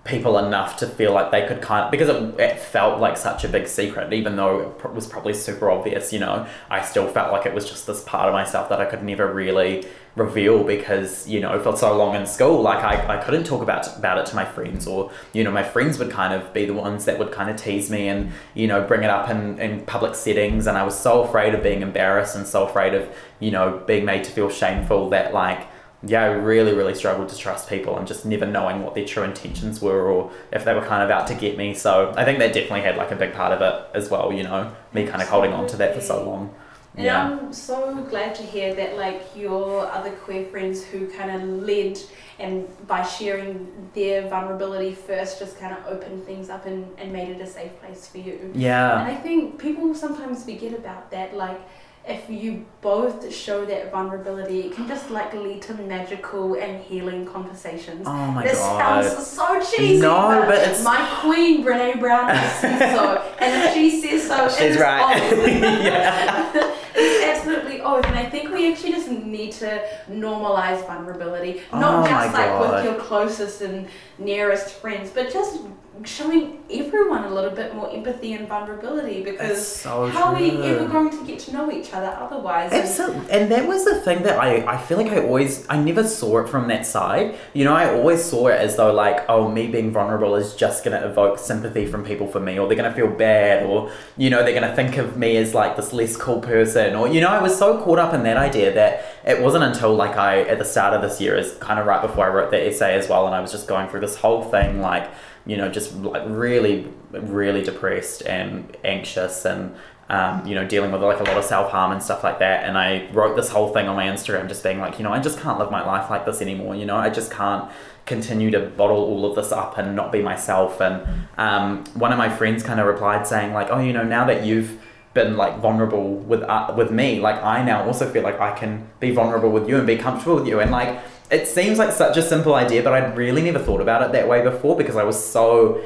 people 0.08 0.38
enough 0.40 0.78
to 0.78 0.88
feel 0.88 1.14
like 1.14 1.32
they 1.32 1.46
could 1.46 1.62
kind 1.62 1.86
of 1.86 1.92
because 1.92 2.10
it, 2.10 2.40
it 2.40 2.60
felt 2.60 3.00
like 3.00 3.18
such 3.18 3.44
a 3.44 3.48
big 3.48 3.68
secret 3.68 4.12
even 4.14 4.36
though 4.36 4.62
it 4.62 4.78
pr- 4.80 4.88
was 4.88 5.06
probably 5.06 5.34
super 5.34 5.70
obvious 5.70 6.14
you 6.14 6.20
know 6.20 6.48
i 6.70 6.82
still 6.82 7.08
felt 7.08 7.32
like 7.32 7.46
it 7.46 7.54
was 7.54 7.70
just 7.70 7.86
this 7.86 8.04
part 8.04 8.28
of 8.28 8.34
myself 8.34 8.70
that 8.70 8.80
i 8.80 8.86
could 8.86 9.04
never 9.04 9.32
really 9.34 9.86
reveal 10.18 10.64
because 10.64 11.28
you 11.28 11.40
know 11.40 11.60
for 11.62 11.78
so 11.78 11.96
long 11.96 12.16
in 12.16 12.26
school. 12.26 12.62
Like 12.62 12.84
i, 12.84 13.18
I 13.18 13.24
couldn't 13.24 13.44
talk 13.44 13.62
about 13.62 13.96
about 13.98 14.18
it 14.18 14.26
to 14.28 14.36
my 14.36 14.46
friends 14.46 14.88
or 14.88 15.12
you 15.32 15.44
know 15.44 15.52
my 15.52 15.64
friends 15.64 16.00
would 16.00 16.10
kind 16.10 16.34
of 16.34 16.52
be 16.54 16.66
the 16.66 16.74
ones 16.74 17.06
that 17.06 17.20
would 17.20 17.32
kind 17.32 17.50
of 17.50 17.56
tease 17.56 17.90
me 17.90 18.08
and 18.08 18.32
you 18.56 18.68
know 18.68 18.82
bring 18.82 19.04
it 19.04 19.10
up 19.10 19.30
in, 19.30 19.60
in 19.60 19.86
public 19.86 20.16
settings. 20.16 20.66
And 20.68 20.78
i 20.78 20.84
was 20.84 21.00
so 21.00 21.24
afraid 21.24 21.54
of 21.54 21.62
being 21.62 21.82
embarrassed 21.82 22.36
and 22.36 22.48
so 22.48 22.66
afraid 22.66 22.96
of 22.96 23.08
you 23.40 23.52
know 23.52 23.84
being 23.86 24.06
made 24.06 24.24
to 24.24 24.32
feel 24.32 24.50
shameful 24.50 25.10
that 25.12 25.34
like 25.34 25.68
yeah, 26.04 26.24
I 26.24 26.28
really, 26.28 26.74
really 26.74 26.94
struggled 26.94 27.30
to 27.30 27.38
trust 27.38 27.70
people 27.70 27.98
and 27.98 28.08
just 28.08 28.26
never 28.26 28.46
knowing 28.46 28.84
what 28.84 28.94
their 28.94 29.06
true 29.06 29.24
intentions 29.24 29.82
were 29.82 30.08
or 30.08 30.32
if 30.52 30.64
they 30.64 30.74
were 30.74 30.86
kind 30.86 31.02
of 31.02 31.10
out 31.10 31.28
to 31.28 31.34
get 31.34 31.58
me. 31.58 31.74
So 31.74 32.14
I 32.16 32.24
think 32.24 32.38
that 32.40 32.54
definitely 32.54 32.82
had 32.82 32.98
like 32.98 33.12
a 33.12 33.16
big 33.16 33.34
part 33.34 33.52
of 33.52 33.62
it 33.62 33.98
as 33.98 34.10
well, 34.10 34.32
you 34.32 34.44
know, 34.44 34.72
me 34.94 35.08
kind 35.08 35.22
of 35.22 35.28
holding 35.28 35.54
on 35.54 35.66
to 35.68 35.78
that 35.78 35.96
for 35.96 36.02
so 36.02 36.24
long. 36.24 36.54
And 36.96 37.06
Yeah. 37.06 37.30
I'm 37.30 37.54
so 37.54 37.96
glad 38.10 38.36
to 38.36 38.44
hear 38.44 38.76
that 38.76 38.98
like 38.98 39.24
your 39.36 39.88
other 39.88 40.12
queer 40.12 40.46
friends 40.46 40.84
who 40.84 41.08
kind 41.10 41.32
of 41.32 41.64
led 41.64 41.98
and 42.40 42.68
by 42.88 43.02
sharing 43.04 43.90
their 43.96 44.28
vulnerability 44.30 44.94
first 44.94 45.40
just 45.40 45.60
kind 45.60 45.76
of 45.76 45.84
opened 45.88 46.26
things 46.26 46.50
up 46.50 46.68
and, 46.68 46.88
and 47.00 47.12
made 47.12 47.30
it 47.30 47.42
a 47.42 47.48
safe 47.48 47.80
place 47.82 48.08
for 48.08 48.20
you. 48.20 48.52
Yeah. 48.54 49.00
And 49.00 49.12
I 49.12 49.16
think 49.16 49.60
people 49.60 49.96
sometimes 49.96 50.44
forget 50.44 50.74
about 50.74 51.10
that. 51.12 51.36
Like, 51.36 51.60
if 52.08 52.30
you 52.30 52.66
both 52.82 53.34
show 53.34 53.66
that 53.66 53.92
vulnerability, 53.92 54.62
it 54.62 54.72
can 54.74 54.88
just 54.88 55.10
like 55.10 55.34
lead 55.34 55.62
to 55.64 55.74
magical 55.74 56.56
and 56.56 56.82
healing 56.82 57.26
conversations. 57.26 58.04
Oh 58.08 58.32
my 58.32 58.44
this 58.44 58.58
god. 58.60 59.04
sounds 59.04 59.28
so 59.28 59.60
cheesy. 59.60 60.00
No, 60.02 60.44
but 60.46 60.56
it's- 60.56 60.84
my 60.84 61.06
queen 61.22 61.66
Brene 61.66 62.00
Brown 62.00 62.30
says 62.62 62.96
so, 62.96 63.18
and 63.42 63.64
if 63.64 63.74
she 63.74 64.02
says 64.02 64.28
so, 64.28 64.48
She's 64.50 64.78
right. 64.80 65.18
yeah. 65.84 66.52
it's 66.96 67.38
absolutely 67.40 67.82
oath, 67.82 68.06
and 68.06 68.16
I 68.18 68.30
think 68.30 68.52
we 68.54 68.72
actually 68.72 68.92
just 68.94 69.10
need 69.10 69.52
to 69.54 69.86
normalize 70.10 70.86
vulnerability, 70.88 71.62
Oh 71.74 71.80
not 71.80 72.02
my 72.10 72.10
just 72.24 72.34
like 72.34 72.50
God. 72.52 72.76
with 72.76 72.86
your 72.86 73.04
closest 73.04 73.62
and 73.62 73.88
nearest 74.18 74.76
friends, 74.76 75.10
but 75.14 75.32
just 75.32 75.60
showing 76.06 76.64
everyone 76.72 77.24
a 77.24 77.30
little 77.34 77.52
bit 77.52 77.74
more 77.76 77.90
empathy 77.94 78.34
and 78.34 78.48
vulnerability 78.48 79.24
because 79.24 79.66
so 79.68 80.08
how 80.08 80.34
are 80.34 80.36
we 80.40 80.52
ever 80.64 80.88
going 80.88 81.10
to 81.10 81.26
get 81.26 81.40
to 81.40 81.54
know 81.54 81.72
each 81.72 81.94
other 81.94 82.08
otherwise? 82.20 82.72
And- 82.72 82.84
Absolutely. 82.84 83.32
And 83.32 83.52
that 83.52 83.68
was 83.68 83.86
the 83.86 84.02
thing 84.02 84.24
that 84.24 84.38
I, 84.40 84.66
I 84.66 84.78
feel 84.78 84.98
like 84.98 85.12
I 85.12 85.20
always, 85.24 85.66
I 85.70 85.78
never 85.82 86.04
saw 86.04 86.40
it 86.40 86.50
from 86.50 86.68
that 86.68 86.86
side. 86.86 87.36
You 87.54 87.66
know, 87.66 87.74
I 87.74 87.94
always 87.94 88.24
saw 88.24 88.48
it 88.48 88.60
as 88.60 88.76
though, 88.76 88.92
like, 88.94 89.26
oh, 89.30 89.50
me 89.50 89.68
being 89.68 89.92
vulnerable 89.92 90.36
is 90.36 90.56
just 90.56 90.84
going 90.84 91.00
to 91.00 91.08
evoke 91.08 91.40
sympathy 91.40 91.86
from 91.86 92.04
people 92.04 92.28
for 92.28 92.40
me, 92.40 92.60
or 92.60 92.68
they're 92.68 92.78
going 92.78 92.90
to 92.92 92.96
feel 92.96 93.08
bad, 93.10 93.66
or, 93.66 93.92
you 94.18 94.30
know, 94.30 94.44
they're 94.44 94.60
going 94.60 94.70
to 94.70 94.76
think 94.76 94.98
of 94.98 95.18
me 95.18 95.38
as 95.38 95.54
like 95.54 95.76
this 95.76 95.94
less 95.94 96.16
cool 96.18 96.40
person, 96.42 96.96
or, 96.96 97.08
you 97.08 97.22
know, 97.22 97.30
I 97.30 97.42
was 97.42 97.58
so 97.58 97.82
caught 97.84 98.00
up 98.00 98.14
in 98.14 98.24
that 98.24 98.38
idea 98.38 98.74
that 98.74 99.06
it 99.26 99.42
wasn't 99.42 99.64
until 99.64 99.94
like 99.96 100.18
I, 100.18 100.42
at 100.42 100.58
the 100.60 100.66
start 100.66 100.94
of 100.94 101.02
this 101.02 101.20
year, 101.22 101.36
is 101.36 101.54
kind 101.56 101.80
of 101.80 101.86
right 101.86 102.02
before 102.02 102.26
I 102.26 102.30
wrote 102.30 102.52
that 102.52 102.66
essay 102.66 102.96
as 102.96 103.08
well, 103.10 103.26
and 103.26 103.36
I 103.36 103.40
was 103.42 103.52
just 103.52 103.68
going 103.68 103.90
through 103.90 104.02
this 104.02 104.16
whole 104.18 104.44
thing, 104.44 104.82
like, 104.82 105.10
you 105.48 105.58
know, 105.58 105.70
just 105.70 105.96
like 105.96 106.24
really, 106.28 106.88
really 107.12 107.64
depressed 107.64 108.22
and 108.24 108.76
anxious 108.84 109.46
and, 109.46 109.74
um, 110.10 110.46
you 110.46 110.54
know, 110.56 110.68
dealing 110.68 110.92
with 110.92 111.02
like 111.02 111.20
a 111.20 111.24
lot 111.24 111.38
of 111.38 111.44
self 111.44 111.72
harm 111.72 111.92
and 111.92 112.04
stuff 112.04 112.24
like 112.24 112.40
that. 112.40 112.66
And 112.66 112.78
I 112.78 113.10
wrote 113.12 113.36
this 113.36 113.50
whole 113.50 113.74
thing 113.74 113.88
on 113.88 113.96
my 113.96 114.06
Instagram 114.06 114.48
just 114.48 114.64
being 114.64 114.80
like, 114.80 115.00
you 115.00 115.04
know, 115.04 115.12
I 115.12 115.20
just 115.20 115.40
can't 115.40 115.58
live 115.58 115.72
my 115.72 115.86
life 115.86 116.10
like 116.10 116.26
this 116.26 116.42
anymore. 116.42 116.76
You 116.76 116.86
know, 116.86 116.98
I 116.98 117.10
just 117.10 117.32
can't 117.32 117.72
continue 118.06 118.52
to 118.52 118.60
bottle 118.60 118.98
all 118.98 119.26
of 119.26 119.36
this 119.36 119.52
up 119.52 119.78
and 119.78 119.96
not 119.96 120.12
be 120.12 120.22
myself. 120.22 120.82
And 120.82 121.06
um, 121.38 121.86
one 121.94 122.12
of 122.12 122.18
my 122.18 122.30
friends 122.30 122.64
kind 122.64 122.80
of 122.80 122.86
replied 122.86 123.26
saying, 123.26 123.54
like, 123.54 123.68
oh, 123.70 123.80
you 123.80 123.94
know, 123.94 124.04
now 124.04 124.26
that 124.26 124.46
you've 124.46 124.82
been 125.14 125.36
like 125.36 125.60
vulnerable 125.60 126.16
with 126.16 126.44
uh, 126.44 126.74
with 126.78 126.92
me, 126.92 127.20
like 127.20 127.42
I 127.44 127.64
now 127.64 127.86
also 127.86 128.10
feel 128.12 128.24
like 128.24 128.40
I 128.40 128.58
can 128.58 128.88
be 129.00 129.12
vulnerable 129.12 129.50
with 129.50 129.68
you 129.68 129.78
and 129.78 129.88
be 129.88 129.98
comfortable 129.98 130.36
with 130.36 130.48
you. 130.48 130.60
And 130.60 130.72
like, 130.72 131.00
it 131.30 131.48
seems 131.48 131.78
like 131.78 131.92
such 131.92 132.18
a 132.18 132.22
simple 132.22 132.56
idea, 132.56 132.84
but 132.84 132.94
I'd 132.94 133.18
really 133.18 133.42
never 133.42 133.60
thought 133.60 133.82
about 133.82 134.02
it 134.02 134.12
that 134.14 134.28
way 134.28 134.42
before 134.42 134.76
because 134.78 134.96
I 134.96 135.04
was 135.04 135.22
so 135.24 135.82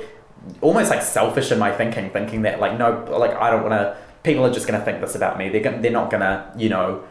almost 0.61 0.89
like 0.89 1.01
selfish 1.01 1.51
in 1.51 1.59
my 1.59 1.71
thinking, 1.71 2.09
thinking 2.09 2.43
that 2.43 2.59
like 2.59 2.77
no, 2.77 3.05
like 3.17 3.33
I 3.33 3.49
don't 3.49 3.61
want 3.61 3.73
to. 3.73 3.97
People 4.23 4.45
are 4.45 4.53
just 4.53 4.67
gonna 4.67 4.83
think 4.83 5.01
this 5.01 5.15
about 5.15 5.37
me. 5.37 5.49
They're 5.49 5.61
gonna, 5.61 5.81
they're 5.81 5.91
not 5.91 6.11
gonna, 6.11 6.53
you 6.55 6.69
know, 6.69 7.03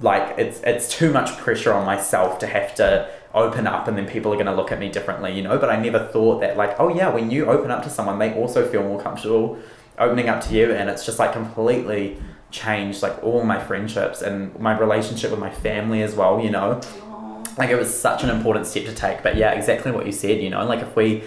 like 0.00 0.38
it's 0.38 0.60
it's 0.62 0.90
too 0.92 1.12
much 1.12 1.36
pressure 1.38 1.72
on 1.72 1.86
myself 1.86 2.38
to 2.40 2.46
have 2.46 2.74
to 2.76 3.08
open 3.32 3.66
up, 3.66 3.86
and 3.86 3.96
then 3.96 4.06
people 4.06 4.32
are 4.34 4.36
gonna 4.36 4.54
look 4.54 4.72
at 4.72 4.80
me 4.80 4.88
differently, 4.88 5.32
you 5.32 5.42
know. 5.42 5.56
But 5.58 5.70
I 5.70 5.80
never 5.80 6.08
thought 6.08 6.40
that 6.40 6.56
like, 6.56 6.80
oh 6.80 6.88
yeah, 6.88 7.10
when 7.10 7.30
you 7.30 7.46
open 7.46 7.70
up 7.70 7.84
to 7.84 7.90
someone, 7.90 8.18
they 8.18 8.34
also 8.34 8.68
feel 8.68 8.82
more 8.82 9.00
comfortable 9.00 9.58
opening 9.98 10.28
up 10.28 10.42
to 10.44 10.54
you, 10.54 10.72
and 10.72 10.90
it's 10.90 11.06
just 11.06 11.18
like 11.18 11.32
completely 11.32 12.20
changed 12.50 13.02
like 13.02 13.22
all 13.22 13.44
my 13.44 13.60
friendships 13.60 14.22
and 14.22 14.58
my 14.58 14.76
relationship 14.76 15.30
with 15.30 15.38
my 15.38 15.50
family 15.50 16.02
as 16.02 16.14
well, 16.14 16.40
you 16.40 16.50
know. 16.50 16.80
Like 17.58 17.70
it 17.70 17.76
was 17.76 17.92
such 17.92 18.22
an 18.22 18.30
important 18.30 18.66
step 18.66 18.84
to 18.84 18.94
take. 18.94 19.22
But 19.22 19.36
yeah 19.36 19.52
exactly 19.52 19.92
what 19.92 20.06
you 20.06 20.12
said 20.12 20.42
you 20.42 20.50
know 20.50 20.64
like 20.64 20.80
if 20.80 20.94
we 20.96 21.22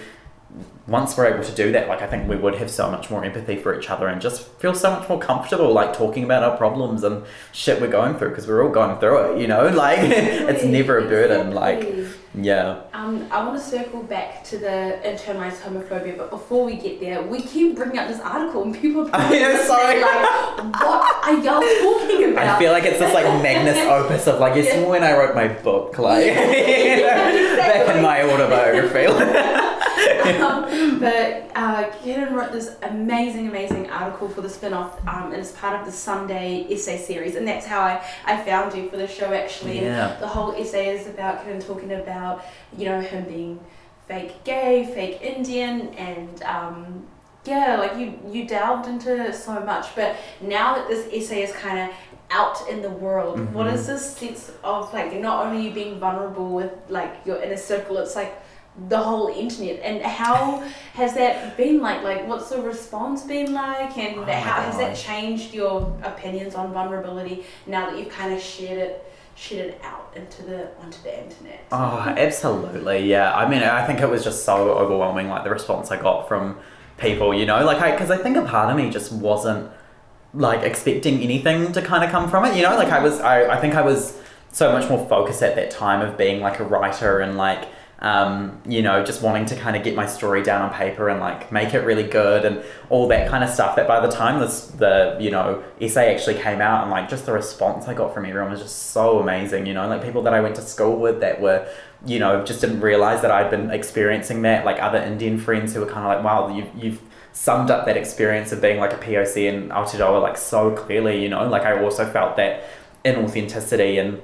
once 0.86 1.18
we're 1.18 1.26
able 1.26 1.44
to 1.44 1.56
do 1.56 1.72
that 1.72 1.88
like 1.88 2.02
i 2.02 2.08
think 2.08 2.28
we 2.30 2.36
would 2.36 2.56
have 2.56 2.70
so 2.70 2.92
much 2.92 3.10
more 3.10 3.24
empathy 3.24 3.56
for 3.56 3.78
each 3.78 3.90
other 3.90 4.08
and 4.08 4.22
just 4.22 4.48
feel 4.60 4.76
so 4.76 4.92
much 4.92 5.08
more 5.08 5.20
comfortable 5.20 5.72
like 5.72 5.98
talking 5.98 6.24
about 6.24 6.44
our 6.44 6.56
problems 6.58 7.04
and 7.04 7.24
shit 7.54 7.82
we're 7.82 7.88
going 7.88 8.16
through 8.18 8.30
because 8.30 8.48
we're 8.48 8.64
all 8.64 8.70
going 8.72 9.00
through 9.00 9.34
it 9.34 9.42
you 9.42 9.48
know? 9.48 9.68
Like 9.84 10.00
it's 10.00 10.64
never 10.64 11.00
a 11.00 11.08
burden 11.08 11.54
like. 11.54 11.96
Yeah 12.36 12.82
Um, 12.94 13.28
I 13.32 13.44
want 13.46 13.60
to 13.60 13.64
circle 13.64 14.02
back 14.04 14.44
to 14.46 14.58
the 14.58 15.00
internalized 15.06 15.60
homophobia, 15.62 16.18
but 16.18 16.30
before 16.32 16.66
we 16.66 16.76
get 16.78 17.00
there, 17.00 17.22
we 17.22 17.42
keep 17.42 17.76
bringing 17.76 18.00
up 18.00 18.08
this 18.08 18.20
article 18.22 18.64
and 18.64 18.74
people 18.76 19.04
are 19.08 19.10
I 19.14 19.30
know, 19.40 19.64
sorry. 19.66 20.02
like, 20.02 20.82
what 20.82 21.28
are 21.28 21.38
y'all 21.46 21.62
talking 21.62 22.32
about? 22.32 22.48
I 22.48 22.60
feel 22.60 22.72
like 22.72 22.86
it's 22.86 23.00
this 23.00 23.14
like 23.14 23.26
magnus 23.44 23.78
opus 23.98 24.28
of 24.28 24.40
like, 24.40 24.56
it's 24.58 24.68
Yeah. 24.74 24.88
when 24.88 25.04
I 25.04 25.14
wrote 25.18 25.36
my 25.36 25.48
book, 25.48 25.98
like 26.10 26.26
Yeah, 26.26 27.58
back 27.58 27.96
in 27.96 28.02
my 28.02 28.24
autobiography. 28.24 29.06
um, 30.42 31.00
but 31.00 31.52
uh, 31.56 31.90
Kieran 32.02 32.34
wrote 32.34 32.52
this 32.52 32.76
amazing, 32.82 33.48
amazing 33.48 33.90
article 33.90 34.28
for 34.30 34.42
the 34.42 34.50
spin-off, 34.50 34.92
um, 35.08 35.32
and 35.32 35.36
it's 35.42 35.52
part 35.52 35.80
of 35.80 35.86
the 35.86 35.92
Sunday 35.92 36.66
essay 36.70 36.98
series, 36.98 37.36
and 37.36 37.48
that's 37.48 37.66
how 37.66 37.82
I, 37.82 38.02
I 38.26 38.44
found 38.44 38.74
you 38.76 38.90
for 38.90 38.98
the 38.98 39.08
show 39.08 39.32
actually. 39.34 39.82
Yeah. 39.82 40.14
And 40.14 40.22
the 40.22 40.28
whole 40.28 40.54
essay 40.56 40.86
is 40.98 41.08
about 41.08 41.44
Kieran 41.44 41.62
talking 41.62 41.92
about, 41.94 42.23
you 42.78 42.86
know, 42.90 43.02
him 43.02 43.24
being 43.26 43.60
fake 44.08 44.44
gay, 44.44 44.86
fake 44.96 45.22
Indian, 45.22 45.76
and 46.10 46.44
um, 46.44 47.06
yeah, 47.46 47.78
like 47.84 47.96
you 48.00 48.08
you 48.34 48.42
delved 48.48 48.88
into 48.88 49.32
so 49.34 49.54
much. 49.72 49.86
But 49.96 50.16
now 50.42 50.68
that 50.76 50.88
this 50.88 51.04
essay 51.18 51.42
is 51.44 51.52
kind 51.66 51.78
of 51.84 51.96
out 52.42 52.58
in 52.72 52.82
the 52.82 52.90
world, 53.06 53.36
what 53.54 53.68
Mhm. 53.68 53.74
is 53.76 53.88
this 53.88 54.06
sense 54.18 54.52
of 54.64 54.94
like 54.94 55.12
not 55.28 55.46
only 55.46 55.60
you 55.68 55.72
being 55.82 56.00
vulnerable 56.00 56.50
with 56.60 56.72
like 56.90 57.14
your 57.28 57.38
inner 57.44 57.58
circle, 57.72 57.98
it's 58.04 58.16
like 58.16 58.34
the 58.90 58.98
whole 58.98 59.28
internet 59.28 59.80
and 59.84 60.02
how 60.02 60.64
has 61.02 61.14
that 61.14 61.56
been 61.58 61.78
like 61.88 62.02
like 62.10 62.22
what's 62.28 62.50
the 62.50 62.60
response 62.74 63.22
been 63.34 63.54
like 63.54 63.96
and 64.04 64.14
Oh 64.18 64.24
how 64.48 64.58
has 64.68 64.78
that 64.84 64.96
changed 64.96 65.54
your 65.54 65.74
opinions 66.12 66.56
on 66.56 66.74
vulnerability 66.74 67.36
now 67.68 67.82
that 67.88 67.96
you've 68.00 68.10
kind 68.20 68.34
of 68.34 68.42
shared 68.42 68.80
it 68.88 68.94
it 69.52 69.80
out 69.84 70.14
into 70.16 70.44
the 70.44 70.70
onto 70.80 71.02
the 71.04 71.24
internet 71.24 71.66
Oh, 71.72 71.98
absolutely. 72.18 73.10
Yeah. 73.10 73.34
I 73.36 73.50
mean, 73.50 73.64
I 73.64 73.86
think 73.86 74.00
it 74.00 74.10
was 74.10 74.24
just 74.24 74.46
so 74.46 74.72
overwhelming, 74.74 75.28
like 75.28 75.44
the 75.44 75.50
response 75.50 75.92
I 75.92 76.00
got 76.00 76.28
from 76.28 76.58
people, 76.98 77.34
you 77.34 77.46
know, 77.46 77.66
like 77.66 77.82
I, 77.82 77.92
because 77.92 78.12
I 78.12 78.18
think 78.18 78.38
a 78.38 78.44
part 78.44 78.70
of 78.70 78.78
me 78.78 78.92
just 78.92 79.12
wasn't 79.12 79.72
like 80.36 80.62
expecting 80.62 81.22
anything 81.22 81.72
to 81.74 81.82
kind 81.82 82.04
of 82.04 82.12
come 82.12 82.30
from 82.30 82.46
it, 82.46 82.56
you 82.56 82.62
know, 82.64 82.76
like 82.76 82.90
I 82.90 83.02
was, 83.02 83.20
I, 83.20 83.56
I 83.56 83.60
think 83.60 83.74
I 83.76 83.82
was 83.82 84.20
so 84.52 84.72
much 84.72 84.88
more 84.90 85.08
focused 85.10 85.42
at 85.42 85.56
that 85.56 85.72
time 85.72 86.08
of 86.08 86.18
being 86.18 86.40
like 86.42 86.60
a 86.60 86.64
writer 86.64 87.20
and 87.20 87.38
like, 87.38 87.68
um, 88.04 88.62
you 88.68 88.82
know, 88.82 89.02
just 89.02 89.22
wanting 89.22 89.46
to 89.46 89.56
kind 89.56 89.78
of 89.78 89.84
get 89.84 89.96
my 89.96 90.06
story 90.06 90.44
down 90.44 90.62
on 90.62 90.74
paper 90.74 91.08
and 91.08 91.22
like 91.22 91.54
make 91.54 91.74
it 91.74 91.80
really 91.86 92.04
good 92.04 92.44
and 92.44 92.62
all 92.90 93.08
that 93.08 93.30
kind 93.30 93.46
of 93.46 93.50
stuff. 93.50 93.78
That 93.78 93.88
by 93.88 94.06
the 94.06 94.12
time 94.12 94.42
this 94.42 94.68
the 94.68 95.16
you 95.22 95.32
know 95.32 95.64
essay 95.80 96.14
actually 96.14 96.36
came 96.36 96.60
out 96.60 96.84
and 96.84 96.92
like 96.92 97.08
just 97.08 97.26
the 97.26 97.32
response 97.32 97.88
I 97.88 97.94
got 97.94 98.14
from 98.14 98.26
everyone 98.26 98.52
was 98.52 98.62
just 98.62 98.92
so 98.92 99.20
amazing. 99.20 99.66
You 99.66 99.74
know, 99.74 99.88
like 99.88 100.04
people 100.04 100.22
that 100.24 100.34
I 100.34 100.42
went 100.42 100.56
to 100.56 100.62
school 100.62 100.98
with 100.98 101.22
that 101.22 101.40
were 101.40 101.66
you 102.06 102.20
know 102.20 102.44
just 102.44 102.60
didn't 102.60 102.82
realize 102.82 103.22
that 103.22 103.32
I'd 103.32 103.50
been 103.50 103.72
experiencing 103.72 104.42
that. 104.42 104.66
Like 104.66 104.82
other 104.82 105.00
Indian 105.00 105.38
friends 105.38 105.74
who 105.74 105.80
were 105.80 105.86
kind 105.86 106.06
of 106.06 106.06
like, 106.06 106.24
wow, 106.26 106.54
you 106.54 106.70
you've 106.76 107.02
summed 107.32 107.72
up 107.72 107.86
that 107.86 107.96
experience 107.96 108.52
of 108.52 108.62
being 108.62 108.82
like 108.82 108.92
a 108.92 108.98
POC 108.98 109.48
in 109.48 109.70
Aotearoa 109.70 110.22
like 110.22 110.36
so 110.36 110.76
clearly. 110.76 111.24
You 111.24 111.30
know, 111.30 111.48
like 111.48 111.64
I 111.64 111.82
also 111.82 112.06
felt 112.12 112.36
that 112.36 112.66
inauthenticity 113.06 113.98
and 113.98 114.22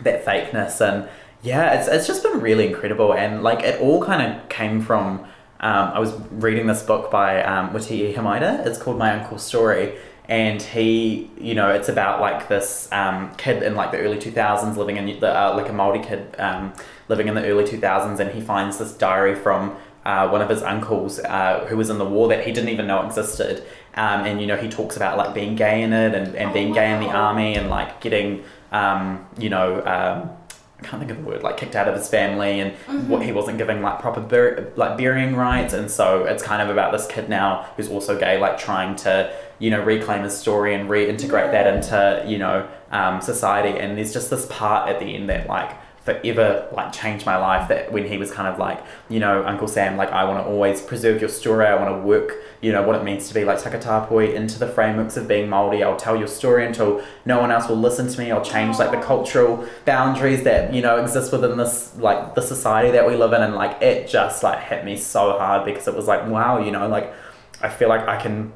that 0.00 0.24
fakeness 0.24 0.80
and 0.80 1.10
yeah 1.42 1.78
it's, 1.78 1.88
it's 1.88 2.06
just 2.06 2.22
been 2.22 2.40
really 2.40 2.66
incredible 2.66 3.14
and 3.14 3.42
like 3.42 3.60
it 3.60 3.80
all 3.80 4.02
kind 4.04 4.22
of 4.22 4.48
came 4.48 4.80
from 4.80 5.20
um, 5.60 5.90
I 5.92 5.98
was 5.98 6.12
reading 6.30 6.68
this 6.68 6.82
book 6.82 7.10
by 7.10 7.42
um, 7.42 7.70
Witi 7.70 8.14
Ihimaera 8.14 8.66
it's 8.66 8.78
called 8.78 8.98
My 8.98 9.18
Uncle's 9.18 9.42
Story 9.42 9.94
and 10.28 10.60
he 10.60 11.30
you 11.40 11.54
know 11.54 11.70
it's 11.70 11.88
about 11.88 12.20
like 12.20 12.48
this 12.48 12.88
um, 12.92 13.34
kid 13.36 13.62
in 13.62 13.74
like 13.74 13.90
the 13.92 13.98
early 13.98 14.18
2000s 14.18 14.76
living 14.76 14.96
in 14.96 15.20
the 15.20 15.36
uh, 15.36 15.54
like 15.56 15.68
a 15.68 15.72
Maori 15.72 16.00
kid 16.00 16.34
um, 16.38 16.72
living 17.08 17.28
in 17.28 17.34
the 17.34 17.44
early 17.44 17.64
2000s 17.64 18.20
and 18.20 18.30
he 18.30 18.40
finds 18.40 18.78
this 18.78 18.92
diary 18.92 19.34
from 19.34 19.76
uh, 20.08 20.26
one 20.26 20.40
of 20.40 20.48
his 20.48 20.62
uncles 20.62 21.18
uh, 21.18 21.66
who 21.68 21.76
was 21.76 21.90
in 21.90 21.98
the 21.98 22.04
war 22.04 22.28
that 22.28 22.42
he 22.46 22.50
didn't 22.50 22.70
even 22.70 22.86
know 22.86 23.04
existed. 23.04 23.62
Um, 23.94 24.24
and 24.24 24.40
you 24.40 24.46
know 24.46 24.56
he 24.56 24.68
talks 24.68 24.96
about 24.96 25.18
like 25.18 25.34
being 25.34 25.54
gay 25.54 25.82
in 25.82 25.92
it 25.92 26.14
and, 26.14 26.34
and 26.34 26.50
Oh, 26.50 26.52
being 26.54 26.72
gay 26.72 26.92
in 26.94 27.00
the 27.00 27.10
army 27.10 27.56
and 27.56 27.68
like 27.68 28.00
getting 28.00 28.42
um, 28.72 29.26
you 29.38 29.50
know 29.50 29.84
um, 29.84 30.30
I 30.80 30.84
can't 30.86 31.00
think 31.00 31.10
of 31.10 31.16
the 31.18 31.24
word 31.24 31.42
like 31.42 31.56
kicked 31.56 31.74
out 31.74 31.88
of 31.88 31.94
his 31.96 32.08
family 32.08 32.60
and 32.60 32.72
Mm-hmm. 32.86 33.08
what 33.08 33.22
he 33.22 33.32
wasn't 33.32 33.58
giving 33.58 33.82
like 33.82 33.98
proper 34.00 34.20
bur- 34.20 34.72
like 34.76 34.96
burying 34.96 35.34
rites. 35.36 35.74
And 35.74 35.90
so 35.90 36.24
it's 36.24 36.42
kind 36.42 36.62
of 36.62 36.68
about 36.70 36.92
this 36.92 37.06
kid 37.06 37.28
now 37.28 37.66
who's 37.76 37.88
also 37.88 38.18
gay 38.18 38.38
like 38.38 38.58
trying 38.58 38.94
to 38.96 39.32
you 39.58 39.70
know 39.70 39.82
reclaim 39.82 40.22
his 40.22 40.36
story 40.38 40.74
and 40.74 40.88
reintegrate 40.88 41.50
that 41.52 41.66
into 41.74 42.24
you 42.30 42.38
know 42.38 42.68
um, 42.92 43.20
society. 43.20 43.78
And 43.78 43.98
there's 43.98 44.12
just 44.12 44.30
this 44.30 44.46
part 44.46 44.88
at 44.88 45.00
the 45.00 45.06
end 45.16 45.28
that 45.30 45.48
like 45.48 45.76
forever 46.08 46.66
like 46.72 46.90
changed 46.90 47.26
my 47.26 47.36
life 47.36 47.68
that 47.68 47.92
when 47.92 48.06
he 48.06 48.16
was 48.16 48.30
kind 48.30 48.48
of 48.48 48.58
like 48.58 48.82
you 49.10 49.20
know 49.20 49.44
uncle 49.44 49.68
sam 49.68 49.98
like 49.98 50.10
i 50.10 50.24
want 50.24 50.42
to 50.42 50.50
always 50.50 50.80
preserve 50.80 51.20
your 51.20 51.28
story 51.28 51.66
i 51.66 51.74
want 51.74 51.94
to 51.94 52.06
work 52.06 52.32
you 52.62 52.72
know 52.72 52.82
what 52.82 52.96
it 52.96 53.04
means 53.04 53.28
to 53.28 53.34
be 53.34 53.44
like 53.44 53.58
takatapui 53.58 54.34
into 54.34 54.58
the 54.58 54.66
frameworks 54.66 55.18
of 55.18 55.28
being 55.28 55.48
Māori. 55.48 55.82
i'll 55.82 55.98
tell 55.98 56.16
your 56.16 56.26
story 56.26 56.64
until 56.64 57.04
no 57.26 57.38
one 57.38 57.50
else 57.50 57.68
will 57.68 57.76
listen 57.76 58.08
to 58.08 58.18
me 58.18 58.30
i'll 58.30 58.44
change 58.44 58.78
like 58.78 58.90
the 58.90 59.00
cultural 59.00 59.66
boundaries 59.84 60.44
that 60.44 60.72
you 60.72 60.80
know 60.80 60.96
exist 60.96 61.30
within 61.30 61.58
this 61.58 61.94
like 61.98 62.34
the 62.34 62.42
society 62.42 62.90
that 62.90 63.06
we 63.06 63.14
live 63.14 63.34
in 63.34 63.42
and 63.42 63.54
like 63.54 63.82
it 63.82 64.08
just 64.08 64.42
like 64.42 64.60
hit 64.60 64.84
me 64.86 64.96
so 64.96 65.38
hard 65.38 65.66
because 65.66 65.86
it 65.86 65.94
was 65.94 66.06
like 66.06 66.26
wow 66.26 66.58
you 66.58 66.70
know 66.70 66.88
like 66.88 67.12
i 67.60 67.68
feel 67.68 67.90
like 67.90 68.08
i 68.08 68.18
can 68.20 68.50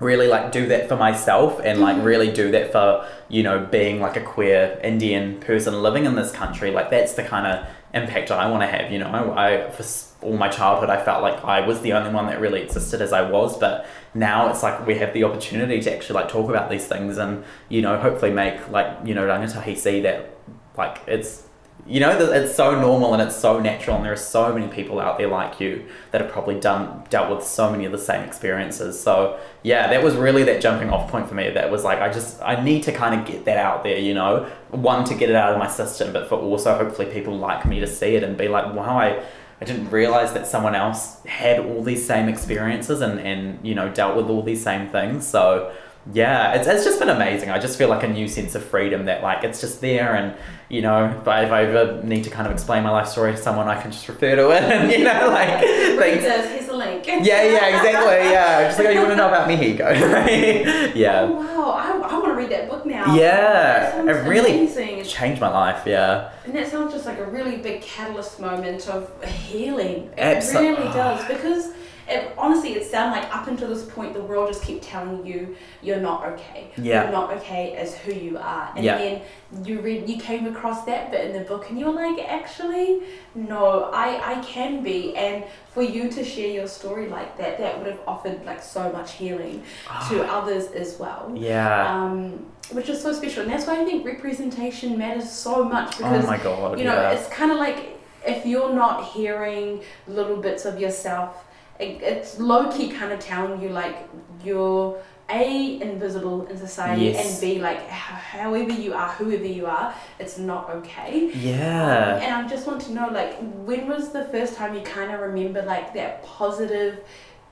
really 0.00 0.28
like 0.28 0.52
do 0.52 0.66
that 0.66 0.88
for 0.88 0.96
myself 0.96 1.60
and 1.64 1.80
like 1.80 1.96
mm-hmm. 1.96 2.06
really 2.06 2.32
do 2.32 2.50
that 2.52 2.70
for 2.70 3.06
you 3.28 3.42
know 3.42 3.66
being 3.66 4.00
like 4.00 4.16
a 4.16 4.20
queer 4.20 4.78
indian 4.82 5.40
person 5.40 5.82
living 5.82 6.04
in 6.04 6.14
this 6.14 6.30
country. 6.32 6.70
Like 6.70 6.90
that's 6.90 7.14
the 7.14 7.24
kind 7.24 7.46
of 7.46 7.66
impact 7.94 8.30
i 8.30 8.48
want 8.50 8.62
to 8.62 8.66
have 8.66 8.92
you 8.92 8.98
know? 8.98 9.06
I, 9.06 9.66
I 9.66 9.70
for 9.70 9.84
all 10.20 10.36
my 10.36 10.48
childhood 10.48 10.90
i 10.90 11.02
felt 11.02 11.22
like 11.22 11.42
i 11.44 11.66
was 11.66 11.80
the 11.80 11.94
only 11.94 12.12
one 12.12 12.26
that 12.26 12.38
really 12.38 12.60
existed 12.60 13.00
as 13.00 13.12
i 13.14 13.22
was 13.22 13.56
but 13.58 13.86
now 14.14 14.50
it's 14.50 14.62
like 14.62 14.86
we 14.86 14.96
have 14.96 15.14
the 15.14 15.24
opportunity 15.24 15.80
to 15.80 15.94
actually 15.94 16.20
like 16.20 16.28
talk 16.28 16.50
about 16.50 16.68
these 16.70 16.86
things 16.86 17.16
and 17.16 17.44
you 17.70 17.80
know 17.80 17.98
hopefully 17.98 18.30
make 18.30 18.68
like 18.68 18.98
you 19.06 19.14
know 19.14 19.26
rangatahi 19.26 19.76
see 19.76 20.00
that 20.00 20.36
like 20.76 21.00
it's 21.06 21.44
you 21.88 22.00
know 22.00 22.10
it's 22.10 22.54
so 22.54 22.78
normal 22.78 23.14
and 23.14 23.22
it's 23.22 23.34
so 23.34 23.58
natural 23.58 23.96
and 23.96 24.04
there 24.04 24.12
are 24.12 24.16
so 24.16 24.52
many 24.52 24.68
people 24.68 25.00
out 25.00 25.16
there 25.16 25.26
like 25.26 25.58
you 25.58 25.84
that 26.10 26.20
have 26.20 26.30
probably 26.30 26.60
done 26.60 27.02
dealt 27.08 27.34
with 27.34 27.44
so 27.44 27.70
many 27.70 27.86
of 27.86 27.92
the 27.92 27.98
same 27.98 28.22
experiences. 28.22 29.00
So 29.00 29.40
yeah 29.62 29.88
that 29.88 30.04
was 30.04 30.14
really 30.14 30.44
that 30.44 30.60
jumping 30.60 30.90
off 30.90 31.10
point 31.10 31.28
for 31.28 31.34
me. 31.34 31.50
That 31.50 31.70
was 31.70 31.84
like 31.84 32.00
i 32.00 32.12
just 32.12 32.40
i 32.42 32.62
need 32.62 32.82
to 32.84 32.92
kind 32.92 33.18
of 33.18 33.26
get 33.26 33.46
that 33.46 33.56
out 33.56 33.82
there 33.82 33.98
you 33.98 34.14
know? 34.14 34.50
One 34.70 35.04
to 35.04 35.14
get 35.14 35.30
it 35.30 35.36
out 35.36 35.52
of 35.52 35.58
my 35.58 35.68
system 35.68 36.12
but 36.12 36.28
for 36.28 36.36
also 36.36 36.76
hopefully 36.76 37.10
people 37.12 37.36
like 37.36 37.64
me 37.64 37.80
to 37.80 37.86
see 37.86 38.14
it 38.16 38.22
and 38.22 38.36
be 38.36 38.48
like 38.48 38.74
wow 38.74 38.98
i 38.98 39.24
I 39.60 39.64
didn't 39.64 39.90
realize 39.90 40.32
that 40.34 40.46
someone 40.46 40.76
else 40.76 41.20
had 41.24 41.58
all 41.58 41.82
these 41.82 42.06
same 42.06 42.28
experiences 42.28 43.00
and, 43.00 43.18
and 43.18 43.58
you 43.66 43.74
know 43.74 43.92
dealt 43.92 44.16
with 44.16 44.26
all 44.26 44.42
these 44.42 44.62
same 44.62 44.88
things. 44.88 45.26
So 45.26 45.74
yeah, 46.12 46.54
it's, 46.54 46.66
it's 46.66 46.84
just 46.84 46.98
been 46.98 47.08
amazing. 47.10 47.50
I 47.50 47.58
just 47.58 47.76
feel 47.78 47.88
like 47.88 48.02
a 48.02 48.08
new 48.08 48.28
sense 48.28 48.54
of 48.54 48.64
freedom 48.64 49.04
that 49.06 49.22
like 49.22 49.44
it's 49.44 49.60
just 49.60 49.80
there 49.80 50.14
and 50.14 50.34
you 50.70 50.80
know 50.82 51.06
if 51.20 51.26
I, 51.28 51.44
if 51.44 51.50
I 51.52 51.64
ever 51.64 52.02
need 52.02 52.24
to 52.24 52.30
kind 52.30 52.46
of 52.46 52.52
explain 52.52 52.82
my 52.82 52.90
life 52.90 53.08
story 53.08 53.32
to 53.32 53.36
someone, 53.38 53.68
I 53.68 53.80
can 53.80 53.90
just 53.90 54.08
refer 54.08 54.36
to 54.36 54.50
it 54.50 54.62
and 54.74 54.90
you 54.90 55.04
know 55.04 55.28
like 55.28 55.60
things. 55.60 56.22
here's 56.24 56.68
a 56.68 56.72
link. 56.76 57.06
Yeah, 57.06 57.42
yeah, 57.42 57.76
exactly. 57.76 58.30
Yeah, 58.30 58.64
just 58.68 58.78
like 58.78 58.88
oh, 58.88 58.90
you 58.90 58.98
want 58.98 59.10
to 59.10 59.16
know 59.16 59.28
about 59.28 59.48
me? 59.48 59.56
Here 59.56 59.68
you 59.68 59.76
go. 59.76 59.88
Oh, 59.88 60.92
yeah, 60.94 61.24
wow, 61.24 61.70
I, 61.72 61.90
I 61.92 62.12
want 62.18 62.26
to 62.26 62.34
read 62.34 62.50
that 62.50 62.68
book 62.68 62.84
now. 62.86 63.14
Yeah, 63.14 64.00
it 64.02 64.28
really- 64.28 64.52
amazing. 64.52 65.04
changed 65.04 65.40
my 65.40 65.48
life. 65.50 65.82
Yeah. 65.86 66.30
And 66.44 66.54
that 66.54 66.68
sounds 66.68 66.92
just 66.92 67.06
like 67.06 67.18
a 67.18 67.24
really 67.26 67.56
big 67.56 67.82
catalyst 67.82 68.40
moment 68.40 68.88
of 68.88 69.10
healing. 69.24 70.10
It 70.16 70.38
Abso- 70.42 70.60
really 70.60 70.92
does 70.92 71.24
because 71.26 71.72
it, 72.08 72.32
honestly, 72.38 72.72
it 72.74 72.90
sounded 72.90 73.20
like 73.20 73.34
up 73.36 73.46
until 73.48 73.68
this 73.68 73.84
point, 73.84 74.14
the 74.14 74.22
world 74.22 74.48
just 74.48 74.62
kept 74.62 74.82
telling 74.82 75.26
you 75.26 75.56
you're 75.82 76.00
not 76.00 76.24
okay. 76.26 76.70
Yeah. 76.76 77.02
You're 77.04 77.12
not 77.12 77.32
okay 77.34 77.74
as 77.76 77.96
who 77.98 78.12
you 78.12 78.38
are. 78.38 78.72
And 78.74 78.84
Yeah. 78.84 78.96
then 78.98 79.22
you 79.64 79.80
read, 79.80 80.08
you 80.08 80.18
came 80.20 80.46
across 80.46 80.84
that 80.86 81.10
bit 81.10 81.26
in 81.26 81.32
the 81.34 81.46
book, 81.48 81.68
and 81.70 81.78
you 81.78 81.86
were 81.86 81.92
like, 81.92 82.18
actually, 82.26 83.02
no, 83.34 83.90
I 83.92 84.38
I 84.38 84.40
can 84.42 84.82
be. 84.82 85.14
And 85.16 85.44
for 85.74 85.82
you 85.82 86.08
to 86.10 86.24
share 86.24 86.50
your 86.50 86.66
story 86.66 87.08
like 87.08 87.36
that, 87.38 87.58
that 87.58 87.78
would 87.78 87.86
have 87.86 88.00
offered 88.06 88.44
like 88.46 88.62
so 88.62 88.90
much 88.92 89.12
healing 89.12 89.62
to 90.08 90.24
others 90.24 90.66
as 90.72 90.98
well 90.98 91.26
Ah. 91.30 91.34
Yeah. 91.36 91.94
um, 92.04 92.46
which 92.72 92.88
is 92.88 93.00
so 93.02 93.12
special. 93.12 93.42
And 93.44 93.52
that's 93.52 93.66
why 93.66 93.80
I 93.80 93.84
think 93.84 94.04
representation 94.06 94.98
matters 94.98 95.30
so 95.30 95.64
much 95.64 95.94
oh 95.96 95.98
because, 95.98 96.26
my 96.26 96.38
god. 96.38 96.78
you 96.78 96.84
know, 96.84 96.94
yeah. 96.94 97.10
it's 97.12 97.28
kind 97.28 97.50
of 97.50 97.58
like 97.58 97.98
if 98.26 98.44
you're 98.44 98.74
not 98.74 99.04
hearing 99.04 99.80
little 100.06 100.36
bits 100.36 100.64
of 100.66 100.78
yourself, 100.80 101.44
it, 101.78 102.02
it's 102.02 102.38
low 102.38 102.70
key 102.72 102.88
kind 102.90 103.12
of 103.12 103.20
telling 103.20 103.60
you 103.62 103.68
like 103.70 103.96
you're 104.44 105.00
a 105.30 105.78
invisible 105.82 106.46
in 106.46 106.56
society 106.56 107.02
Yes. 107.06 107.18
and 107.20 107.40
b 107.40 107.60
like 107.60 107.78
h- 107.80 107.90
however 107.90 108.72
you 108.72 108.94
are 108.94 109.10
whoever 109.12 109.44
you 109.44 109.66
are 109.66 109.94
it's 110.18 110.38
not 110.38 110.70
okay 110.70 111.30
yeah. 111.34 112.14
um, 112.16 112.22
and 112.22 112.46
I 112.46 112.48
just 112.48 112.66
want 112.66 112.80
to 112.82 112.92
know, 112.92 113.08
like, 113.08 113.36
when 113.66 113.86
was 113.88 114.08
the 114.10 114.24
first 114.24 114.54
time 114.56 114.74
you 114.74 114.80
kind 114.80 115.12
of 115.14 115.20
remember, 115.20 115.60
like, 115.62 115.92
that 115.94 116.22
positive 116.24 117.00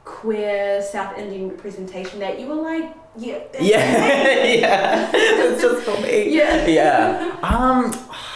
queer 0.05 0.81
South 0.83 1.19
Indian 1.19 1.49
representation 1.51 2.21
that 2.21 2.39
you 2.41 2.47
were 2.47 2.55
like, 2.55 2.95
yeah, 3.17 3.39
Yeah, 3.61 4.45
yeah. 4.45 5.11
it's 5.15 5.61
just 5.63 5.83
for 5.85 6.01
me. 6.01 6.35
Yeah. 6.35 6.67
Yeah. 6.67 7.37
Um, 7.43 7.85
I 7.85 7.93
think 7.93 7.93
the 7.93 8.36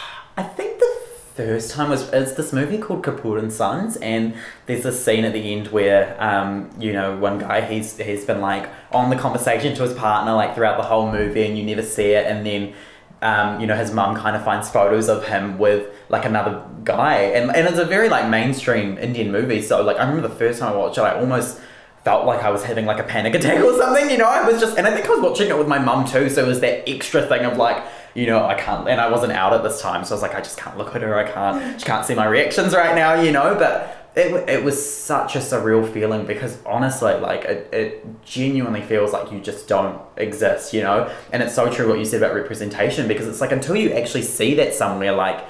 first 1.42 1.70
time 1.70 1.90
was 1.90 2.08
it's 2.10 2.32
this 2.32 2.52
movie 2.52 2.78
called 2.78 3.02
Kapoor 3.02 3.38
and 3.38 3.52
Sons, 3.52 3.96
and 3.96 4.34
there's 4.66 4.82
this 4.82 5.04
scene 5.04 5.24
at 5.24 5.32
the 5.32 5.52
end 5.52 5.68
where 5.68 6.16
um, 6.22 6.70
you 6.78 6.92
know, 6.92 7.16
one 7.16 7.38
guy 7.38 7.60
he's 7.60 7.96
he's 7.98 8.24
been 8.24 8.40
like 8.40 8.68
on 8.92 9.10
the 9.10 9.16
conversation 9.16 9.74
to 9.76 9.82
his 9.82 9.94
partner 9.94 10.32
like 10.34 10.54
throughout 10.54 10.76
the 10.76 10.84
whole 10.84 11.10
movie, 11.10 11.44
and 11.46 11.58
you 11.58 11.64
never 11.64 11.82
see 11.82 12.12
it, 12.12 12.26
and 12.26 12.46
then. 12.46 12.74
Um, 13.22 13.60
you 13.60 13.66
know, 13.66 13.76
his 13.76 13.92
mum 13.92 14.16
kind 14.16 14.34
of 14.34 14.42
finds 14.42 14.70
photos 14.70 15.10
of 15.10 15.26
him 15.26 15.58
with 15.58 15.94
like 16.08 16.24
another 16.24 16.64
guy, 16.84 17.16
and, 17.16 17.54
and 17.54 17.68
it's 17.68 17.76
a 17.76 17.84
very 17.84 18.08
like 18.08 18.26
mainstream 18.30 18.96
Indian 18.96 19.30
movie. 19.30 19.60
So 19.60 19.82
like, 19.82 19.98
I 19.98 20.08
remember 20.08 20.26
the 20.26 20.34
first 20.34 20.58
time 20.58 20.72
I 20.72 20.76
watched 20.76 20.96
it, 20.96 21.02
I 21.02 21.20
almost 21.20 21.60
felt 22.04 22.24
like 22.24 22.42
I 22.42 22.50
was 22.50 22.64
having 22.64 22.86
like 22.86 22.98
a 22.98 23.02
panic 23.02 23.34
attack 23.38 23.62
or 23.62 23.76
something, 23.76 24.10
you 24.10 24.18
know. 24.18 24.24
I 24.24 24.48
was 24.48 24.60
just, 24.60 24.78
and 24.78 24.86
I 24.86 24.92
think 24.92 25.06
I 25.06 25.10
was 25.10 25.20
watching 25.20 25.48
it 25.48 25.58
with 25.58 25.68
my 25.68 25.78
mum 25.78 26.06
too, 26.06 26.30
so 26.30 26.42
it 26.42 26.48
was 26.48 26.60
that 26.60 26.88
extra 26.88 27.26
thing 27.26 27.44
of 27.44 27.56
like, 27.56 27.84
you 28.20 28.26
know, 28.26 28.44
I 28.44 28.54
can't, 28.54 28.86
and 28.86 29.00
I 29.00 29.10
wasn't 29.10 29.32
out 29.32 29.54
at 29.54 29.62
this 29.62 29.80
time, 29.80 30.04
so 30.04 30.12
I 30.12 30.16
was 30.16 30.22
like, 30.22 30.34
I 30.34 30.40
just 30.40 30.58
can't 30.58 30.76
look 30.76 30.94
at 30.94 31.00
her, 31.00 31.18
I 31.18 31.30
can't, 31.30 31.80
she 31.80 31.86
can't 31.86 32.04
see 32.04 32.14
my 32.14 32.26
reactions 32.26 32.74
right 32.74 32.94
now, 32.94 33.14
you 33.14 33.32
know. 33.32 33.54
But 33.54 34.12
it, 34.14 34.46
it 34.46 34.62
was 34.62 34.76
such 34.94 35.36
a 35.36 35.38
surreal 35.38 35.90
feeling 35.90 36.26
because 36.26 36.58
honestly, 36.66 37.14
like, 37.14 37.44
it, 37.46 37.72
it 37.72 38.22
genuinely 38.22 38.82
feels 38.82 39.14
like 39.14 39.32
you 39.32 39.40
just 39.40 39.68
don't 39.68 39.98
exist, 40.18 40.74
you 40.74 40.82
know. 40.82 41.10
And 41.32 41.42
it's 41.42 41.54
so 41.54 41.72
true 41.72 41.88
what 41.88 41.98
you 41.98 42.04
said 42.04 42.22
about 42.22 42.34
representation 42.34 43.08
because 43.08 43.26
it's 43.26 43.40
like 43.40 43.52
until 43.52 43.74
you 43.74 43.92
actually 43.94 44.22
see 44.22 44.52
that 44.56 44.74
somewhere, 44.74 45.12
like 45.12 45.42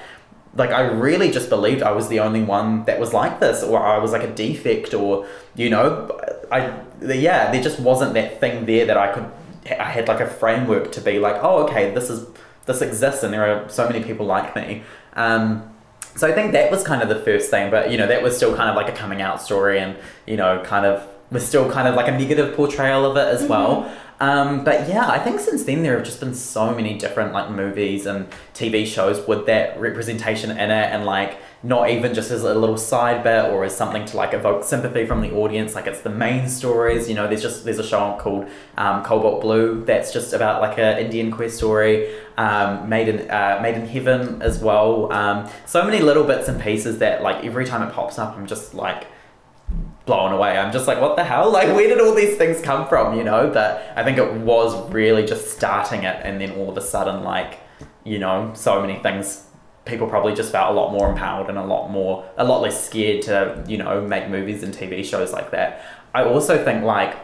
like 0.55 0.71
I 0.71 0.81
really 0.81 1.31
just 1.31 1.49
believed 1.49 1.81
I 1.81 1.91
was 1.91 2.09
the 2.09 2.19
only 2.19 2.43
one 2.43 2.85
that 2.85 2.99
was 3.01 3.13
like 3.13 3.41
this, 3.41 3.63
or 3.63 3.79
I 3.79 3.97
was 3.97 4.13
like 4.13 4.23
a 4.23 4.33
defect, 4.33 4.93
or 4.93 5.27
you 5.55 5.69
know, 5.69 6.17
I 6.49 6.79
yeah, 7.01 7.51
there 7.51 7.61
just 7.61 7.81
wasn't 7.81 8.13
that 8.13 8.39
thing 8.39 8.65
there 8.65 8.85
that 8.85 8.97
I 8.97 9.11
could. 9.11 9.29
I 9.77 9.89
had 9.91 10.07
like 10.07 10.21
a 10.21 10.27
framework 10.27 10.91
to 10.93 11.01
be 11.01 11.19
like, 11.19 11.35
oh, 11.41 11.63
okay, 11.65 11.93
this 11.93 12.09
is 12.09 12.25
this 12.65 12.81
exists, 12.81 13.23
and 13.23 13.33
there 13.33 13.45
are 13.45 13.69
so 13.69 13.87
many 13.87 14.03
people 14.03 14.25
like 14.25 14.55
me. 14.55 14.83
Um, 15.13 15.67
so 16.15 16.27
I 16.27 16.33
think 16.33 16.51
that 16.51 16.69
was 16.69 16.83
kind 16.83 17.01
of 17.01 17.09
the 17.09 17.23
first 17.23 17.49
thing, 17.49 17.71
but 17.71 17.91
you 17.91 17.97
know, 17.97 18.07
that 18.07 18.21
was 18.21 18.35
still 18.35 18.55
kind 18.55 18.69
of 18.69 18.75
like 18.75 18.89
a 18.89 18.95
coming 18.95 19.21
out 19.21 19.41
story, 19.41 19.79
and 19.79 19.97
you 20.27 20.37
know, 20.37 20.61
kind 20.63 20.85
of 20.85 21.07
was 21.31 21.47
still 21.47 21.71
kind 21.71 21.87
of 21.87 21.95
like 21.95 22.07
a 22.07 22.11
negative 22.11 22.55
portrayal 22.55 23.05
of 23.05 23.15
it 23.17 23.27
as 23.27 23.47
well. 23.47 23.91
Um, 24.21 24.63
but 24.63 24.87
yeah, 24.87 25.09
I 25.09 25.17
think 25.17 25.39
since 25.39 25.63
then 25.63 25.81
there 25.81 25.95
have 25.97 26.05
just 26.05 26.19
been 26.19 26.35
so 26.35 26.75
many 26.75 26.95
different 26.95 27.33
like 27.33 27.49
movies 27.49 28.05
and 28.05 28.29
TV 28.53 28.85
shows 28.85 29.27
with 29.27 29.47
that 29.47 29.79
representation 29.79 30.51
in 30.51 30.69
it, 30.69 30.93
and 30.93 31.05
like 31.05 31.39
not 31.63 31.89
even 31.89 32.13
just 32.13 32.29
as 32.29 32.43
a 32.43 32.53
little 32.53 32.77
side 32.77 33.23
bit 33.23 33.45
or 33.45 33.63
as 33.63 33.75
something 33.75 34.05
to 34.05 34.17
like 34.17 34.35
evoke 34.35 34.63
sympathy 34.63 35.07
from 35.07 35.21
the 35.21 35.31
audience. 35.33 35.73
Like 35.73 35.87
it's 35.87 36.01
the 36.01 36.11
main 36.11 36.47
stories. 36.47 37.09
You 37.09 37.15
know, 37.15 37.27
there's 37.27 37.41
just 37.41 37.65
there's 37.65 37.79
a 37.79 37.83
show 37.83 38.15
called 38.21 38.47
um, 38.77 39.03
Cobalt 39.03 39.41
Blue 39.41 39.83
that's 39.85 40.13
just 40.13 40.33
about 40.33 40.61
like 40.61 40.77
a 40.77 41.03
Indian 41.03 41.31
queer 41.31 41.49
story. 41.49 42.15
Um, 42.37 42.87
made 42.87 43.09
in 43.09 43.27
uh, 43.31 43.57
made 43.59 43.73
in 43.73 43.87
heaven 43.87 44.39
as 44.43 44.59
well. 44.59 45.11
Um, 45.11 45.49
so 45.65 45.83
many 45.83 45.99
little 45.99 46.25
bits 46.25 46.47
and 46.47 46.61
pieces 46.61 46.99
that 46.99 47.23
like 47.23 47.43
every 47.43 47.65
time 47.65 47.81
it 47.81 47.91
pops 47.91 48.19
up, 48.19 48.37
I'm 48.37 48.45
just 48.45 48.75
like 48.75 49.07
blown 50.05 50.31
away. 50.31 50.57
I'm 50.57 50.71
just 50.71 50.87
like, 50.87 50.99
what 50.99 51.15
the 51.15 51.23
hell? 51.23 51.51
Like, 51.61 51.67
where 51.75 51.87
did 51.87 51.99
all 51.99 52.13
these 52.13 52.37
things 52.37 52.61
come 52.61 52.87
from? 52.87 53.17
You 53.17 53.23
know? 53.23 53.49
But 53.53 53.93
I 53.95 54.03
think 54.03 54.17
it 54.17 54.33
was 54.33 54.89
really 54.91 55.25
just 55.25 55.51
starting 55.51 56.03
it, 56.03 56.19
and 56.23 56.39
then 56.39 56.51
all 56.51 56.69
of 56.69 56.77
a 56.77 56.81
sudden, 56.81 57.23
like, 57.23 57.59
you 58.03 58.19
know, 58.19 58.51
so 58.55 58.81
many 58.81 58.99
things. 58.99 59.45
People 59.83 60.07
probably 60.07 60.35
just 60.35 60.51
felt 60.51 60.71
a 60.71 60.73
lot 60.73 60.91
more 60.91 61.09
empowered 61.09 61.49
and 61.49 61.57
a 61.57 61.65
lot 61.65 61.89
more, 61.89 62.29
a 62.37 62.43
lot 62.43 62.61
less 62.61 62.85
scared 62.85 63.23
to, 63.23 63.63
you 63.67 63.77
know, 63.77 63.99
make 63.99 64.29
movies 64.29 64.61
and 64.61 64.73
TV 64.73 65.03
shows 65.03 65.33
like 65.33 65.51
that. 65.51 65.83
I 66.13 66.23
also 66.23 66.63
think 66.63 66.83
like 66.83 67.15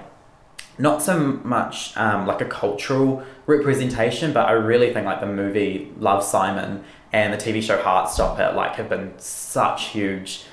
not 0.80 1.02
so 1.02 1.20
much 1.44 1.96
um, 1.98 2.28
like 2.28 2.42
a 2.42 2.46
cultural 2.46 3.24
representation, 3.46 4.34
but 4.34 4.48
I 4.48 4.52
really 4.54 4.94
think 4.94 5.06
like 5.06 5.20
the 5.20 5.28
movie 5.28 5.92
Love 5.98 6.24
Simon 6.24 6.84
and 7.12 7.34
the 7.34 7.38
TV 7.38 7.62
show 7.62 7.82
Heartstopper 7.82 8.56
like 8.56 8.76
have 8.76 8.90
been 8.90 9.14
such 9.18 9.86
huge 9.86 10.46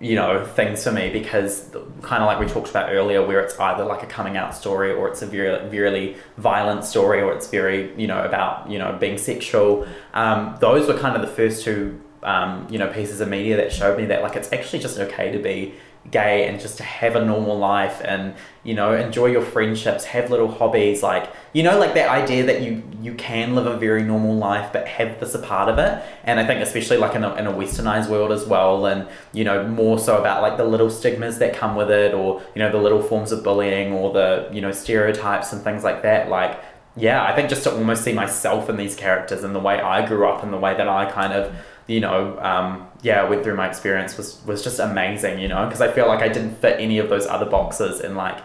you 0.00 0.14
know 0.14 0.44
things 0.44 0.84
for 0.84 0.92
me 0.92 1.10
because 1.10 1.68
kind 2.02 2.22
of 2.22 2.26
like 2.26 2.38
we 2.38 2.46
talked 2.46 2.70
about 2.70 2.92
earlier 2.92 3.26
where 3.26 3.40
it's 3.40 3.58
either 3.58 3.84
like 3.84 4.02
a 4.02 4.06
coming 4.06 4.36
out 4.36 4.54
story 4.54 4.92
or 4.92 5.08
it's 5.08 5.22
a 5.22 5.26
very 5.26 5.68
really 5.70 6.16
violent 6.36 6.84
story 6.84 7.20
or 7.20 7.32
it's 7.32 7.48
very 7.48 7.92
you 8.00 8.06
know 8.06 8.22
about 8.22 8.70
you 8.70 8.78
know 8.78 8.96
being 9.00 9.18
sexual. 9.18 9.86
Um, 10.14 10.56
those 10.60 10.86
were 10.86 10.96
kind 10.96 11.16
of 11.16 11.22
the 11.22 11.34
first 11.34 11.64
two 11.64 12.00
um, 12.22 12.66
you 12.70 12.78
know 12.78 12.88
pieces 12.92 13.20
of 13.20 13.28
media 13.28 13.56
that 13.56 13.72
showed 13.72 13.98
me 13.98 14.04
that 14.06 14.22
like 14.22 14.36
it's 14.36 14.52
actually 14.52 14.78
just 14.78 14.98
okay 14.98 15.32
to 15.32 15.38
be 15.38 15.74
gay 16.10 16.46
and 16.48 16.60
just 16.60 16.76
to 16.78 16.82
have 16.82 17.16
a 17.16 17.24
normal 17.24 17.58
life 17.58 18.00
and 18.04 18.34
you 18.62 18.74
know 18.74 18.94
enjoy 18.94 19.26
your 19.26 19.42
friendships 19.42 20.04
have 20.04 20.30
little 20.30 20.48
hobbies 20.48 21.02
like 21.02 21.30
you 21.52 21.62
know 21.62 21.78
like 21.78 21.94
that 21.94 22.08
idea 22.08 22.44
that 22.44 22.62
you 22.62 22.82
you 23.00 23.14
can 23.14 23.54
live 23.54 23.66
a 23.66 23.76
very 23.76 24.02
normal 24.02 24.34
life 24.34 24.72
but 24.72 24.86
have 24.86 25.18
this 25.20 25.34
a 25.34 25.38
part 25.38 25.68
of 25.68 25.78
it? 25.78 26.02
And 26.24 26.38
i 26.40 26.46
think 26.46 26.60
especially 26.62 26.96
like 26.96 27.14
in 27.14 27.24
a, 27.24 27.34
in 27.36 27.46
a 27.46 27.52
westernized 27.52 28.08
world 28.08 28.32
as 28.32 28.46
well 28.46 28.86
and 28.86 29.08
you 29.32 29.44
know 29.44 29.66
more 29.66 29.98
so 29.98 30.18
about 30.18 30.42
like 30.42 30.56
the 30.56 30.64
little 30.64 30.90
stigmas 30.90 31.38
that 31.38 31.54
come 31.54 31.76
with 31.76 31.90
it 31.90 32.14
or 32.14 32.42
you 32.54 32.60
know 32.60 32.70
the 32.70 32.78
little 32.78 33.02
forms 33.02 33.32
of 33.32 33.42
bullying 33.42 33.92
or 33.92 34.12
the 34.12 34.48
you 34.52 34.60
know 34.60 34.72
stereotypes 34.72 35.52
and 35.52 35.62
things 35.62 35.84
like 35.84 36.02
that 36.02 36.28
like 36.28 36.62
yeah 36.96 37.24
i 37.24 37.34
think 37.34 37.48
just 37.48 37.64
to 37.64 37.72
almost 37.72 38.02
see 38.02 38.12
myself 38.12 38.68
in 38.68 38.76
these 38.76 38.94
characters 38.94 39.44
and 39.44 39.54
the 39.54 39.60
way 39.60 39.80
i 39.80 40.06
grew 40.06 40.26
up 40.28 40.42
and 40.42 40.52
the 40.52 40.58
way 40.58 40.76
that 40.76 40.88
i 40.88 41.10
kind 41.10 41.32
of 41.32 41.54
you 41.88 42.00
know, 42.00 42.38
um, 42.40 42.86
yeah, 43.02 43.24
went 43.28 43.42
through 43.42 43.56
my 43.56 43.66
experience 43.68 44.16
was 44.16 44.40
was 44.46 44.62
just 44.62 44.78
amazing, 44.78 45.40
you 45.40 45.48
know, 45.48 45.64
because 45.66 45.80
I 45.80 45.90
feel 45.90 46.06
like 46.06 46.20
I 46.20 46.28
didn't 46.28 46.56
fit 46.56 46.78
any 46.78 46.98
of 46.98 47.08
those 47.08 47.26
other 47.26 47.46
boxes, 47.46 48.00
and 48.00 48.16
like 48.16 48.38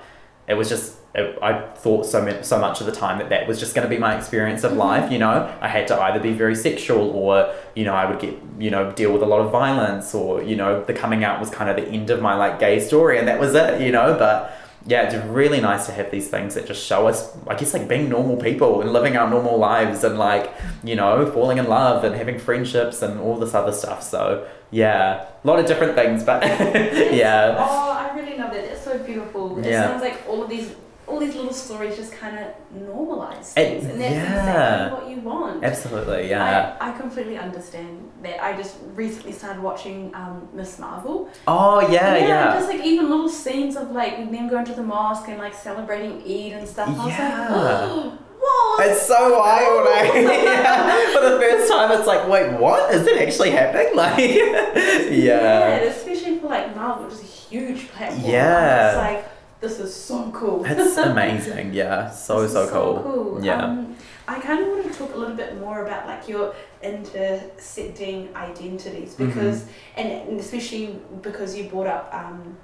it 0.47 0.55
was 0.55 0.69
just 0.69 0.95
it, 1.13 1.37
I 1.43 1.61
thought 1.75 2.05
so 2.07 2.23
much, 2.23 2.43
so 2.43 2.59
much 2.59 2.79
of 2.79 2.87
the 2.87 2.91
time 2.91 3.19
that 3.19 3.29
that 3.29 3.47
was 3.47 3.59
just 3.59 3.75
going 3.75 3.87
to 3.87 3.89
be 3.95 3.99
my 3.99 4.17
experience 4.17 4.63
of 4.63 4.71
Mm-hmm. 4.71 4.79
life, 4.79 5.11
you 5.11 5.19
know. 5.19 5.55
I 5.61 5.67
had 5.67 5.87
to 5.89 6.01
either 6.01 6.19
be 6.19 6.31
very 6.31 6.55
sexual 6.55 7.11
or 7.11 7.53
you 7.75 7.83
know 7.83 7.93
I 7.93 8.09
would 8.09 8.19
get 8.19 8.35
you 8.57 8.71
know 8.71 8.91
deal 8.93 9.11
with 9.13 9.21
a 9.21 9.27
lot 9.27 9.41
of 9.41 9.51
violence 9.51 10.15
or 10.15 10.41
you 10.41 10.55
know 10.55 10.83
the 10.83 10.93
coming 10.93 11.23
out 11.23 11.39
was 11.39 11.49
kind 11.49 11.69
of 11.69 11.75
the 11.75 11.87
end 11.91 12.09
of 12.09 12.21
my 12.21 12.35
like 12.35 12.59
gay 12.59 12.79
story, 12.79 13.19
and 13.19 13.27
that 13.27 13.39
was 13.39 13.53
it, 13.53 13.81
you 13.81 13.91
know, 13.91 14.15
but. 14.17 14.57
Yeah, 14.85 15.03
it's 15.03 15.15
really 15.27 15.61
nice 15.61 15.85
to 15.85 15.93
have 15.93 16.11
these 16.11 16.27
things 16.29 16.55
that 16.55 16.67
just 16.67 16.85
show 16.85 17.07
us, 17.07 17.35
I 17.47 17.55
guess, 17.55 17.73
like 17.73 17.87
being 17.87 18.09
normal 18.09 18.35
people 18.35 18.81
and 18.81 18.91
living 18.91 19.15
our 19.15 19.29
normal 19.29 19.57
lives 19.57 20.03
and 20.03 20.19
like, 20.19 20.51
you 20.83 20.95
know, 20.97 21.25
falling 21.31 21.57
in 21.57 21.67
love 21.69 22.03
and 22.03 22.13
having 22.15 22.37
friendships 22.37 23.01
and 23.01 23.17
all 23.19 23.37
this 23.37 23.53
other 23.53 23.71
stuff. 23.71 24.03
So, 24.03 24.45
yeah, 24.71 25.25
a 25.43 25.47
lot 25.47 25.59
of 25.59 25.67
different 25.67 25.95
things, 25.95 26.23
but 26.25 26.43
yeah. 27.13 27.55
Oh, 27.59 27.91
I 27.91 28.13
really 28.13 28.37
love 28.37 28.53
it. 28.53 28.65
It's 28.71 28.83
so 28.83 28.97
beautiful. 28.99 29.57
It 29.59 29.67
Yeah. 29.69 29.87
sounds 29.87 30.01
like 30.01 30.21
all 30.27 30.43
of 30.43 30.49
these, 30.49 30.75
all 31.13 31.19
these 31.19 31.35
little 31.35 31.53
stories 31.53 31.95
just 31.95 32.11
kind 32.13 32.37
of 32.39 32.47
normalize 32.75 33.53
It- 33.55 33.81
things, 33.81 33.85
and 33.85 34.01
that's 34.01 34.13
yeah. 34.13 34.23
exactly 34.23 34.99
what 34.99 35.07
you 35.15 35.21
want. 35.21 35.63
Absolutely, 35.63 36.29
yeah. 36.29 36.75
I, 36.81 36.89
I 36.89 36.91
completely 36.97 37.37
understand 37.37 38.09
that. 38.23 38.43
I 38.43 38.57
just 38.57 38.75
recently 38.95 39.31
started 39.31 39.61
watching 39.61 40.13
um, 40.15 40.49
Miss 40.53 40.79
Marvel. 40.79 41.29
oh, 41.47 41.79
yeah, 41.91 42.17
yeah. 42.17 42.53
Just 42.55 42.69
like 42.69 42.83
even 42.83 43.09
little 43.09 43.29
scenes 43.29 43.75
of 43.75 43.91
like 43.91 44.17
them 44.31 44.47
going 44.49 44.65
to 44.65 44.73
the 44.73 44.83
mosque 44.83 45.27
and 45.29 45.37
like 45.37 45.53
celebrating 45.53 46.13
Eid 46.23 46.53
and 46.59 46.67
stuff. 46.67 46.89
I 46.89 46.91
was 47.05 47.07
Yeah. 47.07 47.49
like, 48.09 48.19
whoa. 48.43 48.83
It's 48.85 49.01
so 49.05 49.39
wild, 49.39 49.87
eh? 49.97 50.43
yeah. 50.43 51.13
For 51.13 51.21
the 51.29 51.39
first 51.39 51.71
time, 51.71 51.91
it's 51.97 52.07
like, 52.07 52.27
wait, 52.27 52.51
what? 52.59 52.93
Is 52.93 53.05
it 53.07 53.21
actually 53.21 53.51
happening? 53.51 53.91
Like, 53.95 54.17
yeah, 54.19 55.11
yeah. 55.11 55.75
especially 55.83 56.39
for 56.39 56.47
like 56.47 56.75
Marvel, 56.75 57.05
which 57.05 57.13
is 57.13 57.21
a 57.21 57.25
huge 57.25 57.87
platform. 57.89 58.31
Yeah. 58.31 58.87
It's 58.89 58.97
like 58.97 59.32
this 59.63 59.79
is 59.79 59.95
so 59.95 60.29
cool. 60.31 60.63
It's 60.65 60.97
amazing, 61.11 61.73
yeah. 61.73 62.11
So, 62.11 62.45
so 62.47 62.63
is 62.63 62.69
cool. 62.69 63.39
Yeah. 63.41 63.63
Um, 63.63 63.95
I 64.27 64.39
kind 64.39 64.61
of 64.61 64.67
want 64.67 64.91
to 64.91 64.97
talk 64.99 65.13
a 65.15 65.17
little 65.17 65.35
bit 65.35 65.59
more 65.59 65.85
about 65.85 66.05
like 66.05 66.27
your 66.27 66.53
intersecting 66.81 68.35
identities 68.35 69.15
Mm-hmm. 69.15 69.27
because, 69.27 69.65
and, 69.95 70.11
and 70.11 70.39
especially 70.39 70.99
because 71.21 71.55
you 71.57 71.69
brought 71.69 71.87
up, 71.87 72.13
um, 72.13 72.57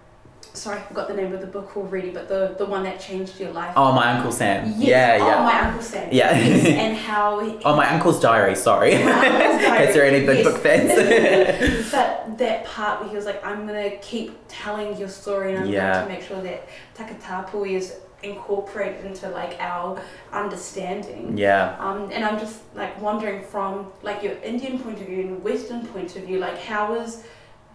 sorry, 0.54 0.80
I 0.80 0.82
forgot 0.82 1.08
the 1.08 1.14
name 1.14 1.32
of 1.34 1.42
the 1.42 1.48
book 1.48 1.76
already, 1.78 2.10
but 2.10 2.28
the 2.28 2.56
the 2.58 2.66
one 2.66 2.84
that 2.84 3.00
changed 3.00 3.40
your 3.40 3.52
life. 3.52 3.74
Oh, 3.76 3.92
my 3.94 4.12
Uncle 4.14 4.32
Sam. 4.32 4.74
Yes. 4.78 4.78
Yeah, 4.80 5.18
Oh, 5.22 5.28
yeah. 5.28 5.44
my 5.44 5.60
Uncle 5.68 5.82
Sam. 5.82 6.10
Yeah. 6.12 6.38
Yes, 6.38 6.66
and 6.84 6.98
how. 6.98 7.40
He, 7.40 7.58
Oh, 7.66 7.76
my 7.76 7.88
Uncle's 7.94 8.20
Diary, 8.20 8.56
sorry. 8.56 8.94
My 9.04 9.12
Uncle's 9.12 9.62
Diary, 9.66 9.86
case 9.86 9.94
there 9.96 10.06
any 10.06 10.26
big 10.26 10.38
yes. 10.40 10.48
book 10.48 10.58
fans. 10.62 11.92
but 11.92 12.38
that 12.38 12.66
part 12.66 13.00
where 13.02 13.10
he 13.10 13.16
was 13.16 13.26
like, 13.26 13.44
I'm 13.46 13.66
gonna 13.68 13.92
keep 13.98 14.38
telling 14.48 14.98
your 14.98 15.10
story 15.10 15.54
and 15.56 15.64
I'm 15.66 15.70
Yeah. 15.70 15.94
going 15.94 16.08
to 16.08 16.14
make 16.14 16.24
sure 16.28 16.42
that 16.42 16.68
Takatapui 16.98 17.72
is 17.72 17.96
incorporated 18.22 19.06
into 19.06 19.30
like 19.30 19.56
our 19.62 19.98
understanding. 20.34 21.38
yeah. 21.38 21.76
Um, 21.80 22.10
and 22.12 22.24
I'm 22.26 22.38
just 22.40 22.60
like 22.76 23.00
wondering 23.02 23.44
from 23.44 23.88
like 24.02 24.24
your 24.24 24.34
Indian 24.44 24.80
point 24.80 25.00
of 25.00 25.08
view 25.08 25.22
and 25.22 25.44
Western 25.44 25.86
point 25.88 26.16
of 26.18 26.24
view, 26.24 26.40
like 26.40 26.58
how 26.58 26.96
is 26.96 27.24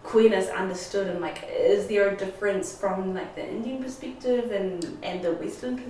queerness 0.05 0.49
understood 0.49 1.07
and 1.07 1.19
like 1.19 1.49
is 1.49 1.87
there 1.87 2.09
a 2.09 2.15
difference 2.15 2.77
from 2.77 3.13
like 3.13 3.35
the 3.35 3.47
Indian 3.47 3.81
perspective 3.81 4.51
and 4.51 4.97
and 5.03 5.23
the 5.23 5.33
Western 5.33 5.81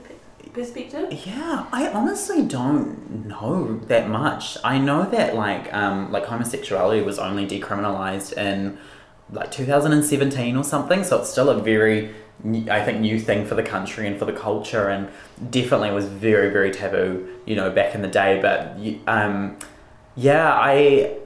perspective? 0.53 1.11
Yeah, 1.25 1.67
I 1.71 1.89
honestly 1.89 2.41
don't 2.43 3.25
know 3.27 3.77
that 3.87 4.09
much. 4.09 4.57
I 4.63 4.77
know 4.77 5.09
that 5.09 5.35
like 5.35 5.71
um 5.73 6.11
like 6.11 6.25
homosexuality 6.25 7.01
was 7.01 7.19
only 7.19 7.45
decriminalized 7.45 8.37
in 8.37 8.77
like 9.31 9.51
2017 9.51 10.55
or 10.55 10.63
something, 10.63 11.03
so 11.03 11.19
it's 11.19 11.29
still 11.29 11.49
a 11.49 11.61
very 11.61 12.15
I 12.69 12.83
think 12.85 12.99
new 13.01 13.19
thing 13.19 13.45
for 13.45 13.55
the 13.55 13.63
country 13.63 14.07
and 14.07 14.17
for 14.17 14.25
the 14.25 14.33
culture 14.33 14.87
and 14.89 15.09
definitely 15.51 15.91
was 15.91 16.05
very 16.05 16.49
very 16.51 16.71
taboo, 16.71 17.27
you 17.45 17.55
know, 17.57 17.69
back 17.69 17.93
in 17.95 18.01
the 18.01 18.07
day, 18.07 18.39
but 18.41 18.77
um 19.07 19.57
yeah, 20.15 20.53
I 20.53 21.17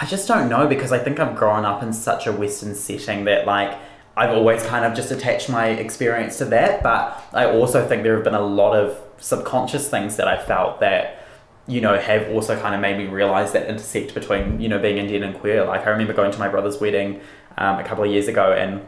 I 0.00 0.06
just 0.06 0.28
don't 0.28 0.48
know 0.48 0.68
because 0.68 0.92
I 0.92 0.98
think 0.98 1.18
I've 1.18 1.36
grown 1.36 1.64
up 1.64 1.82
in 1.82 1.92
such 1.92 2.28
a 2.28 2.32
Western 2.32 2.76
setting 2.76 3.24
that 3.24 3.46
like 3.46 3.76
I've 4.16 4.30
always 4.30 4.62
kind 4.62 4.84
of 4.84 4.94
just 4.94 5.10
attached 5.10 5.48
my 5.48 5.68
experience 5.70 6.38
to 6.38 6.44
that. 6.46 6.84
But 6.84 7.20
I 7.32 7.46
also 7.50 7.86
think 7.86 8.04
there 8.04 8.14
have 8.14 8.24
been 8.24 8.34
a 8.34 8.40
lot 8.40 8.76
of 8.76 8.96
subconscious 9.18 9.88
things 9.90 10.16
that 10.16 10.28
I 10.28 10.40
felt 10.40 10.78
that 10.80 11.26
you 11.66 11.80
know 11.80 11.98
have 11.98 12.30
also 12.30 12.58
kind 12.60 12.76
of 12.76 12.80
made 12.80 12.96
me 12.96 13.06
realize 13.06 13.52
that 13.52 13.68
intersect 13.68 14.14
between 14.14 14.60
you 14.60 14.68
know 14.68 14.78
being 14.78 14.98
Indian 14.98 15.24
and 15.24 15.38
queer. 15.38 15.64
Like 15.64 15.84
I 15.84 15.90
remember 15.90 16.12
going 16.12 16.30
to 16.30 16.38
my 16.38 16.48
brother's 16.48 16.80
wedding 16.80 17.20
um, 17.56 17.80
a 17.80 17.84
couple 17.84 18.04
of 18.04 18.10
years 18.10 18.28
ago 18.28 18.52
and 18.52 18.86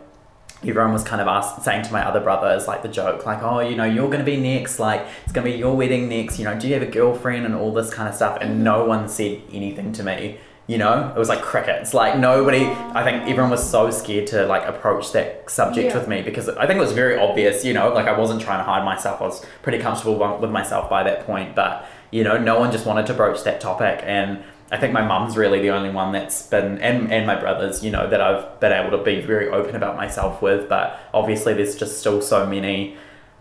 everyone 0.63 0.93
was 0.93 1.03
kind 1.03 1.21
of 1.21 1.27
asked, 1.27 1.63
saying 1.65 1.83
to 1.83 1.93
my 1.93 2.07
other 2.07 2.21
brothers 2.21 2.69
like 2.69 2.83
the 2.83 2.89
joke 2.89 3.25
like 3.25 3.43
oh 3.43 3.61
you 3.61 3.75
know 3.75 3.85
you're 3.85 4.09
going 4.09 4.19
to 4.19 4.25
be 4.25 4.37
next 4.37 4.79
like 4.79 5.01
it's 5.25 5.33
going 5.33 5.47
to 5.47 5.51
be 5.51 5.59
your 5.59 5.75
wedding 5.75 6.07
next 6.07 6.39
you 6.39 6.45
know 6.45 6.59
do 6.61 6.69
you 6.69 6.75
have 6.75 6.83
a 6.83 6.91
girlfriend 6.91 7.47
and 7.47 7.55
all 7.55 7.73
this 7.73 7.89
kind 7.93 8.07
of 8.07 8.15
stuff 8.15 8.37
and 8.43 8.63
no 8.63 8.85
one 8.85 9.09
said 9.09 9.41
anything 9.53 9.91
to 9.91 10.03
me 10.03 10.39
you 10.71 10.79
know 10.83 10.95
it 11.16 11.18
was 11.18 11.29
like 11.35 11.43
crickets 11.53 11.89
like 12.03 12.12
nobody 12.31 12.64
i 13.01 13.03
think 13.07 13.16
everyone 13.31 13.51
was 13.59 13.64
so 13.77 13.83
scared 14.01 14.27
to 14.33 14.39
like 14.55 14.64
approach 14.73 15.05
that 15.16 15.29
subject 15.59 15.87
Yeah. 15.89 15.99
with 15.99 16.07
me 16.12 16.18
because 16.29 16.47
i 16.62 16.64
think 16.66 16.77
it 16.81 16.85
was 16.89 16.93
very 17.05 17.16
obvious 17.27 17.57
you 17.68 17.73
know 17.79 17.87
like 17.99 18.07
i 18.12 18.16
wasn't 18.23 18.41
trying 18.47 18.61
to 18.64 18.68
hide 18.73 18.85
myself 18.93 19.16
i 19.21 19.25
was 19.33 19.39
pretty 19.64 19.79
comfortable 19.87 20.16
with 20.43 20.53
myself 20.61 20.85
by 20.97 21.03
that 21.09 21.18
point 21.29 21.51
but 21.61 21.73
you 22.16 22.23
know 22.27 22.37
no 22.51 22.55
one 22.62 22.68
just 22.77 22.87
wanted 22.91 23.07
to 23.11 23.14
broach 23.21 23.41
that 23.49 23.59
topic 23.68 23.97
and 24.18 24.31
I 24.73 24.77
think 24.81 24.93
my 25.01 25.05
mum's 25.12 25.35
really 25.43 25.61
the 25.66 25.71
only 25.79 25.91
one 25.91 26.12
that's 26.12 26.39
been, 26.47 26.79
and, 26.79 27.11
and 27.12 27.27
my 27.27 27.35
brothers, 27.45 27.83
you 27.85 27.91
know, 27.91 28.05
that 28.09 28.21
I've 28.21 28.61
been 28.61 28.71
able 28.71 28.97
to 28.97 29.03
be 29.03 29.16
very 29.21 29.49
open 29.49 29.75
about 29.75 29.97
myself 29.97 30.41
with. 30.47 30.68
But 30.68 30.87
obviously, 31.12 31.55
there's 31.55 31.75
just 31.75 31.99
still 31.99 32.23
so 32.23 32.47
many, 32.47 32.97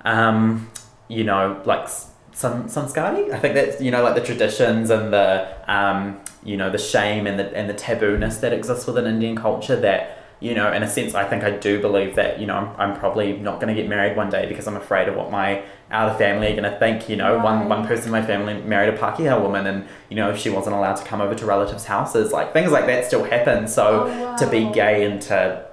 um, 0.05 0.71
you 1.07 1.23
know, 1.23 1.61
like 1.65 1.81
s- 1.83 2.09
some 2.33 2.63
samskari. 2.63 3.31
I 3.31 3.37
think 3.37 3.53
that's 3.53 3.79
you 3.79 3.91
know 3.91 4.01
like 4.01 4.15
the 4.15 4.25
traditions 4.29 4.89
and 4.89 5.13
the 5.13 5.29
um, 5.71 6.19
you 6.43 6.57
know 6.57 6.69
the 6.69 6.77
shame 6.77 7.27
and 7.27 7.39
the 7.39 7.55
and 7.55 7.69
the 7.69 7.73
tabooness 7.73 8.39
that 8.41 8.53
exists 8.53 8.87
within 8.87 9.05
Indian 9.05 9.35
culture 9.35 9.75
that 9.75 10.17
you 10.39 10.53
know 10.53 10.71
in 10.71 10.83
a 10.83 10.89
sense 10.89 11.15
I 11.15 11.27
think 11.27 11.43
I 11.43 11.51
do 11.51 11.81
believe 11.81 12.15
that 12.15 12.39
you 12.39 12.47
know 12.47 12.55
I'm, 12.55 12.91
I'm 12.91 12.99
probably 12.99 13.37
not 13.37 13.59
going 13.59 13.73
to 13.73 13.79
get 13.79 13.89
married 13.89 14.15
one 14.15 14.29
day 14.29 14.47
because 14.47 14.67
I'm 14.67 14.77
afraid 14.77 15.07
of 15.07 15.15
what 15.15 15.31
my 15.31 15.63
outer 15.91 16.17
family 16.17 16.47
are 16.47 16.55
going 16.55 16.71
to 16.71 16.79
think 16.79 17.09
you 17.09 17.15
know. 17.15 17.39
One 17.39 17.67
one 17.67 17.85
person 17.85 18.05
in 18.05 18.11
my 18.11 18.25
family 18.25 18.61
married 18.61 18.93
a 18.93 18.97
Pakeha 18.97 19.41
woman 19.41 19.67
and 19.67 19.87
you 20.09 20.15
know 20.15 20.29
if 20.29 20.37
she 20.37 20.49
wasn't 20.49 20.75
allowed 20.75 20.95
to 20.95 21.05
come 21.05 21.21
over 21.21 21.35
to 21.35 21.45
relatives 21.45 21.85
houses 21.85 22.31
like 22.31 22.53
things 22.53 22.71
like 22.71 22.85
that 22.85 23.05
still 23.05 23.23
happen. 23.23 23.67
So 23.67 24.05
Oh, 24.07 24.37
to 24.37 24.49
be 24.49 24.71
gay 24.71 25.05
and 25.05 25.21
to 25.23 25.65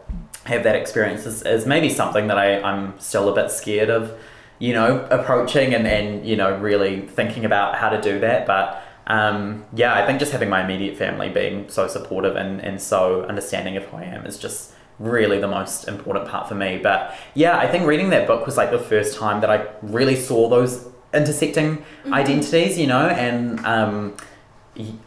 have 0.47 0.63
that 0.65 0.77
experience 0.77 1.27
is, 1.27 1.43
is 1.43 1.67
maybe 1.67 1.89
something 1.89 2.29
that 2.29 2.39
I, 2.39 2.61
I'm 2.61 2.99
still 2.99 3.29
a 3.29 3.35
bit 3.35 3.51
scared 3.51 3.91
of, 3.91 4.19
you 4.59 4.73
know, 4.73 5.07
approaching 5.11 5.75
and, 5.75 5.87
and, 5.87 6.27
you 6.27 6.37
know, 6.37 6.57
really 6.59 7.03
thinking 7.03 7.45
about 7.45 7.77
how 7.77 7.91
to 7.91 8.01
do 8.01 8.21
that. 8.21 8.47
But 8.47 8.83
um, 9.07 9.65
yeah, 9.73 9.95
I 9.95 10.05
think 10.07 10.19
just 10.19 10.33
having 10.33 10.49
my 10.49 10.65
immediate 10.65 10.97
family 10.97 11.29
being 11.29 11.69
so 11.69 11.87
supportive 11.87 12.37
and, 12.37 12.61
and 12.61 12.81
so 12.81 13.23
understanding 13.25 13.77
of 13.77 13.85
who 13.85 13.99
I 13.99 14.05
am 14.05 14.27
is 14.27 14.39
just 14.39 14.73
really 14.99 15.39
the 15.39 15.49
most 15.49 15.87
important 15.87 16.29
part 16.29 16.49
for 16.49 16.55
me. 16.55 16.79
But 16.79 17.15
yeah, 17.35 17.59
I 17.59 17.69
think 17.69 17.87
reading 17.87 18.11
that 18.11 18.27
book 18.27 18.47
was 18.47 18.57
like 18.57 18.71
the 18.71 18.79
first 18.79 19.17
time 19.17 19.41
that 19.43 19.51
I 19.51 19.67
really 19.83 20.17
saw 20.17 20.49
those 20.49 20.89
intersecting 21.15 21.85
identities, 22.07 22.79
you 22.79 22.87
know, 22.87 23.07
and 23.07 23.65
um, 23.65 24.17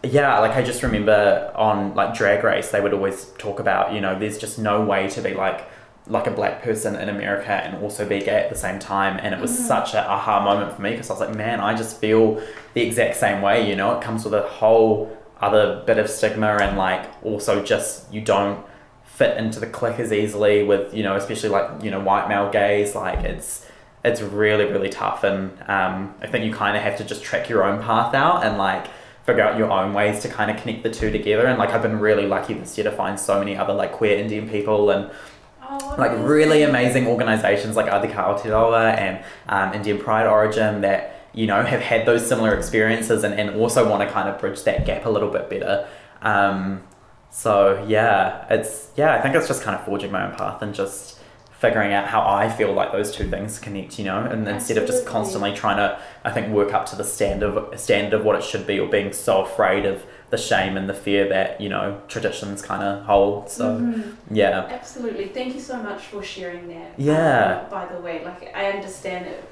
yeah, 0.04 0.40
like 0.40 0.52
I 0.52 0.64
just 0.64 0.82
remember 0.82 1.52
on 1.56 1.94
like 1.96 2.16
Drag 2.16 2.44
Race, 2.44 2.70
they 2.70 2.82
would 2.82 2.94
always 2.94 3.26
talk 3.38 3.60
about, 3.60 3.94
you 3.94 4.02
know, 4.02 4.18
there's 4.18 4.38
just 4.38 4.60
no 4.60 4.84
way 4.84 5.10
to 5.10 5.22
be 5.22 5.34
like 5.34 5.68
like 6.10 6.26
a 6.26 6.32
black 6.32 6.64
person 6.64 6.96
in 6.96 7.08
America 7.08 7.52
and 7.52 7.82
also 7.84 8.08
be 8.08 8.20
gay 8.20 8.42
at 8.42 8.50
the 8.50 8.56
same 8.56 8.80
time. 8.80 9.20
And 9.22 9.34
it 9.34 9.40
was 9.40 9.56
such 9.56 9.94
a 9.94 10.10
aha 10.10 10.44
moment 10.44 10.76
for 10.76 10.82
me 10.82 10.92
because 10.92 11.10
I 11.10 11.14
was 11.14 11.22
like, 11.22 11.36
man, 11.36 11.60
I 11.60 11.76
just 11.76 11.98
feel 12.00 12.42
the 12.74 12.82
exact 12.82 13.16
same 13.16 13.42
way, 13.42 13.70
you 13.70 13.76
know, 13.76 13.96
it 13.98 14.04
comes 14.04 14.26
with 14.26 14.34
a 14.34 14.42
whole 14.42 15.16
other 15.42 15.84
bit 15.86 15.98
of 15.98 16.10
stigma 16.10 16.58
and 16.58 16.78
like 16.78 17.06
also 17.24 17.64
just 17.64 18.12
you 18.14 18.22
don't 18.22 18.66
fit 19.06 19.38
into 19.38 19.60
the 19.60 19.68
clique 19.68 20.00
as 20.00 20.12
easily 20.12 20.64
with 20.64 20.94
you 20.94 21.04
know 21.04 21.16
especially 21.16 21.50
like 21.50 21.82
you 21.84 21.90
know 21.90 22.00
white 22.00 22.28
male 22.28 22.50
gays 22.52 22.96
like 22.96 23.20
it's 23.20 23.66
it's 24.04 24.22
really 24.22 24.66
really 24.66 24.90
tough 24.90 25.24
and 25.24 25.52
um, 25.68 26.14
I 26.22 26.28
think 26.28 26.46
you 26.46 26.54
kind 26.54 26.76
of 26.76 26.84
have 26.84 26.98
to 26.98 27.04
just 27.04 27.24
track 27.24 27.50
your 27.50 27.64
own 27.64 27.82
path 27.82 28.14
out 28.14 28.46
and 28.46 28.58
like 28.58 28.88
figure 29.26 29.44
out 29.44 29.58
your 29.58 29.70
own 29.70 29.94
ways 29.94 30.22
to 30.22 30.30
kind 30.30 30.50
of 30.50 30.58
connect 30.58 30.84
the 30.84 30.90
two 30.90 31.12
together 31.12 31.46
and 31.48 31.58
like 31.58 31.70
I've 31.70 31.82
been 31.82 32.00
really 32.00 32.26
lucky 32.26 32.54
this 32.54 32.78
year 32.78 32.86
to 32.86 32.92
find 32.92 33.20
so 33.20 33.40
many 33.40 33.56
other 33.56 33.74
like 33.74 33.94
queer 33.94 34.18
Indian 34.18 34.50
people 34.50 34.90
and 34.90 35.10
Oh, 35.72 35.96
like 36.00 36.12
really 36.18 36.64
amazing 36.64 37.06
organizations 37.06 37.76
like 37.76 37.86
Adhikaar 37.86 38.40
Aotearoa 38.40 38.98
and 38.98 39.24
um, 39.48 39.72
Indian 39.74 40.00
Pride 40.00 40.26
Origin 40.26 40.82
that 40.82 41.28
you 41.32 41.46
know 41.46 41.62
have 41.64 41.82
had 41.82 42.08
those 42.08 42.28
similar 42.28 42.56
experiences 42.56 43.24
and, 43.24 43.40
and 43.40 43.52
also 43.52 43.88
want 43.88 44.02
to 44.02 44.12
kind 44.12 44.28
of 44.28 44.40
bridge 44.40 44.64
that 44.64 44.86
gap 44.86 45.06
a 45.06 45.10
little 45.10 45.30
bit 45.30 45.48
better. 45.48 45.88
Um, 46.24 46.82
so 47.30 47.86
yeah 47.88 48.46
it's 48.50 48.90
yeah 48.98 49.14
I 49.14 49.22
think 49.22 49.36
it's 49.36 49.48
just 49.48 49.62
kind 49.62 49.78
of 49.78 49.86
forging 49.86 50.12
my 50.12 50.28
own 50.28 50.36
path 50.36 50.62
and 50.64 50.74
just 50.74 51.20
figuring 51.52 51.94
out 51.94 52.08
how 52.08 52.28
I 52.28 52.50
feel 52.50 52.74
like 52.74 52.92
those 52.92 53.12
two 53.12 53.30
things 53.30 53.60
connect 53.60 54.00
you 54.00 54.06
know 54.06 54.24
and 54.24 54.48
instead 54.48 54.78
of 54.78 54.88
just 54.88 55.06
constantly 55.06 55.54
trying 55.54 55.78
to 55.78 56.00
I 56.24 56.32
think 56.32 56.52
work 56.52 56.74
up 56.74 56.88
to 56.88 56.96
the 56.96 57.04
standard 57.04 57.80
standard 57.80 58.20
of 58.20 58.26
what 58.26 58.36
it 58.36 58.44
should 58.44 58.66
be 58.66 58.80
or 58.80 58.90
being 58.90 59.14
so 59.14 59.44
afraid 59.44 59.86
of 59.86 60.04
the 60.30 60.38
shame 60.38 60.78
and 60.78 60.88
the 60.88 60.94
fear 60.94 61.28
that 61.30 61.60
you 61.60 61.70
know 61.70 62.00
traditions 62.08 62.62
kind 62.62 62.84
of 62.84 63.04
hold 63.06 63.50
so 63.50 63.80
Mhm. 63.80 64.16
yeah 64.32 64.68
Absolutely. 64.70 65.26
Thank 65.30 65.56
you 65.56 65.62
so 65.62 65.78
much 65.82 66.02
for 66.04 66.22
sharing 66.24 66.68
that. 66.70 66.92
Yeah. 66.98 67.62
Um, 67.64 67.70
by 67.72 67.86
the 67.94 68.00
way, 68.00 68.24
like 68.24 68.56
I 68.56 68.72
understand 68.72 69.26
it. 69.28 69.44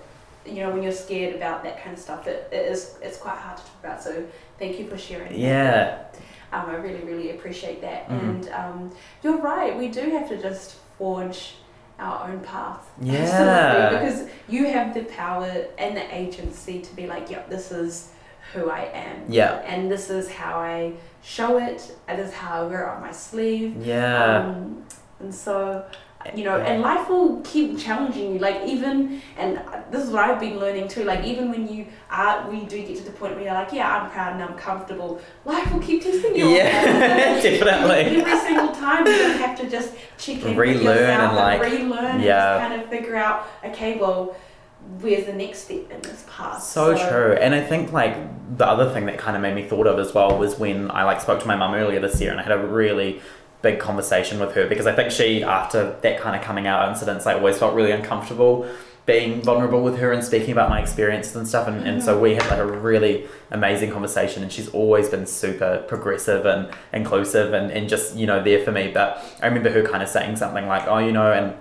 You 0.45 0.61
know, 0.63 0.69
when 0.71 0.81
you're 0.83 0.91
scared 1.07 1.35
about 1.35 1.63
that 1.63 1.83
kind 1.83 1.93
of 1.97 1.99
stuff, 2.01 2.25
it, 2.27 2.47
it 2.51 2.71
is 2.71 2.95
it's 3.01 3.17
quite 3.17 3.37
hard 3.37 3.57
to 3.57 3.63
talk 3.63 3.77
about. 3.83 4.01
So 4.03 4.23
thank 4.59 4.79
you 4.79 4.87
for 4.87 4.97
sharing. 4.97 5.29
that. 5.33 5.37
yeah 5.39 5.97
Um, 6.53 6.69
I 6.69 6.75
really, 6.75 7.03
really 7.11 7.31
appreciate 7.31 7.81
that. 7.81 8.07
Mhm. 8.09 8.19
And 8.29 8.49
um, 8.61 8.91
you're 9.23 9.41
right. 9.53 9.75
We 9.77 9.87
do 9.89 10.03
have 10.15 10.27
to 10.29 10.37
just 10.37 10.75
forge 10.97 11.55
our 11.99 12.29
own 12.29 12.39
path. 12.41 12.83
Yeah. 13.01 13.17
Absolutely, 13.23 13.97
because 13.97 14.19
you 14.47 14.67
have 14.75 14.93
the 14.93 15.03
power 15.21 15.51
and 15.79 15.97
the 15.97 16.05
agency 16.15 16.79
to 16.81 16.95
be 16.95 17.07
like, 17.07 17.29
yep, 17.31 17.49
this 17.49 17.71
is 17.71 18.09
who 18.53 18.69
I 18.69 18.89
am. 18.93 19.23
yeah 19.29 19.55
And 19.65 19.91
this 19.91 20.09
is 20.09 20.29
how 20.31 20.55
I 20.59 20.93
show 21.23 21.57
it. 21.57 21.95
And 22.07 22.19
this 22.19 22.29
is 22.29 22.33
how 22.33 22.63
I 22.63 22.67
wear 22.67 22.83
it 22.85 22.89
on 22.89 23.01
my 23.01 23.11
sleeve. 23.11 23.75
yeah 23.85 24.39
Um, 24.39 24.83
and 25.19 25.33
so, 25.33 25.83
you 26.35 26.43
know, 26.43 26.57
and 26.59 26.81
life 26.81 27.09
will 27.09 27.41
keep 27.41 27.77
challenging 27.79 28.33
you. 28.33 28.39
Like 28.39 28.65
even, 28.65 29.21
and 29.37 29.59
this 29.91 30.03
is 30.03 30.09
what 30.11 30.23
I've 30.25 30.39
been 30.39 30.59
learning 30.59 30.87
too. 30.89 31.03
Like 31.03 31.23
even 31.25 31.49
when 31.49 31.67
you 31.67 31.87
are, 32.09 32.47
when 32.47 32.61
you 32.61 32.67
do 32.67 32.77
get 32.85 32.97
to 32.97 33.03
the 33.03 33.11
point 33.11 33.35
where 33.35 33.43
you're 33.45 33.53
like, 33.53 33.71
yeah, 33.73 33.95
I'm 33.97 34.09
proud 34.11 34.33
and 34.33 34.43
I'm 34.43 34.55
comfortable. 34.57 35.19
Life 35.45 35.71
will 35.71 35.79
keep 35.79 36.03
testing 36.03 36.35
you. 36.35 36.49
Yeah, 36.49 37.41
definitely. 37.41 38.21
Every 38.21 38.39
single 38.39 38.71
time 38.73 39.05
you 39.07 39.31
have 39.43 39.57
to 39.59 39.69
just 39.69 39.95
check 40.17 40.43
in 40.43 40.55
Relearn 40.55 41.09
and, 41.09 41.35
like, 41.35 41.61
relearn 41.61 42.19
yeah. 42.19 42.19
and 42.19 42.21
just 42.21 42.67
kind 42.69 42.81
of 42.81 42.89
figure 42.89 43.15
out, 43.15 43.47
okay, 43.65 43.97
well, 43.97 44.35
where's 44.99 45.25
the 45.25 45.33
next 45.33 45.65
step 45.65 45.91
in 45.91 46.01
this 46.01 46.25
path? 46.29 46.63
So 46.63 46.97
true. 46.97 47.33
And 47.33 47.53
I 47.53 47.61
think 47.61 47.91
like 47.91 48.15
the 48.57 48.67
other 48.67 48.91
thing 48.91 49.05
that 49.07 49.17
kind 49.17 49.35
of 49.35 49.41
made 49.41 49.55
me 49.55 49.67
thought 49.67 49.87
of 49.87 49.99
as 49.99 50.13
well 50.13 50.37
was 50.37 50.57
when 50.57 50.89
I 50.91 51.03
like 51.03 51.21
spoke 51.21 51.39
to 51.41 51.47
my 51.47 51.55
mum 51.55 51.73
earlier 51.73 51.99
this 51.99 52.19
year 52.21 52.31
and 52.31 52.39
I 52.39 52.43
had 52.43 52.53
a 52.53 52.65
really 52.65 53.21
big 53.61 53.79
conversation 53.79 54.39
with 54.39 54.53
her 54.53 54.67
because 54.67 54.87
I 54.87 54.95
think 54.95 55.11
she 55.11 55.43
after 55.43 55.97
that 56.01 56.19
kind 56.19 56.35
of 56.35 56.41
coming 56.41 56.67
out 56.67 56.87
incidents 56.89 57.25
I 57.25 57.33
always 57.33 57.57
felt 57.57 57.73
really 57.73 57.91
uncomfortable 57.91 58.69
being 59.07 59.41
vulnerable 59.41 59.81
with 59.81 59.97
her 59.97 60.11
and 60.11 60.23
speaking 60.23 60.51
about 60.51 60.69
my 60.69 60.79
experiences 60.79 61.35
and 61.35 61.47
stuff 61.47 61.67
and, 61.67 61.87
and 61.87 62.03
so 62.03 62.13
mm-hmm. 62.13 62.23
we 62.23 62.35
had 62.35 62.45
like 62.49 62.59
a 62.59 62.65
really 62.65 63.25
amazing 63.51 63.91
conversation 63.91 64.43
and 64.43 64.51
she's 64.51 64.69
always 64.69 65.09
been 65.09 65.25
super 65.25 65.83
progressive 65.87 66.45
and 66.45 66.69
inclusive 66.93 67.53
and, 67.53 67.71
and 67.71 67.89
just 67.89 68.15
you 68.15 68.27
know 68.27 68.43
there 68.43 68.63
for 68.63 68.71
me 68.71 68.91
but 68.93 69.23
I 69.41 69.47
remember 69.47 69.71
her 69.71 69.83
kind 69.83 70.03
of 70.03 70.09
saying 70.09 70.35
something 70.35 70.67
like 70.67 70.87
oh 70.87 70.99
you 70.99 71.11
know 71.11 71.31
and 71.31 71.55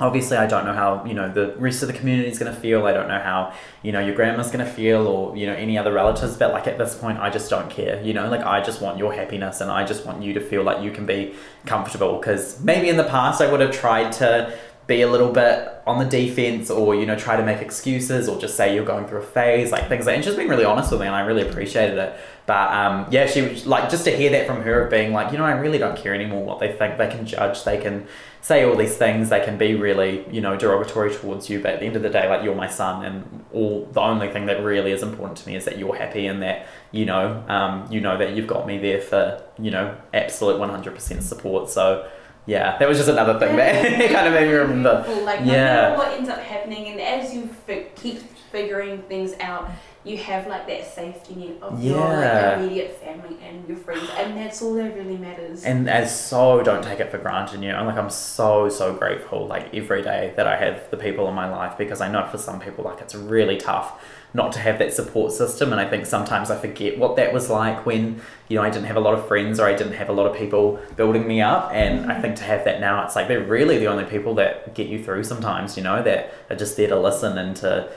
obviously 0.00 0.36
I 0.36 0.46
don't 0.46 0.64
know 0.64 0.72
how 0.72 1.04
you 1.04 1.14
know 1.14 1.30
the 1.32 1.54
rest 1.56 1.82
of 1.82 1.88
the 1.88 1.94
community 1.94 2.28
is 2.28 2.38
going 2.38 2.52
to 2.52 2.58
feel. 2.58 2.86
I 2.86 2.92
don't 2.92 3.08
know 3.08 3.18
how 3.18 3.52
you 3.82 3.92
know 3.92 4.00
your 4.00 4.14
grandma's 4.14 4.50
going 4.50 4.64
to 4.64 4.70
feel 4.70 5.06
or 5.06 5.36
you 5.36 5.46
know 5.46 5.54
any 5.54 5.76
other 5.76 5.92
relatives 5.92 6.36
but 6.36 6.52
like 6.52 6.66
at 6.66 6.78
this 6.78 6.94
point 6.94 7.18
I 7.18 7.30
just 7.30 7.50
don't 7.50 7.70
care 7.70 8.00
you 8.02 8.14
know? 8.14 8.28
Like 8.28 8.44
I 8.44 8.62
just 8.62 8.80
want 8.80 8.98
your 8.98 9.12
happiness 9.12 9.60
and 9.60 9.70
I 9.70 9.84
just 9.84 10.06
want 10.06 10.22
you 10.22 10.32
to 10.34 10.40
feel 10.40 10.62
like 10.62 10.82
you 10.82 10.90
can 10.90 11.06
be 11.06 11.34
comfortable 11.66 12.18
because 12.18 12.60
maybe 12.62 12.88
in 12.88 12.96
the 12.96 13.04
past 13.04 13.40
I 13.40 13.50
would 13.50 13.60
have 13.60 13.72
tried 13.72 14.12
to 14.12 14.56
be 14.86 15.02
a 15.02 15.10
little 15.10 15.30
bit 15.30 15.68
on 15.86 15.98
the 15.98 16.06
defense 16.06 16.70
or 16.70 16.94
you 16.94 17.04
know 17.04 17.16
try 17.16 17.36
to 17.36 17.44
make 17.44 17.60
excuses 17.60 18.26
or 18.28 18.40
just 18.40 18.56
say 18.56 18.74
you're 18.74 18.86
going 18.86 19.06
through 19.06 19.18
a 19.18 19.22
phase 19.22 19.70
like 19.70 19.86
things 19.88 20.06
like 20.06 20.16
and 20.16 20.24
she's 20.24 20.34
been 20.34 20.48
really 20.48 20.64
honest 20.64 20.90
with 20.90 21.00
me 21.00 21.06
and 21.06 21.14
I 21.14 21.20
really 21.20 21.46
appreciated 21.46 21.98
it. 21.98 22.18
But 22.46 22.72
um, 22.72 23.06
yeah 23.10 23.26
she 23.26 23.42
was 23.42 23.66
like 23.66 23.90
just 23.90 24.04
to 24.04 24.16
hear 24.16 24.30
that 24.30 24.46
from 24.46 24.62
her 24.62 24.84
of 24.84 24.90
being 24.90 25.12
like 25.12 25.30
you 25.32 25.38
know 25.38 25.44
I 25.44 25.52
really 25.52 25.78
don't 25.78 25.96
care 25.96 26.14
anymore 26.14 26.42
what 26.44 26.58
they 26.58 26.72
think. 26.72 26.96
They 26.96 27.08
can 27.08 27.26
judge. 27.26 27.64
They 27.64 27.78
can 27.78 28.06
say 28.48 28.64
all 28.64 28.76
these 28.84 28.96
things 28.96 29.28
they 29.28 29.42
can 29.48 29.56
be 29.58 29.74
really 29.74 30.24
you 30.34 30.40
know 30.40 30.56
derogatory 30.56 31.12
towards 31.14 31.50
you 31.50 31.56
but 31.60 31.70
at 31.74 31.80
the 31.80 31.86
end 31.86 31.96
of 31.96 32.02
the 32.02 32.08
day 32.18 32.26
like 32.32 32.42
you're 32.44 32.54
my 32.54 32.70
son 32.80 33.04
and 33.04 33.44
all 33.52 33.84
the 33.92 34.00
only 34.00 34.28
thing 34.34 34.46
that 34.46 34.58
really 34.64 34.90
is 34.90 35.02
important 35.02 35.36
to 35.36 35.46
me 35.48 35.54
is 35.54 35.64
that 35.66 35.76
you're 35.78 35.94
happy 36.04 36.26
and 36.26 36.42
that 36.42 36.66
you 36.90 37.04
know 37.04 37.24
um, 37.48 37.72
you 37.92 38.00
know 38.00 38.16
that 38.16 38.34
you've 38.34 38.46
got 38.54 38.66
me 38.66 38.78
there 38.78 39.00
for 39.10 39.22
you 39.58 39.70
know 39.70 39.86
absolute 40.14 40.56
100% 40.58 41.22
support 41.22 41.68
so 41.68 42.08
yeah 42.46 42.78
that 42.78 42.88
was 42.88 42.96
just 42.96 43.10
another 43.10 43.38
thing 43.38 43.54
that 43.56 44.10
kind 44.14 44.26
of 44.28 44.32
made 44.32 44.48
me 44.48 44.54
remember. 44.54 45.04
Like 45.24 45.40
no 45.44 45.52
Yeah. 45.52 45.64
matter 45.74 45.96
what 45.98 46.12
ends 46.16 46.30
up 46.30 46.38
happening, 46.40 46.88
and 46.88 46.98
as 47.00 47.34
you 47.34 47.48
fi- 47.66 47.88
keep 47.94 48.18
figuring 48.50 49.02
things 49.02 49.34
out, 49.40 49.68
you 50.08 50.16
have 50.18 50.46
like 50.46 50.66
that 50.66 50.86
safety 50.86 51.34
net 51.34 51.62
of 51.62 51.82
your 51.82 51.96
like, 51.98 52.58
immediate 52.58 52.96
family 53.00 53.36
and 53.42 53.68
your 53.68 53.76
friends, 53.76 54.08
and 54.16 54.36
that's 54.36 54.62
all 54.62 54.74
that 54.74 54.94
really 54.96 55.16
matters. 55.16 55.64
and 55.64 55.88
as 55.88 56.18
so 56.18 56.62
don't 56.62 56.82
take 56.82 57.00
it 57.00 57.10
for 57.10 57.18
granted 57.18 57.62
you 57.62 57.68
know 57.68 57.76
I'm 57.76 57.86
like 57.86 57.98
i'm 57.98 58.10
so 58.10 58.68
so 58.68 58.94
grateful 58.94 59.46
like 59.46 59.74
every 59.74 60.02
day 60.02 60.32
that 60.36 60.46
i 60.46 60.56
have 60.56 60.90
the 60.90 60.96
people 60.96 61.28
in 61.28 61.34
my 61.34 61.48
life 61.48 61.76
because 61.76 62.00
i 62.00 62.10
know 62.10 62.26
for 62.26 62.38
some 62.38 62.60
people 62.60 62.84
like 62.84 63.00
it's 63.00 63.14
really 63.14 63.58
tough 63.58 64.02
not 64.34 64.52
to 64.52 64.58
have 64.58 64.78
that 64.78 64.92
support 64.92 65.32
system 65.32 65.72
and 65.72 65.80
i 65.80 65.88
think 65.88 66.06
sometimes 66.06 66.50
i 66.50 66.58
forget 66.58 66.98
what 66.98 67.16
that 67.16 67.32
was 67.32 67.48
like 67.48 67.86
when 67.86 68.20
you 68.48 68.56
know 68.56 68.62
i 68.62 68.70
didn't 68.70 68.86
have 68.86 68.96
a 68.96 69.00
lot 69.00 69.14
of 69.14 69.26
friends 69.26 69.58
or 69.58 69.66
i 69.66 69.74
didn't 69.74 69.94
have 69.94 70.08
a 70.08 70.12
lot 70.12 70.26
of 70.26 70.36
people 70.36 70.78
building 70.96 71.26
me 71.26 71.40
up 71.40 71.70
and 71.72 72.00
i 72.06 72.12
mm-hmm. 72.12 72.22
think 72.22 72.36
to 72.36 72.44
have 72.44 72.64
that 72.64 72.80
now 72.80 73.04
it's 73.04 73.16
like 73.16 73.26
they're 73.28 73.44
really 73.44 73.78
the 73.78 73.86
only 73.86 74.04
people 74.04 74.34
that 74.34 74.74
get 74.74 74.88
you 74.88 75.02
through 75.02 75.24
sometimes 75.24 75.76
you 75.76 75.82
know 75.82 76.02
that 76.02 76.32
are 76.50 76.56
just 76.56 76.76
there 76.76 76.88
to 76.88 76.98
listen 76.98 77.38
and 77.38 77.56
to 77.56 77.90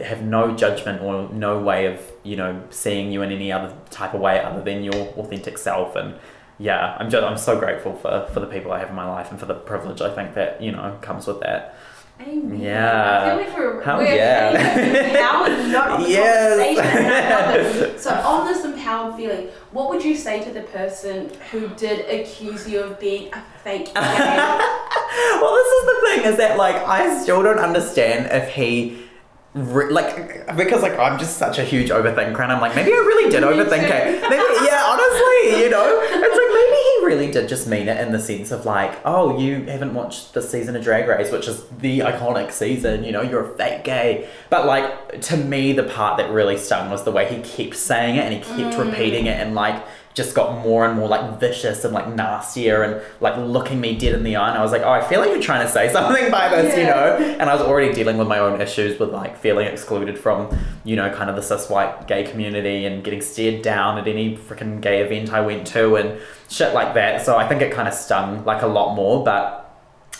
have 0.00 0.22
no 0.22 0.54
judgment 0.56 1.02
or 1.02 1.28
no 1.32 1.58
way 1.60 1.86
of 1.86 2.00
you 2.22 2.36
know 2.36 2.62
seeing 2.70 3.12
you 3.12 3.22
in 3.22 3.30
any 3.30 3.52
other 3.52 3.72
type 3.90 4.14
of 4.14 4.20
way 4.20 4.40
other 4.42 4.62
than 4.62 4.82
your 4.82 4.94
authentic 4.94 5.58
self 5.58 5.94
and 5.96 6.14
yeah 6.58 6.96
i'm 6.98 7.08
just 7.10 7.22
i'm 7.24 7.36
so 7.38 7.58
grateful 7.58 7.94
for 7.94 8.26
for 8.32 8.40
the 8.40 8.46
people 8.46 8.72
i 8.72 8.78
have 8.78 8.88
in 8.88 8.94
my 8.94 9.06
life 9.08 9.30
and 9.30 9.38
for 9.38 9.46
the 9.46 9.54
privilege 9.54 10.00
i 10.00 10.12
think 10.14 10.34
that 10.34 10.60
you 10.62 10.72
know 10.72 10.96
comes 11.02 11.26
with 11.26 11.40
that 11.40 11.74
Amen. 12.20 12.60
Yeah. 12.60 13.22
I 13.40 13.44
feel 13.50 13.76
like 13.76 13.82
Hell 13.82 14.02
yeah. 14.02 15.08
empowered, 15.08 15.68
not 15.72 15.88
on 15.92 16.02
the 16.02 16.10
Yes. 16.10 16.76
conversation. 16.76 17.06
and 17.06 17.14
I 17.14 17.56
love 17.56 17.76
it. 17.76 17.98
So 18.00 18.10
on 18.12 18.46
this 18.46 18.62
empowered 18.62 19.16
feeling, 19.16 19.48
what 19.70 19.88
would 19.88 20.04
you 20.04 20.14
say 20.14 20.44
to 20.44 20.50
the 20.52 20.60
person 20.64 21.30
who 21.50 21.68
did 21.76 22.00
accuse 22.10 22.68
you 22.68 22.80
of 22.80 23.00
being 23.00 23.32
a 23.32 23.42
fake 23.64 23.88
well 23.94 25.54
this 25.54 25.66
is 25.66 25.84
the 25.86 26.06
thing 26.08 26.24
is 26.32 26.36
that 26.36 26.56
like 26.58 26.76
i 26.86 27.22
still 27.22 27.42
don't 27.42 27.58
understand 27.58 28.26
if 28.30 28.50
he 28.50 29.02
re- 29.54 29.90
like 29.90 30.56
because 30.56 30.82
like 30.82 30.96
i'm 30.98 31.18
just 31.18 31.36
such 31.36 31.58
a 31.58 31.64
huge 31.64 31.90
overthinker 31.90 32.40
and 32.40 32.52
i'm 32.52 32.60
like 32.60 32.74
maybe 32.76 32.92
i 32.92 32.96
really 32.96 33.30
did 33.30 33.42
overthink 33.50 33.82
it. 33.90 34.22
maybe 34.30 34.44
yeah 34.66 34.84
honestly 34.90 35.60
you 35.62 35.68
know? 35.70 36.00
It's 36.02 36.36
like 36.38 36.48
maybe 36.54 36.76
he 36.76 37.06
really 37.06 37.32
did 37.32 37.48
just 37.48 37.66
mean 37.66 37.88
it 37.88 38.00
in 38.00 38.12
the 38.12 38.20
sense 38.20 38.50
of 38.52 38.64
like 38.64 38.98
oh 39.04 39.38
you 39.38 39.64
haven't 39.64 39.94
watched 39.94 40.34
the 40.34 40.42
season 40.42 40.76
of 40.76 40.84
drag 40.84 41.08
race 41.08 41.32
which 41.32 41.48
is 41.48 41.64
the 41.78 42.00
iconic 42.00 42.52
season 42.52 43.02
you 43.04 43.10
know 43.12 43.22
you're 43.22 43.52
a 43.52 43.56
fake 43.56 43.84
gay. 43.84 44.28
But 44.50 44.66
like 44.66 45.20
to 45.22 45.36
me 45.36 45.72
the 45.72 45.84
part 45.84 46.18
that 46.18 46.30
really 46.30 46.56
stung 46.56 46.90
was 46.90 47.02
the 47.04 47.10
way 47.10 47.26
he 47.34 47.42
kept 47.42 47.76
saying 47.76 48.16
it 48.16 48.24
and 48.24 48.34
he 48.34 48.40
kept 48.40 48.76
Mm. 48.76 48.86
repeating 48.90 49.26
it 49.26 49.40
and 49.40 49.54
like 49.54 49.82
just 50.12 50.34
got 50.34 50.58
more 50.64 50.84
and 50.86 50.98
more 50.98 51.08
like 51.08 51.38
vicious 51.38 51.84
and 51.84 51.94
like 51.94 52.08
nastier 52.08 52.82
and 52.82 53.00
like 53.20 53.36
looking 53.36 53.80
me 53.80 53.96
dead 53.96 54.12
in 54.14 54.24
the 54.24 54.34
eye 54.34 54.48
and 54.48 54.58
I 54.58 54.62
was 54.62 54.72
like, 54.72 54.82
oh, 54.82 54.90
I 54.90 55.00
feel 55.00 55.20
like 55.20 55.30
you're 55.30 55.40
trying 55.40 55.64
to 55.64 55.72
say 55.72 55.88
something 55.92 56.30
by 56.30 56.48
this, 56.48 56.76
you 56.76 56.84
know? 56.84 57.16
And 57.38 57.48
I 57.48 57.54
was 57.54 57.62
already 57.62 57.94
dealing 57.94 58.18
with 58.18 58.26
my 58.26 58.40
own 58.40 58.60
issues 58.60 58.98
with 58.98 59.10
like 59.10 59.38
feeling 59.38 59.68
excluded 59.68 60.18
from, 60.18 60.56
you 60.84 60.96
know, 60.96 61.14
kind 61.14 61.30
of 61.30 61.36
the 61.36 61.42
cis 61.42 61.70
white 61.70 62.08
gay 62.08 62.24
community 62.24 62.86
and 62.86 63.04
getting 63.04 63.20
stared 63.20 63.62
down 63.62 63.98
at 63.98 64.08
any 64.08 64.36
freaking 64.36 64.80
gay 64.80 65.00
event 65.00 65.32
I 65.32 65.42
went 65.42 65.66
to 65.68 65.94
and 65.94 66.20
shit 66.48 66.74
like 66.74 66.94
that. 66.94 67.24
So 67.24 67.36
I 67.36 67.46
think 67.46 67.62
it 67.62 67.72
kind 67.72 67.86
of 67.86 67.94
stung 67.94 68.44
like 68.44 68.62
a 68.62 68.66
lot 68.66 68.96
more, 68.96 69.24
but 69.24 69.60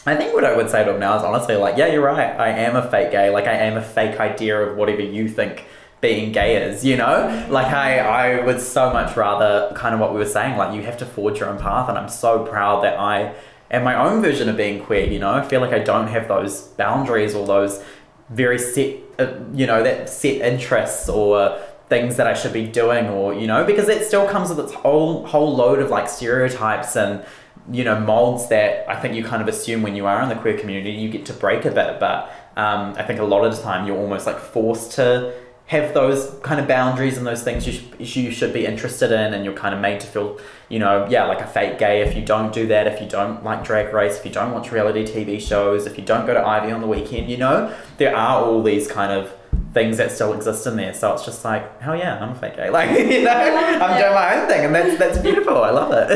I 0.07 0.15
think 0.15 0.33
what 0.33 0.45
I 0.45 0.57
would 0.57 0.71
say 0.71 0.85
to 0.85 0.95
him 0.95 1.01
now 1.01 1.17
is 1.17 1.25
honestly 1.25 1.57
like, 1.57 1.77
yeah, 1.77 1.89
you're 1.89 2.05
right. 2.05 2.39
I 2.39 2.49
am 2.51 2.77
a 2.77 2.89
fake 2.89 3.11
gay. 3.11 3.31
Like 3.31 3.47
I 3.47 3.55
am 3.55 3.77
a 3.77 3.83
fake 3.83 4.21
idea 4.21 4.57
of 4.59 4.77
whatever 4.77 5.03
you 5.03 5.29
think 5.29 5.67
being 6.01 6.33
gay 6.33 6.57
is, 6.57 6.85
you 6.85 6.97
know? 6.97 7.47
Like 7.51 7.67
I, 7.67 7.99
I 7.99 8.45
would 8.45 8.61
so 8.61 8.93
much 8.93 9.17
rather 9.17 9.73
kind 9.75 9.95
of 9.95 10.01
what 10.01 10.13
we 10.13 10.19
were 10.19 10.27
saying, 10.27 10.57
like 10.57 10.75
you 10.75 10.83
have 10.83 10.97
to 10.99 11.07
forge 11.07 11.41
your 11.41 11.49
own 11.49 11.59
path 11.59 11.89
and 11.89 11.99
I'm 11.99 12.09
so 12.09 12.45
proud 12.45 12.83
that 12.85 12.99
I 12.99 13.35
am 13.71 13.85
my 13.85 13.95
own 13.95 14.23
version 14.23 14.49
of 14.49 14.57
being 14.57 14.83
queer, 14.85 15.05
you 15.07 15.19
know? 15.19 15.33
I 15.33 15.47
feel 15.47 15.61
like 15.61 15.73
I 15.73 15.81
don't 15.81 16.09
have 16.09 16.29
those 16.29 16.63
boundaries 16.63 17.35
or 17.35 17.47
those 17.47 17.83
very 18.31 18.59
set, 18.59 18.97
uh, 19.19 19.35
you 19.53 19.67
know, 19.67 19.83
that 19.83 20.09
set 20.09 20.41
interests 20.41 21.09
or 21.09 21.61
things 21.91 22.17
that 22.17 22.27
I 22.29 22.35
should 22.35 22.53
be 22.53 22.67
doing 22.67 23.09
or 23.09 23.35
you 23.35 23.49
know 23.49 23.65
because 23.65 23.89
it 23.89 24.07
still 24.07 24.27
comes 24.29 24.49
with 24.49 24.61
its 24.61 24.73
whole 24.73 25.27
whole 25.27 25.55
load 25.55 25.81
of 25.81 25.91
like 25.91 26.09
stereotypes 26.09 26.95
and 26.95 27.25
you 27.71 27.83
know 27.83 27.99
molds 27.99 28.49
that 28.49 28.89
I 28.89 28.99
think 29.01 29.17
you 29.17 29.25
kind 29.25 29.43
of 29.43 29.49
assume 29.49 29.83
when 29.83 29.97
you 29.97 30.07
are 30.07 30.23
in 30.23 30.29
the 30.29 30.37
queer 30.37 30.57
community 30.57 30.93
you 30.93 31.11
get 31.11 31.27
to 31.27 31.33
break 31.33 31.65
a 31.65 31.71
bit 31.73 31.99
but 31.99 32.33
um, 32.57 32.95
I 32.97 33.03
think 33.03 33.19
a 33.19 33.25
lot 33.25 33.45
of 33.45 33.57
the 33.57 33.61
time 33.61 33.89
you're 33.89 33.99
almost 33.99 34.25
like 34.25 34.39
forced 34.39 34.93
to 34.93 35.35
have 35.71 35.95
those 35.95 36.37
kind 36.43 36.59
of 36.61 36.67
boundaries 36.67 37.17
and 37.17 37.25
those 37.25 37.45
things 37.45 37.65
you, 37.65 37.73
sh- 38.05 38.17
you 38.17 38.31
should 38.33 38.53
be 38.53 38.67
interested 38.67 39.13
in 39.13 39.33
and 39.35 39.45
you're 39.45 39.55
kind 39.55 39.73
of 39.73 39.81
made 39.81 40.01
to 40.01 40.07
feel 40.09 40.37
you 40.69 40.81
know 40.81 41.07
yeah 41.09 41.25
like 41.27 41.41
a 41.41 41.47
fake 41.47 41.79
gay 41.79 42.03
if 42.03 42.17
you 42.17 42.25
don't 42.25 42.53
do 42.53 42.67
that 42.67 42.89
if 42.89 43.01
you 43.01 43.09
don't 43.09 43.45
like 43.45 43.63
drag 43.63 43.95
race 43.95 44.19
if 44.19 44.25
you 44.25 44.33
don't 44.33 44.51
watch 44.51 44.73
reality 44.73 45.05
tv 45.05 45.41
shows 45.41 45.87
if 45.87 45.97
you 45.97 46.05
don't 46.05 46.27
go 46.27 46.35
to 46.35 46.45
ivy 46.45 46.73
on 46.73 46.81
the 46.81 46.89
weekend 46.89 47.31
you 47.31 47.37
know 47.37 47.73
there 47.99 48.17
are 48.17 48.45
all 48.45 48.65
these 48.65 48.89
kind 48.89 49.13
of 49.13 49.33
things 49.73 49.99
that 49.99 50.11
still 50.11 50.33
exist 50.33 50.67
in 50.67 50.75
there. 50.77 50.93
So 50.93 51.13
it's 51.15 51.25
just 51.25 51.45
like 51.45 51.81
hell 51.81 51.95
yeah 51.95 52.19
i'm 52.21 52.31
a 52.31 52.35
fake 52.35 52.57
gay. 52.57 52.71
Like 52.79 52.91
you 52.91 53.23
know 53.23 53.31
i'm 53.31 53.97
doing 54.01 54.15
my 54.15 54.41
own 54.41 54.49
thing 54.49 54.65
and 54.65 54.75
that's 54.75 54.99
that's 54.99 55.19
beautiful. 55.19 55.63
I 55.63 55.71
love 55.71 55.93
it 55.93 56.11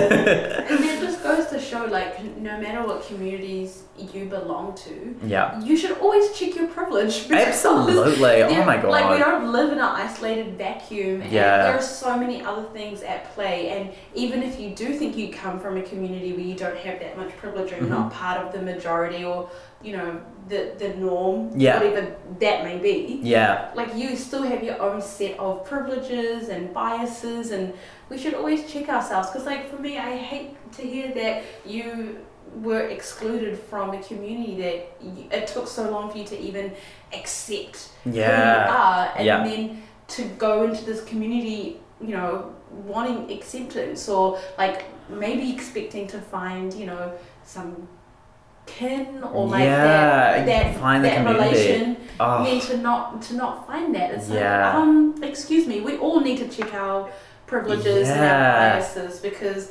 And 1.74 1.92
it 1.92 1.92
just 1.92 2.14
goes 2.14 2.22
to 2.22 2.24
show, 2.24 2.24
like, 2.24 2.36
no 2.38 2.60
matter 2.60 2.86
what 2.86 3.06
communities 3.06 3.82
you 4.12 4.24
belong 4.26 4.74
to, 4.74 5.14
yeah 5.24 5.60
you 5.62 5.76
should 5.76 5.92
always 5.98 6.32
check 6.36 6.54
your 6.56 6.66
privilege. 6.66 7.30
absolutely 7.30 8.42
oh 8.42 8.64
my 8.70 8.76
god 8.76 8.90
Like 8.90 9.10
we 9.10 9.18
don't 9.18 9.52
live 9.52 9.70
in 9.72 9.78
an 9.78 9.84
isolated 9.84 10.58
vacuum, 10.58 11.20
and 11.22 11.32
Yeah. 11.32 11.62
there 11.64 11.76
are 11.76 11.82
so 11.82 12.16
many 12.16 12.42
other 12.42 12.64
things 12.72 13.02
at 13.02 13.32
play. 13.34 13.68
And 13.68 13.92
even 14.14 14.42
if 14.42 14.58
you 14.58 14.70
do 14.74 14.94
think 14.94 15.16
you 15.16 15.28
come 15.32 15.60
from 15.60 15.76
a 15.76 15.82
community 15.82 16.32
where 16.32 16.40
you 16.40 16.54
don't 16.56 16.76
have 16.78 16.98
that 17.00 17.16
much 17.16 17.36
privilege, 17.36 17.72
or 17.72 17.76
you're 17.76 17.86
not 17.88 18.10
Mm-hmm. 18.10 18.18
part 18.24 18.44
of 18.44 18.52
the 18.52 18.60
majority, 18.62 19.24
or 19.24 19.48
you 19.82 19.96
know 19.96 20.20
the 20.48 20.72
the 20.78 20.88
norm, 20.94 21.50
Yeah. 21.54 21.78
whatever 21.78 22.16
that 22.40 22.64
may 22.64 22.78
be, 22.78 23.20
yeah 23.22 23.70
like 23.74 23.94
you 23.94 24.16
still 24.16 24.42
have 24.42 24.62
your 24.62 24.80
own 24.82 25.00
set 25.00 25.38
of 25.38 25.64
privileges 25.64 26.48
and 26.48 26.72
biases, 26.74 27.50
and 27.52 27.72
we 28.14 28.20
should 28.20 28.34
always 28.34 28.70
check 28.72 28.88
ourselves. 28.88 29.28
Because 29.30 29.46
like 29.46 29.68
for 29.68 29.80
me, 29.80 29.98
I 29.98 30.16
hate 30.16 30.50
to 30.72 30.82
hear 30.82 31.12
that 31.14 31.42
you 31.66 32.18
were 32.62 32.82
excluded 32.96 33.58
from 33.58 33.90
a 33.94 34.00
community 34.02 34.54
that 34.62 34.96
you, 35.02 35.24
it 35.32 35.46
took 35.48 35.66
so 35.66 35.90
long 35.90 36.10
for 36.10 36.18
you 36.18 36.24
to 36.24 36.38
even 36.40 36.72
accept 37.12 37.90
who 38.04 38.10
you 38.10 38.20
yeah 38.20 38.68
are 38.70 39.12
and 39.16 39.26
Yeah. 39.26 39.42
then 39.44 39.82
to 40.16 40.22
go 40.46 40.62
into 40.64 40.84
this 40.84 41.02
community 41.04 41.80
you 42.00 42.12
know 42.16 42.54
wanting 42.86 43.32
acceptance 43.36 44.08
or 44.08 44.38
like 44.58 44.84
maybe 45.08 45.52
expecting 45.52 46.06
to 46.14 46.18
find 46.20 46.72
you 46.74 46.86
know 46.86 47.12
some 47.44 47.88
kin 48.66 49.22
or 49.34 49.48
like 49.48 49.64
Yeah, 49.64 50.44
that 50.44 50.46
that, 50.46 50.76
find 50.80 51.04
that 51.04 51.26
relation 51.26 51.96
oh 52.20 52.44
then 52.44 52.60
to 52.68 52.76
not 52.76 53.20
to 53.22 53.34
not 53.42 53.66
find 53.66 53.94
that 53.96 54.12
it's 54.14 54.28
Yeah. 54.28 54.66
like 54.66 54.74
um 54.76 55.14
excuse 55.22 55.66
me 55.66 55.80
we 55.80 55.96
all 55.96 56.20
need 56.20 56.38
to 56.38 56.48
check 56.56 56.72
our 56.74 57.10
privileges 57.46 58.08
and 58.08 58.20
our 58.20 58.26
Yeah. 58.26 58.72
biases 58.74 59.20
because 59.20 59.70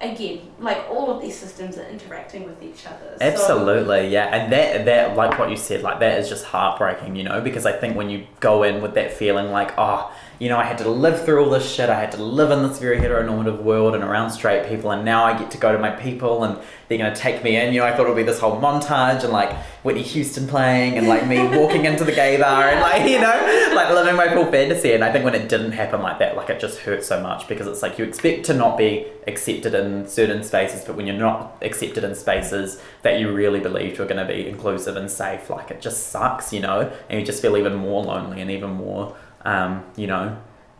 again 0.00 0.40
like 0.60 0.78
all 0.88 1.10
of 1.10 1.20
these 1.20 1.36
systems 1.36 1.76
are 1.78 1.86
interacting 1.86 2.44
with 2.44 2.62
each 2.62 2.86
other 2.86 3.16
So- 3.18 3.24
Absolutely, 3.24 4.08
yeah, 4.08 4.26
and 4.34 4.52
that 4.52 4.84
that 4.84 5.16
like 5.16 5.38
what 5.38 5.50
you 5.50 5.56
said, 5.56 5.82
like 5.82 6.00
that 6.00 6.18
is 6.18 6.28
just 6.28 6.44
heartbreaking, 6.44 7.16
you 7.16 7.24
know, 7.24 7.40
because 7.40 7.66
I 7.66 7.72
think 7.72 7.96
when 7.96 8.08
you 8.10 8.26
go 8.40 8.62
in 8.62 8.82
with 8.82 8.94
that 8.94 9.12
feeling 9.12 9.50
like, 9.50 9.72
oh, 9.78 10.12
you 10.38 10.48
know, 10.48 10.58
I 10.58 10.64
had 10.64 10.78
to 10.78 10.88
live 10.88 11.24
through 11.24 11.44
all 11.44 11.50
this 11.50 11.72
shit, 11.72 11.88
I 11.88 11.98
had 11.98 12.12
to 12.12 12.22
live 12.22 12.50
in 12.50 12.66
this 12.66 12.78
very 12.78 12.98
heteronormative 12.98 13.62
world 13.62 13.94
and 13.94 14.02
around 14.02 14.30
straight 14.30 14.68
people, 14.68 14.90
and 14.90 15.04
now 15.04 15.24
I 15.24 15.38
get 15.38 15.50
to 15.52 15.58
go 15.58 15.72
to 15.72 15.78
my 15.78 15.90
people 15.90 16.44
and 16.44 16.58
they're 16.88 16.98
gonna 16.98 17.14
take 17.14 17.42
me 17.42 17.56
in. 17.56 17.72
You 17.72 17.80
know, 17.80 17.86
I 17.86 17.96
thought 17.96 18.06
it 18.06 18.08
would 18.10 18.16
be 18.16 18.24
this 18.24 18.40
whole 18.40 18.60
montage 18.60 19.24
and 19.24 19.32
like 19.32 19.54
Whitney 19.82 20.02
Houston 20.02 20.46
playing 20.46 20.98
and 20.98 21.08
like 21.08 21.26
me 21.26 21.38
walking 21.58 21.84
into 21.84 22.04
the 22.04 22.12
gay 22.12 22.38
bar 22.38 22.68
and 22.68 22.80
like 22.80 23.08
you 23.08 23.20
know, 23.20 23.72
like 23.74 23.92
living 23.94 24.16
my 24.16 24.32
full 24.32 24.50
fantasy. 24.50 24.92
And 24.92 25.02
I 25.04 25.12
think 25.12 25.24
when 25.24 25.34
it 25.34 25.48
didn't 25.48 25.72
happen 25.72 26.02
like 26.02 26.18
that, 26.18 26.36
like 26.36 26.50
it 26.50 26.60
just 26.60 26.80
hurt 26.80 27.04
so 27.04 27.22
much 27.22 27.48
because 27.48 27.66
it's 27.66 27.82
like 27.82 27.98
you 27.98 28.04
expect 28.04 28.44
to 28.46 28.54
not 28.54 28.76
be 28.76 29.06
accepted 29.26 29.74
in 29.74 30.06
certain 30.06 30.42
spaces, 30.44 30.84
but 30.84 30.96
when 30.96 31.06
you're 31.06 31.16
not 31.16 31.56
accepted 31.62 32.04
in 32.04 32.14
spaces 32.14 32.80
that 33.02 33.18
you 33.18 33.32
really 33.32 33.60
believed 33.60 33.98
were 33.98 34.04
going 34.04 34.24
to 34.24 34.32
be 34.32 34.46
inclusive 34.46 34.96
and 34.96 35.10
safe, 35.10 35.48
like 35.50 35.70
it 35.70 35.80
just 35.80 36.08
sucks, 36.08 36.52
you 36.52 36.60
know, 36.60 36.92
and 37.08 37.20
you 37.20 37.24
just 37.24 37.40
feel 37.40 37.56
even 37.56 37.74
more 37.74 38.04
lonely 38.04 38.40
and 38.40 38.50
even 38.50 38.70
more, 38.70 39.16
um, 39.44 39.84
you 39.96 40.06
know, 40.06 40.36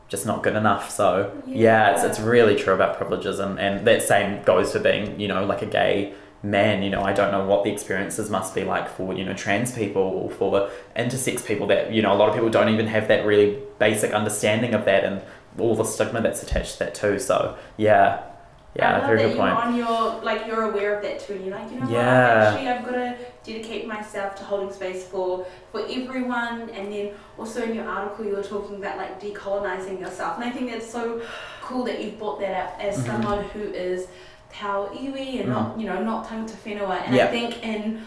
just 0.09 0.27
not 0.27 0.43
good 0.43 0.55
enough. 0.57 0.91
So 0.91 1.33
yeah, 1.47 1.95
it's, 1.95 2.05
it's 2.05 2.21
really 2.21 2.57
true 2.57 2.75
about 2.75 2.97
privileges, 2.97 3.39
and, 3.39 3.59
and 3.59 3.87
that 3.87 4.03
same 4.03 4.43
goes 4.45 4.73
for 4.73 4.79
being, 4.79 5.19
you 5.19 5.29
know, 5.29 5.45
like 5.45 5.63
a 5.63 5.67
gay 5.67 6.15
man. 6.43 6.83
You 6.83 6.91
know, 6.91 7.03
I 7.03 7.13
don't 7.13 7.33
know 7.33 7.45
what 7.47 7.65
the 7.65 7.71
experiences 7.73 8.31
must 8.31 8.55
be 8.55 8.65
like 8.65 8.89
for 8.89 9.15
you 9.15 9.25
know 9.25 9.33
trans 9.35 9.73
people 9.75 10.03
or 10.03 10.31
for 10.31 10.71
intersex 10.97 11.45
people. 11.45 11.67
That 11.69 11.93
you 11.93 12.03
know, 12.03 12.13
a 12.13 12.17
lot 12.17 12.29
of 12.29 12.35
people 12.35 12.51
don't 12.51 12.69
even 12.69 12.87
have 12.89 13.09
that 13.09 13.25
really 13.27 13.59
basic 13.79 14.13
understanding 14.13 14.75
of 14.75 14.85
that, 14.85 15.05
and 15.05 15.23
all 15.59 15.75
the 15.75 15.85
stigma 15.85 16.21
that's 16.21 16.43
attached 16.43 16.75
to 16.75 16.79
that 16.81 16.95
too. 16.95 17.19
So 17.19 17.57
yeah, 17.77 18.23
I 18.27 18.79
yeah, 18.79 18.99
love 18.99 19.07
very 19.07 19.19
that 19.19 19.23
good 19.29 19.37
you're 19.37 19.47
point. 19.47 19.57
on 19.67 19.75
your 19.77 20.23
like 20.23 20.47
you're 20.47 20.63
aware 20.71 20.97
of 20.97 21.03
that 21.03 21.21
too. 21.21 21.35
And 21.35 21.47
you're 21.47 21.57
like, 21.57 21.71
you 21.71 21.81
know 21.81 21.89
Yeah. 21.89 22.39
what? 22.53 22.61
Actually, 22.61 22.69
I've 22.69 22.85
got 22.85 22.93
to 22.93 23.17
dedicate 23.45 23.87
myself 23.87 24.35
to 24.37 24.45
holding 24.45 24.73
space 24.73 25.05
for 25.07 25.47
for 25.71 25.81
everyone. 25.89 26.71
And 26.71 26.91
then 26.93 27.13
also 27.39 27.63
in 27.63 27.75
your 27.75 27.89
article, 27.89 28.25
you 28.25 28.35
were 28.37 28.43
talking 28.43 28.77
about 28.77 28.97
like 28.97 29.21
decolonizing 29.21 30.01
yourself, 30.01 30.37
and 30.37 30.45
I 30.45 30.51
think 30.51 30.71
that's 30.71 30.91
so 30.91 31.21
cool 31.63 31.85
that 31.85 32.03
you've 32.03 32.19
brought 32.19 32.41
that 32.41 32.55
up 32.65 32.81
as 32.81 32.99
Mhm. 32.99 33.07
someone 33.07 33.45
who 33.53 33.61
is 33.61 34.07
Tau 34.53 34.87
iwi 34.95 35.41
and 35.41 35.49
not 35.49 35.79
you 35.79 35.87
know 35.87 36.01
not 36.03 36.27
tangata 36.29 36.57
whenua. 36.65 37.03
And 37.07 37.15
Yeah. 37.17 37.25
I 37.25 37.29
think 37.29 37.63
in 37.65 38.03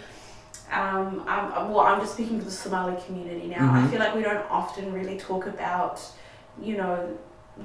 um, 0.71 1.23
I'm, 1.27 1.45
I'm- 1.53 1.69
well, 1.71 1.85
I'm 1.89 1.99
just 2.01 2.13
speaking 2.13 2.39
to 2.39 2.45
the 2.45 2.51
Somali 2.51 2.95
community 3.05 3.47
now. 3.47 3.65
I 3.73 3.79
Mhm. 3.79 3.89
feel 3.89 3.99
like 3.99 4.13
we 4.15 4.21
don't 4.21 4.45
often 4.51 4.91
really 4.91 5.17
talk 5.17 5.45
about, 5.47 6.01
you 6.61 6.75
know, 6.75 6.97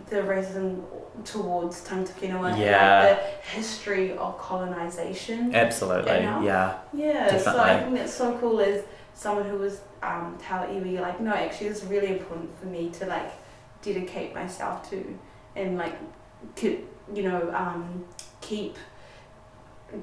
the 0.09 0.17
racism 0.17 0.83
towards 1.25 1.85
tangata 1.87 2.13
whenua 2.21 2.51
and 2.53 2.59
Yeah. 2.59 3.05
like 3.05 3.19
the 3.19 3.51
history 3.57 4.17
of 4.17 4.39
colonization. 4.39 5.55
Absolutely, 5.55 6.13
yeah, 6.13 6.79
Yeah, 6.93 7.39
so 7.39 7.59
I 7.61 7.81
think 7.81 7.97
that's 7.97 8.15
so 8.15 8.37
cool 8.39 8.61
as 8.61 8.85
someone 9.15 9.49
who 9.49 9.59
was 9.59 9.81
um, 10.03 10.39
Tau 10.43 10.67
iwi, 10.67 11.01
like, 11.01 11.21
no, 11.21 11.33
actually, 11.33 11.69
it's 11.69 11.85
really 11.85 12.09
important 12.09 12.51
for 12.59 12.67
me 12.67 12.91
to 12.91 13.07
like 13.07 13.31
dedicate 13.83 14.35
myself 14.35 14.89
to 14.91 15.19
and 15.55 15.77
like, 15.77 15.95
could, 16.57 16.79
you 17.15 17.25
know, 17.25 17.53
um, 17.55 18.05
keep 18.41 18.77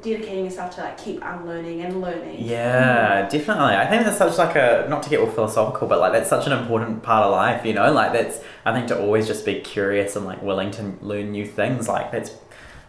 dedicating 0.02 0.46
yourself 0.46 0.76
to 0.76 0.82
like 0.82 0.98
keep 0.98 1.22
unlearning 1.24 1.82
and 1.82 2.02
learning. 2.02 2.38
yeah, 2.40 3.28
definitely. 3.28 3.76
I 3.76 3.88
think 3.88 4.04
that's 4.04 4.18
such 4.18 4.38
like 4.38 4.56
a 4.56 4.86
not 4.90 5.04
to 5.04 5.10
get 5.10 5.20
all 5.20 5.30
philosophical, 5.30 5.88
but 5.88 6.00
like 6.00 6.14
that's 6.14 6.30
such 6.30 6.48
an 6.48 6.54
important 6.54 7.04
part 7.04 7.26
of 7.26 7.32
life. 7.32 7.66
You 7.66 7.74
know, 7.74 7.92
like 7.92 8.14
that's 8.14 8.40
I 8.66 8.74
think 8.74 8.88
to 8.88 9.00
always 9.00 9.28
just 9.28 9.46
be 9.46 9.60
curious 9.62 10.16
and 10.16 10.26
like 10.26 10.42
willing 10.42 10.72
to 10.72 10.94
learn 11.02 11.32
new 11.32 11.46
things. 11.46 11.88
Like 11.88 12.12
that's 12.12 12.36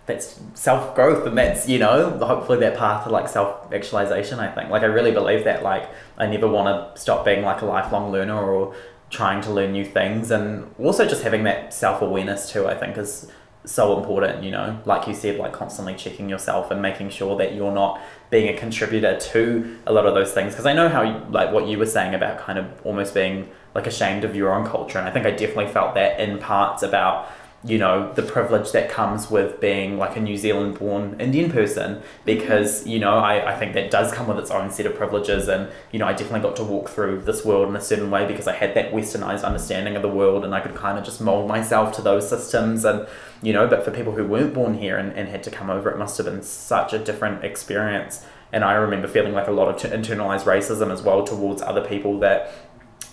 that's 0.07 0.41
self 0.55 0.95
growth 0.95 1.27
and 1.27 1.39
that's 1.39 1.69
you 1.69 1.79
know 1.79 2.19
hopefully 2.19 2.59
that 2.61 2.77
path 2.77 3.05
to 3.05 3.11
like 3.11 3.29
self 3.29 3.73
actualization. 3.73 4.39
I 4.39 4.53
think 4.53 4.71
like 4.71 4.83
I 4.83 4.87
really 4.87 5.13
believe 5.13 5.45
that 5.45 5.63
like 5.63 5.89
I 6.19 6.27
never 6.27 6.49
want 6.49 6.95
to 6.95 7.01
stop 7.01 7.25
being 7.25 7.45
like 7.45 7.63
a 7.63 7.67
lifelong 7.67 8.13
learner 8.13 8.39
or 8.39 8.75
trying 9.11 9.41
to 9.43 9.51
learn 9.51 9.73
new 9.73 9.85
things 9.85 10.31
and 10.31 10.73
also 10.79 11.07
just 11.07 11.23
having 11.23 11.45
that 11.45 11.73
self 11.73 12.03
awareness 12.03 12.51
too. 12.51 12.67
I 12.67 12.75
think 12.77 12.97
is 12.99 13.31
so 13.65 13.99
important, 13.99 14.43
you 14.43 14.51
know, 14.51 14.81
like 14.87 15.07
you 15.07 15.15
said, 15.15 15.39
like 15.39 15.53
constantly 15.53 15.95
checking 15.95 16.29
yourself 16.29 16.71
and 16.71 16.81
making 16.81 17.11
sure 17.11 17.37
that 17.37 17.55
you're 17.55 17.73
not 17.73 18.01
being 18.31 18.49
a 18.55 18.59
contributor 18.59 19.19
to 19.19 19.79
a 19.87 19.93
lot 19.93 20.07
of 20.07 20.15
those 20.15 20.33
things. 20.33 20.53
Because 20.53 20.67
I 20.67 20.73
know 20.73 20.89
how, 20.89 21.03
you, 21.03 21.31
like, 21.31 21.53
what 21.53 21.67
you 21.67 21.79
were 21.79 21.87
saying 21.87 22.15
about 22.15 22.39
kind 22.39 22.59
of 22.59 22.67
almost 22.85 23.15
being 23.15 23.51
like 23.75 23.87
ashamed 23.87 24.25
of 24.25 24.35
your 24.35 24.53
own 24.53 24.67
culture. 24.67 24.99
And 24.99 25.07
I 25.07 25.11
think 25.11 25.27
I 25.27 25.31
definitely 25.31 25.73
felt 25.73 25.95
that 25.95 26.19
in 26.21 26.39
parts 26.39 26.83
about, 26.83 27.31
you 27.63 27.77
know, 27.77 28.11
the 28.15 28.23
privilege 28.23 28.73
that 28.73 28.89
comes 28.89 29.31
with 29.31 29.61
being 29.61 29.99
like 29.99 30.17
a 30.17 30.21
New 30.21 30.37
Zealand 30.37 30.79
born 30.79 31.21
Indian 31.21 31.51
person. 31.51 32.01
Because, 32.25 32.87
you 32.87 32.99
know, 32.99 33.19
I, 33.19 33.53
I 33.53 33.59
think 33.59 33.75
that 33.75 33.91
does 33.91 34.13
come 34.13 34.27
with 34.27 34.39
its 34.39 34.51
own 34.51 34.71
set 34.71 34.87
of 34.87 34.95
privileges. 34.95 35.47
And, 35.47 35.69
you 35.93 35.99
know, 35.99 36.07
I 36.07 36.13
definitely 36.13 36.41
got 36.41 36.57
to 36.57 36.65
walk 36.65 36.89
through 36.89 37.23
this 37.23 37.45
world 37.45 37.69
in 37.69 37.77
a 37.77 37.81
certain 37.81 38.11
way 38.11 38.27
because 38.27 38.49
I 38.49 38.55
had 38.55 38.75
that 38.75 38.93
westernized 38.93 39.45
understanding 39.45 39.95
of 39.95 40.03
the 40.03 40.09
world 40.09 40.45
and 40.45 40.55
I 40.55 40.61
could 40.61 40.75
kind 40.75 40.99
of 40.99 41.05
just 41.05 41.21
mold 41.21 41.49
myself 41.49 41.95
to 41.97 42.03
those 42.03 42.29
systems. 42.29 42.85
And, 42.87 43.07
you 43.43 43.53
know, 43.53 43.67
but 43.67 43.85
for 43.85 43.91
people 43.91 44.15
who 44.15 44.27
weren't 44.27 44.55
born 44.55 44.75
here 44.79 44.97
and, 44.97 45.13
and 45.13 45.29
had 45.29 45.43
to 45.43 45.51
come 45.51 45.69
over, 45.69 45.91
it 45.91 45.99
must 45.99 46.17
have 46.17 46.27
been 46.27 46.43
such 46.43 46.95
a 46.95 46.99
different 46.99 47.45
experience. 47.45 48.25
And 48.53 48.65
I 48.65 48.73
remember 48.73 49.07
feeling 49.07 49.33
like 49.33 49.47
a 49.47 49.53
lot 49.53 49.69
of 49.69 49.81
t- 49.81 49.89
internalized 49.89 50.45
racism 50.45 50.91
as 50.91 51.03
well 51.03 51.25
towards 51.25 51.63
other 51.63 51.85
people 51.85 52.19
that 52.21 52.53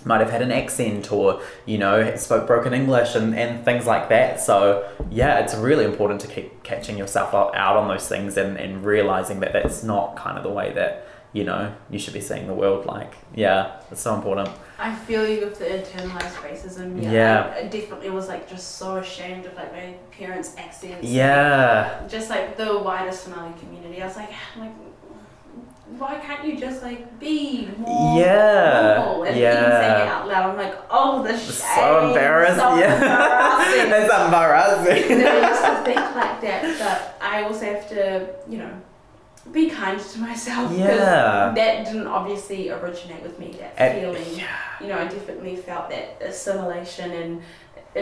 might 0.08 0.20
have 0.20 0.30
had 0.30 0.40
an 0.40 0.50
accent 0.50 1.12
or, 1.12 1.40
you 1.66 1.76
know, 1.76 2.16
spoke 2.16 2.46
broken 2.46 2.72
English 2.72 3.14
and, 3.14 3.38
and 3.38 3.62
things 3.62 3.86
like 3.86 4.08
that. 4.08 4.40
So, 4.40 4.88
yeah, 5.10 5.38
it's 5.40 5.54
really 5.54 5.84
important 5.84 6.20
to 6.22 6.26
keep 6.26 6.62
catching 6.62 6.96
yourself 6.96 7.34
out 7.34 7.76
on 7.76 7.86
those 7.88 8.08
things 8.08 8.38
and, 8.38 8.56
and 8.56 8.84
realizing 8.84 9.40
that 9.40 9.52
that's 9.52 9.84
not 9.84 10.16
kind 10.16 10.38
of 10.38 10.42
the 10.44 10.50
way 10.50 10.72
that, 10.72 11.06
you 11.34 11.44
know, 11.44 11.74
you 11.90 11.98
should 11.98 12.14
be 12.14 12.22
seeing 12.22 12.46
the 12.46 12.54
world 12.54 12.86
like. 12.86 13.12
Yeah, 13.34 13.82
it's 13.90 14.00
so 14.00 14.14
important. 14.14 14.48
I 14.78 14.94
feel 14.94 15.28
you 15.28 15.40
with 15.40 15.58
the 15.58 15.66
internalized 15.66 16.36
racism. 16.36 17.02
Yeah, 17.02 17.10
Yeah. 17.10 17.54
I, 17.54 17.58
I 17.58 17.62
definitely 17.64 18.08
was 18.08 18.28
like 18.28 18.48
just 18.48 18.78
so 18.78 18.96
ashamed 18.96 19.44
of 19.44 19.54
like 19.56 19.72
my 19.72 19.94
parents' 20.10 20.56
accents. 20.56 21.06
Yeah. 21.06 22.02
Just 22.08 22.30
like 22.30 22.56
the 22.56 22.78
wider 22.78 23.12
Somali 23.12 23.52
community, 23.60 24.00
I 24.00 24.06
was 24.06 24.16
like, 24.16 24.30
like 24.56 24.72
why 25.96 26.16
can't 26.16 26.44
you 26.44 26.58
just 26.58 26.82
like 26.82 27.18
be 27.18 27.68
more 27.78 28.20
Yeah, 28.20 28.94
normal 28.98 29.22
and 29.24 29.36
yeah. 29.38 29.52
even 29.52 29.70
saying 29.70 30.00
it 30.02 30.08
out 30.08 30.28
loud? 30.28 30.50
I'm 30.50 30.56
like, 30.56 30.78
oh, 30.90 31.22
the 31.22 31.36
shame. 31.36 31.76
so 31.76 32.08
embarrassed. 32.08 32.58
So 32.58 32.76
yeah. 32.76 32.94
embarrassing. 32.94 33.92
it's 33.92 34.14
embarrassing. 34.14 35.18
that 35.18 35.44
I 35.44 35.48
used 35.48 35.64
to 35.64 35.84
think 35.84 36.14
like 36.14 36.40
that, 36.42 36.78
but 36.78 37.26
I 37.26 37.42
also 37.42 37.64
have 37.64 37.88
to, 37.88 38.28
you 38.48 38.58
know, 38.58 38.70
be 39.52 39.70
kind 39.70 39.98
to 39.98 40.18
myself. 40.18 40.72
Yeah. 40.76 41.52
That 41.54 41.86
didn't 41.86 42.06
obviously 42.06 42.70
originate 42.70 43.22
with 43.22 43.38
me, 43.38 43.56
that 43.58 44.00
feeling. 44.00 44.24
yeah. 44.36 44.46
You 44.80 44.88
know, 44.88 44.98
I 44.98 45.04
definitely 45.04 45.56
felt 45.56 45.90
that 45.90 46.18
assimilation 46.20 47.10
and 47.12 47.42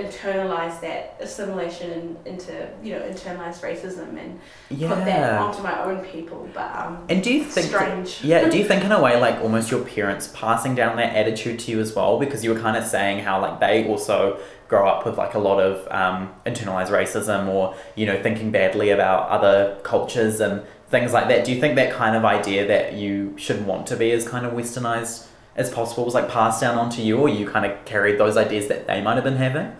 internalized 0.02 0.80
that 0.80 1.16
assimilation 1.20 2.16
into, 2.24 2.68
you 2.82 2.92
know, 2.92 3.00
internalized 3.00 3.60
racism 3.60 4.18
and 4.18 4.40
put 4.68 5.04
that 5.04 5.40
onto 5.40 5.62
my 5.62 5.82
own 5.84 6.04
people. 6.04 6.48
But, 6.54 6.74
um, 6.74 7.04
And 7.08 7.22
do 7.22 7.32
you 7.32 7.44
think 7.44 7.66
strange. 7.66 8.20
Yeah, 8.24 8.48
do 8.48 8.58
you 8.58 8.64
think 8.64 8.84
in 8.84 8.92
a 8.92 9.00
way 9.00 9.18
like 9.20 9.40
almost 9.40 9.70
your 9.70 9.84
parents 9.84 10.30
passing 10.34 10.74
down 10.74 10.96
that 10.96 11.14
attitude 11.14 11.58
to 11.60 11.70
you 11.70 11.80
as 11.80 11.94
well? 11.94 12.18
Because 12.18 12.44
you 12.44 12.52
were 12.52 12.60
kind 12.60 12.76
of 12.76 12.84
saying 12.84 13.24
how 13.24 13.40
like 13.40 13.60
they 13.60 13.86
also 13.86 14.38
grow 14.68 14.88
up 14.88 15.06
with 15.06 15.16
like 15.16 15.34
a 15.34 15.38
lot 15.38 15.60
of 15.60 15.86
um, 15.92 16.32
internalized 16.44 16.90
racism 16.90 17.46
or 17.46 17.74
you 17.94 18.04
know 18.04 18.20
thinking 18.22 18.50
badly 18.50 18.90
about 18.90 19.28
other 19.28 19.78
cultures 19.82 20.40
and 20.40 20.62
things 20.88 21.12
like 21.12 21.28
that. 21.28 21.44
Do 21.44 21.52
you 21.52 21.60
think 21.60 21.76
that 21.76 21.92
kind 21.92 22.16
of 22.16 22.24
idea 22.24 22.66
that 22.66 22.94
you 22.94 23.34
should 23.36 23.66
want 23.66 23.86
to 23.88 23.96
be 23.96 24.10
as 24.12 24.26
kind 24.26 24.46
of 24.46 24.52
westernized 24.52 25.26
as 25.56 25.70
possible 25.70 26.04
was 26.04 26.14
like 26.14 26.28
passed 26.28 26.60
down 26.60 26.78
onto 26.78 27.02
you, 27.02 27.18
or 27.18 27.28
you 27.28 27.46
kind 27.46 27.64
of 27.64 27.84
carried 27.84 28.18
those 28.18 28.36
ideas 28.36 28.68
that 28.68 28.86
they 28.86 29.00
might 29.00 29.14
have 29.14 29.24
been 29.24 29.36
having? 29.36 29.74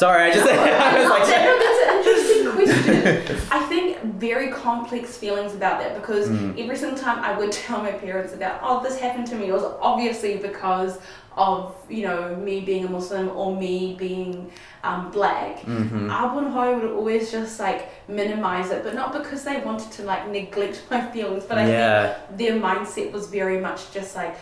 Sorry, 0.00 0.22
I 0.22 0.32
just 0.32 0.46
I 0.50 1.00
was 1.00 1.10
like. 1.10 1.28
No, 1.46 1.58
that's 1.62 1.80
an 1.84 1.90
interesting 1.98 2.42
question. 2.56 3.48
I 3.52 3.60
think 3.70 3.88
very 4.28 4.48
complex 4.50 5.16
feelings 5.22 5.52
about 5.54 5.76
that 5.82 5.92
because 6.00 6.28
Mm. 6.30 6.58
every 6.62 6.76
single 6.82 6.98
time 7.06 7.18
I 7.28 7.32
would 7.38 7.52
tell 7.64 7.78
my 7.88 7.92
parents 7.92 8.32
about, 8.32 8.60
oh, 8.62 8.82
this 8.82 8.98
happened 8.98 9.26
to 9.28 9.34
me, 9.36 9.44
it 9.48 9.52
was 9.52 9.66
obviously 9.90 10.32
because 10.48 10.98
of, 11.36 11.74
you 11.96 12.02
know, 12.08 12.34
me 12.36 12.54
being 12.70 12.84
a 12.86 12.90
Muslim 12.98 13.26
or 13.40 13.48
me 13.64 13.94
being 13.98 14.50
um, 14.88 15.10
black. 15.10 15.54
Mhm. 15.60 16.08
Abun 16.20 16.46
Hoi 16.54 16.68
would 16.78 16.90
always 16.98 17.30
just 17.30 17.60
like 17.66 17.80
minimize 18.08 18.70
it, 18.70 18.80
but 18.86 18.94
not 18.94 19.12
because 19.12 19.44
they 19.44 19.58
wanted 19.68 19.90
to 19.96 20.02
like 20.04 20.22
neglect 20.38 20.76
my 20.90 21.00
feelings, 21.12 21.44
but 21.50 21.56
I 21.58 21.66
Yeah. 21.68 22.14
think 22.14 22.38
their 22.40 22.54
mindset 22.68 23.12
was 23.16 23.24
very 23.40 23.58
much 23.68 23.80
just 23.98 24.16
like, 24.16 24.34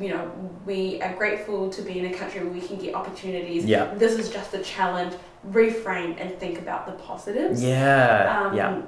you 0.00 0.08
know, 0.10 0.30
we 0.64 1.00
are 1.02 1.14
grateful 1.16 1.68
to 1.70 1.82
be 1.82 1.98
in 1.98 2.06
a 2.06 2.14
country 2.14 2.40
where 2.44 2.52
we 2.52 2.60
can 2.60 2.76
get 2.76 2.94
opportunities. 2.94 3.64
Yeah. 3.64 3.92
This 3.94 4.12
is 4.12 4.30
just 4.30 4.54
a 4.54 4.58
challenge. 4.62 5.14
Reframe 5.50 6.20
and 6.20 6.38
think 6.38 6.58
about 6.60 6.86
the 6.86 6.92
positives. 6.92 7.62
Yeah. 7.62 8.42
Um, 8.46 8.56
yeah. 8.56 8.82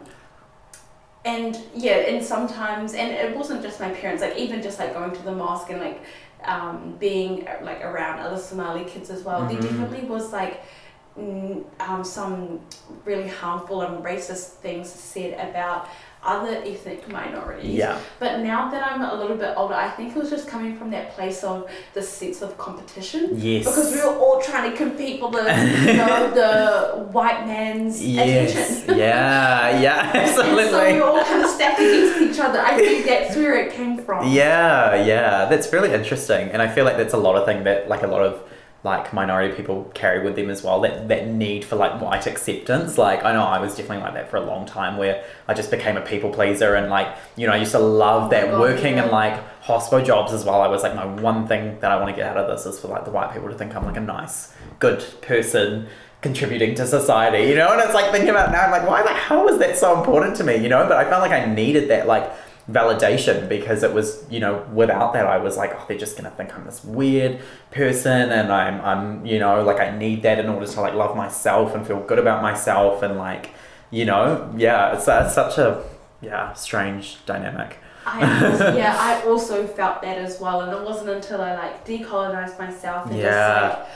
And 1.24 1.59
yeah, 1.74 1.95
and 1.95 2.22
sometimes, 2.24 2.92
and 2.95 3.11
it 3.11 3.34
wasn't 3.34 3.62
just 3.62 3.80
my 3.80 3.90
parents, 3.90 4.22
like 4.22 4.36
even 4.36 4.62
just 4.62 4.78
like 4.78 4.92
going 4.95 5.11
to 5.12 5.22
the 5.22 5.32
mosque 5.32 5.70
and 5.70 5.80
like 5.80 6.01
um, 6.45 6.97
being 7.01 7.47
like 7.62 7.82
around 7.82 8.20
other 8.20 8.36
Somali 8.38 8.84
kids 8.84 9.09
as 9.11 9.22
well, 9.22 9.47
there 9.49 9.57
Mhm. 9.57 9.62
definitely 9.62 10.03
was 10.07 10.32
like 10.32 10.61
um, 11.16 12.05
some 12.05 12.61
really 13.05 13.28
harmful 13.28 13.80
and 13.82 14.05
racist 14.05 14.57
things 14.61 14.90
said 14.92 15.32
about 15.49 15.88
other 16.25 16.62
ethnic 16.64 17.09
minorities. 17.09 17.75
Yeah. 17.75 17.99
But 18.18 18.41
now 18.41 18.70
that 18.70 18.83
I'm 18.91 19.03
a 19.03 19.14
little 19.14 19.37
bit 19.37 19.55
older, 19.57 19.75
I 19.75 19.91
think 19.91 20.16
it 20.16 20.18
was 20.18 20.31
just 20.31 20.49
coming 20.49 20.77
from 20.77 20.91
that 20.91 21.12
place 21.14 21.45
of 21.45 21.68
the 21.93 22.03
sense 22.03 22.43
of 22.43 22.57
competition. 22.59 23.31
Yes. 23.35 23.64
Because 23.66 23.93
we 23.93 23.99
were 23.99 24.16
all 24.16 24.41
trying 24.41 24.70
to 24.70 24.77
compete 24.77 25.20
for 25.20 25.31
the, 25.31 25.43
you 25.43 25.95
know, 25.97 26.31
the 26.41 27.05
white 27.12 27.47
man's 27.47 28.03
Yes. 28.05 28.51
attention. 28.53 28.99
yeah. 28.99 29.81
Yeah. 29.85 30.12
And 30.16 30.31
so 30.35 30.43
we 30.55 30.62
Absolutely. 30.62 31.01
were 31.01 31.05
all 31.07 31.25
kind 31.25 31.45
of 31.45 31.51
stacked 31.51 31.81
against 31.81 32.20
each 32.20 32.41
other. 32.41 32.61
I 32.61 32.77
think 32.77 33.07
that's 33.07 33.37
where 33.37 33.55
it 33.57 33.72
came 33.72 33.99
from. 33.99 34.27
Yeah, 34.33 35.05
yeah, 35.05 35.45
that's 35.47 35.72
really 35.72 35.93
interesting, 35.93 36.49
and 36.51 36.62
I 36.62 36.68
feel 36.68 36.85
like 36.85 36.97
that's 36.97 37.14
a 37.14 37.18
lot 37.18 37.37
of 37.37 37.45
thing 37.45 37.64
that 37.64 37.89
like 37.89 38.03
a 38.03 38.07
lot 38.07 38.22
of 38.22 38.43
like 38.85 39.14
minority 39.14 39.55
people 39.55 39.91
carry 39.95 40.22
with 40.22 40.37
them 40.37 40.51
as 40.51 40.62
well. 40.62 40.82
That 40.82 41.09
that 41.09 41.26
need 41.26 41.64
for 41.64 41.76
like 41.76 42.01
white 42.01 42.26
acceptance. 42.26 42.99
Like 42.99 43.24
I 43.24 43.32
know 43.32 43.43
I 43.43 43.59
was 43.59 43.74
definitely 43.74 44.05
like 44.05 44.14
that 44.14 44.30
for 44.30 44.37
a 44.37 44.45
long 44.45 44.66
time, 44.66 44.99
where 44.99 45.24
I 45.49 45.55
just 45.55 45.70
became 45.70 45.97
a 45.97 46.03
people 46.03 46.30
pleaser, 46.30 46.74
and 46.74 46.91
like 46.91 47.09
you 47.35 47.47
know 47.47 47.55
I 47.55 47.57
used 47.57 47.72
to 47.72 47.78
love 47.78 48.24
Oh 48.26 48.30
that 48.30 48.51
God, 48.51 48.61
working 48.61 48.97
yeah. 48.97 49.07
in 49.07 49.11
like 49.11 49.43
hospital 49.62 50.05
jobs 50.05 50.32
as 50.32 50.45
well. 50.45 50.61
I 50.61 50.68
was 50.68 50.82
like 50.82 50.95
my 50.95 51.07
one 51.07 51.49
thing 51.49 51.80
that 51.80 51.91
I 51.91 51.97
want 51.97 52.11
to 52.11 52.16
get 52.16 52.26
out 52.30 52.37
of 52.37 52.47
this 52.47 52.66
is 52.66 52.78
for 52.78 52.89
like 52.89 53.07
the 53.07 53.11
white 53.11 53.32
people 53.32 53.49
to 53.49 53.55
think 53.57 53.74
I'm 53.74 53.87
like 53.87 53.97
a 53.97 54.01
nice, 54.01 54.53
good 54.78 55.03
person 55.22 55.89
contributing 56.20 56.74
to 56.74 56.87
society, 56.87 57.49
you 57.49 57.55
know. 57.55 57.72
And 57.72 57.80
it's 57.82 57.95
like 57.95 58.11
thinking 58.11 58.30
about 58.30 58.51
now, 58.51 58.62
I'm 58.62 58.70
like, 58.70 58.89
why 58.89 59.03
the 59.03 59.11
hell 59.11 59.45
was 59.45 59.59
that 59.59 59.76
so 59.76 59.99
important 59.99 60.35
to 60.37 60.45
me, 60.45 60.57
you 60.57 60.70
know? 60.70 60.89
But 60.89 60.97
I 60.97 61.05
felt 61.05 61.20
like 61.20 61.32
I 61.32 61.45
needed 61.45 61.91
that 61.91 62.07
like 62.07 62.32
validation 62.70 63.48
because 63.48 63.82
it 63.82 63.92
was 63.92 64.24
you 64.30 64.40
know 64.40 64.64
without 64.72 65.12
that 65.12 65.26
I 65.26 65.36
was 65.36 65.56
like 65.56 65.72
oh 65.74 65.84
they're 65.86 65.98
just 65.98 66.16
gonna 66.16 66.30
think 66.30 66.54
I'm 66.56 66.64
this 66.64 66.82
weird 66.82 67.40
person 67.70 68.30
and 68.32 68.50
I'm 68.52 68.80
I'm 68.80 69.26
you 69.26 69.38
know 69.38 69.62
like 69.62 69.80
I 69.80 69.96
need 69.96 70.22
that 70.22 70.38
in 70.38 70.48
order 70.48 70.66
to 70.66 70.80
like 70.80 70.94
love 70.94 71.14
myself 71.16 71.74
and 71.74 71.86
feel 71.86 72.00
good 72.00 72.18
about 72.18 72.42
myself 72.42 73.02
and 73.02 73.18
like 73.18 73.50
you 73.90 74.04
know 74.06 74.50
yeah 74.56 74.94
it's, 74.94 75.06
it's 75.08 75.34
such 75.34 75.58
a 75.58 75.84
yeah 76.22 76.54
strange 76.54 77.18
dynamic 77.26 77.78
I 78.06 78.46
also, 78.50 78.76
yeah, 78.76 78.94
I 79.00 79.22
also 79.26 79.66
felt 79.66 80.02
that 80.02 80.18
as 80.18 80.38
well, 80.38 80.60
and 80.60 80.70
it 80.72 80.82
wasn't 80.84 81.08
until 81.08 81.40
I 81.40 81.54
like 81.54 81.86
decolonized 81.86 82.58
myself 82.58 83.06
and 83.10 83.16
Yeah. 83.16 83.68
just 83.68 83.78
like 83.78 83.88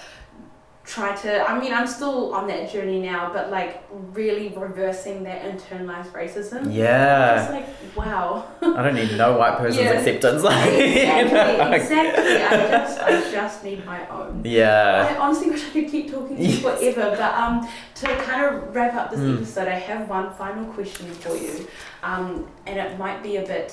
try 0.89 1.15
to. 1.15 1.31
I 1.51 1.61
mean, 1.61 1.73
I'm 1.79 1.87
still 1.87 2.33
on 2.35 2.47
that 2.49 2.73
journey 2.73 2.99
now, 3.01 3.31
but 3.33 3.51
like 3.51 3.85
really 4.21 4.49
reversing 4.57 5.23
that 5.25 5.43
internalized 5.43 6.13
racism. 6.13 6.73
Yeah. 6.73 7.37
Just 7.37 7.51
like 7.53 7.69
wow. 7.97 8.47
I 8.63 8.83
don't 8.83 8.95
need 8.95 9.13
no 9.19 9.37
white 9.37 9.59
person's 9.59 9.85
Yeah. 9.85 9.99
acceptance 9.99 10.43
like 10.51 10.73
you 10.73 10.79
exactly, 10.87 11.33
know? 11.35 11.73
exactly. 11.73 12.43
I 12.43 12.51
just, 12.71 13.01
I 13.01 13.31
just 13.31 13.65
need 13.65 13.85
my 13.85 14.01
own. 14.09 14.43
yeah 14.45 15.09
I 15.11 15.17
honestly 15.19 15.51
wish 15.51 15.65
I 15.69 15.71
could 15.75 15.89
keep 15.91 16.11
talking 16.11 16.37
to 16.37 16.43
you 16.43 16.49
Yes. 16.49 16.63
forever, 16.63 17.17
but 17.21 17.35
um, 17.35 17.69
to 17.97 18.07
kind 18.25 18.41
of 18.47 18.75
wrap 18.75 18.95
up 18.95 19.11
this 19.11 19.21
Mm. 19.21 19.37
episode, 19.37 19.69
I 19.69 19.79
have 19.91 20.09
one 20.09 20.33
final 20.35 20.65
question 20.73 21.07
for 21.23 21.37
you, 21.37 21.67
um, 22.03 22.47
and 22.67 22.79
it 22.79 22.99
might 22.99 23.23
be 23.23 23.37
a 23.37 23.43
bit 23.47 23.71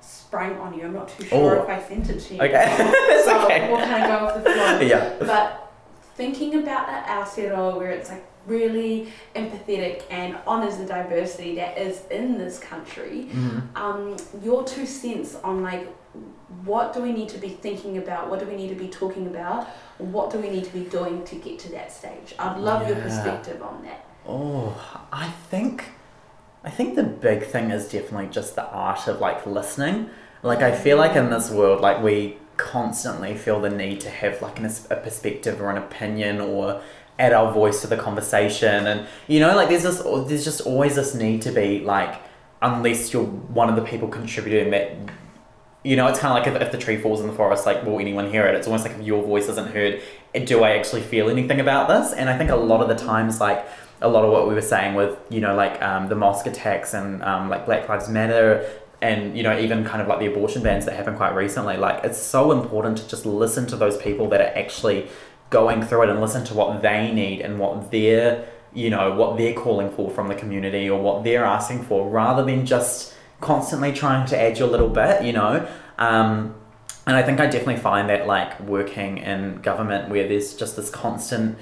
sprung 0.00 0.56
on 0.58 0.72
you. 0.74 0.84
I'm 0.86 0.94
not 0.94 1.08
too 1.08 1.24
sure 1.24 1.58
Oh. 1.60 1.62
if 1.64 1.68
I 1.68 1.82
sent 1.88 2.08
it 2.10 2.20
to 2.20 2.34
you. 2.34 2.40
okay 2.42 2.66
so 3.24 3.44
okay 3.44 3.70
we'll 3.70 3.80
kind 3.84 4.04
of 4.04 4.10
go 4.20 4.34
with 4.34 4.44
the 4.44 4.50
flow. 4.50 4.80
yeah 4.92 5.12
But 5.20 5.63
thinking 6.14 6.54
about 6.56 6.86
that 6.86 7.06
Aotearoa 7.06 7.76
where 7.76 7.90
it's 7.90 8.10
like 8.10 8.24
really 8.46 9.08
empathetic 9.34 10.02
and 10.10 10.36
honours 10.46 10.76
the 10.76 10.84
diversity 10.84 11.54
that 11.56 11.78
is 11.78 12.02
in 12.10 12.36
this 12.38 12.58
country, 12.58 13.28
Mhm. 13.32 13.62
um, 13.76 14.16
your 14.42 14.64
two 14.64 14.86
cents 14.86 15.36
on 15.42 15.62
like 15.62 15.88
what 16.64 16.92
do 16.92 17.00
we 17.00 17.12
need 17.12 17.28
to 17.28 17.38
be 17.38 17.48
thinking 17.48 17.98
about, 17.98 18.30
what 18.30 18.38
do 18.38 18.46
we 18.46 18.54
need 18.54 18.68
to 18.68 18.74
be 18.76 18.86
talking 18.86 19.26
about, 19.26 19.66
what 19.98 20.30
do 20.30 20.38
we 20.38 20.48
need 20.48 20.64
to 20.64 20.72
be 20.72 20.84
doing 20.84 21.24
to 21.24 21.34
get 21.34 21.58
to 21.58 21.72
that 21.72 21.90
stage? 21.90 22.34
I'd 22.38 22.58
love 22.58 22.86
your 22.86 22.96
perspective 22.98 23.60
on 23.62 23.82
that. 23.84 24.04
Oh, 24.28 24.72
I 25.12 25.28
think 25.50 25.86
I 26.66 26.70
think 26.70 26.94
the 26.94 27.02
big 27.02 27.44
thing 27.44 27.70
is 27.70 27.88
definitely 27.90 28.28
just 28.28 28.54
the 28.54 28.64
art 28.70 29.06
of 29.08 29.20
like 29.20 29.44
listening. 29.46 30.08
Like 30.42 30.62
I 30.62 30.72
feel 30.72 30.96
like 30.96 31.14
in 31.16 31.28
this 31.30 31.50
world 31.50 31.80
like 31.80 32.02
we 32.02 32.38
constantly 32.56 33.34
feel 33.34 33.60
the 33.60 33.70
need 33.70 34.00
to 34.00 34.10
have 34.10 34.40
like 34.42 34.58
an, 34.58 34.66
a 34.90 34.96
perspective 34.96 35.60
or 35.60 35.70
an 35.70 35.76
opinion 35.76 36.40
or 36.40 36.80
add 37.18 37.32
our 37.32 37.52
voice 37.52 37.80
to 37.80 37.86
the 37.86 37.96
conversation 37.96 38.86
and 38.86 39.06
you 39.28 39.38
know 39.38 39.54
like 39.54 39.68
there's 39.68 39.84
this 39.84 40.02
there's 40.26 40.44
just 40.44 40.60
always 40.62 40.96
this 40.96 41.14
need 41.14 41.40
to 41.40 41.52
be 41.52 41.80
like 41.80 42.20
unless 42.60 43.12
you're 43.12 43.24
one 43.24 43.68
of 43.68 43.76
the 43.76 43.82
people 43.82 44.08
contributing 44.08 44.70
that 44.70 44.96
you 45.84 45.96
know, 45.96 46.08
it's 46.08 46.18
kind 46.18 46.36
of 46.36 46.42
like 46.42 46.62
if, 46.62 46.66
if 46.66 46.72
the 46.72 46.78
tree 46.78 46.96
falls 46.96 47.20
in 47.20 47.26
the 47.26 47.34
forest, 47.34 47.66
like, 47.66 47.84
will 47.84 48.00
anyone 48.00 48.30
hear 48.30 48.46
it? 48.46 48.54
It's 48.54 48.66
almost 48.66 48.86
like 48.86 48.96
if 48.96 49.02
your 49.02 49.22
voice 49.22 49.50
isn't 49.50 49.70
heard, 49.70 50.00
do 50.44 50.64
I 50.64 50.70
actually 50.70 51.02
feel 51.02 51.28
anything 51.28 51.60
about 51.60 51.88
this? 51.88 52.14
And 52.14 52.30
I 52.30 52.38
think 52.38 52.50
a 52.50 52.56
lot 52.56 52.80
of 52.80 52.88
the 52.88 52.94
times, 52.94 53.38
like, 53.38 53.66
a 54.00 54.08
lot 54.08 54.24
of 54.24 54.32
what 54.32 54.48
we 54.48 54.54
were 54.54 54.62
saying 54.62 54.94
with, 54.94 55.18
you 55.28 55.40
know, 55.40 55.54
like 55.54 55.80
um, 55.82 56.08
the 56.08 56.14
mosque 56.14 56.46
attacks 56.46 56.94
and 56.94 57.22
um, 57.22 57.48
like 57.48 57.66
Black 57.66 57.88
Lives 57.88 58.08
Matter 58.08 58.68
and, 59.02 59.36
you 59.36 59.42
know, 59.42 59.58
even 59.58 59.84
kind 59.84 60.00
of 60.00 60.08
like 60.08 60.18
the 60.18 60.26
abortion 60.26 60.62
bans 60.62 60.86
that 60.86 60.94
happened 60.96 61.16
quite 61.16 61.34
recently, 61.34 61.76
like, 61.76 62.04
it's 62.04 62.18
so 62.18 62.52
important 62.52 62.98
to 62.98 63.08
just 63.08 63.26
listen 63.26 63.66
to 63.66 63.76
those 63.76 63.96
people 63.96 64.28
that 64.30 64.40
are 64.40 64.58
actually 64.58 65.08
going 65.50 65.82
through 65.82 66.02
it 66.02 66.08
and 66.08 66.20
listen 66.20 66.44
to 66.46 66.54
what 66.54 66.82
they 66.82 67.12
need 67.12 67.40
and 67.40 67.58
what 67.58 67.90
they're, 67.90 68.46
you 68.72 68.90
know, 68.90 69.14
what 69.14 69.36
they're 69.36 69.54
calling 69.54 69.90
for 69.90 70.10
from 70.10 70.28
the 70.28 70.34
community 70.34 70.88
or 70.88 71.00
what 71.00 71.22
they're 71.22 71.44
asking 71.44 71.82
for 71.84 72.08
rather 72.08 72.44
than 72.44 72.64
just 72.66 73.14
constantly 73.40 73.92
trying 73.92 74.26
to 74.26 74.40
add 74.40 74.58
your 74.58 74.68
little 74.68 74.88
bit, 74.88 75.22
you 75.22 75.32
know. 75.32 75.66
Um, 75.98 76.54
and 77.06 77.16
I 77.16 77.22
think 77.22 77.38
I 77.40 77.46
definitely 77.46 77.76
find 77.76 78.08
that 78.08 78.26
like 78.26 78.58
working 78.60 79.18
in 79.18 79.60
government 79.60 80.08
where 80.08 80.26
there's 80.26 80.54
just 80.54 80.76
this 80.76 80.88
constant, 80.88 81.58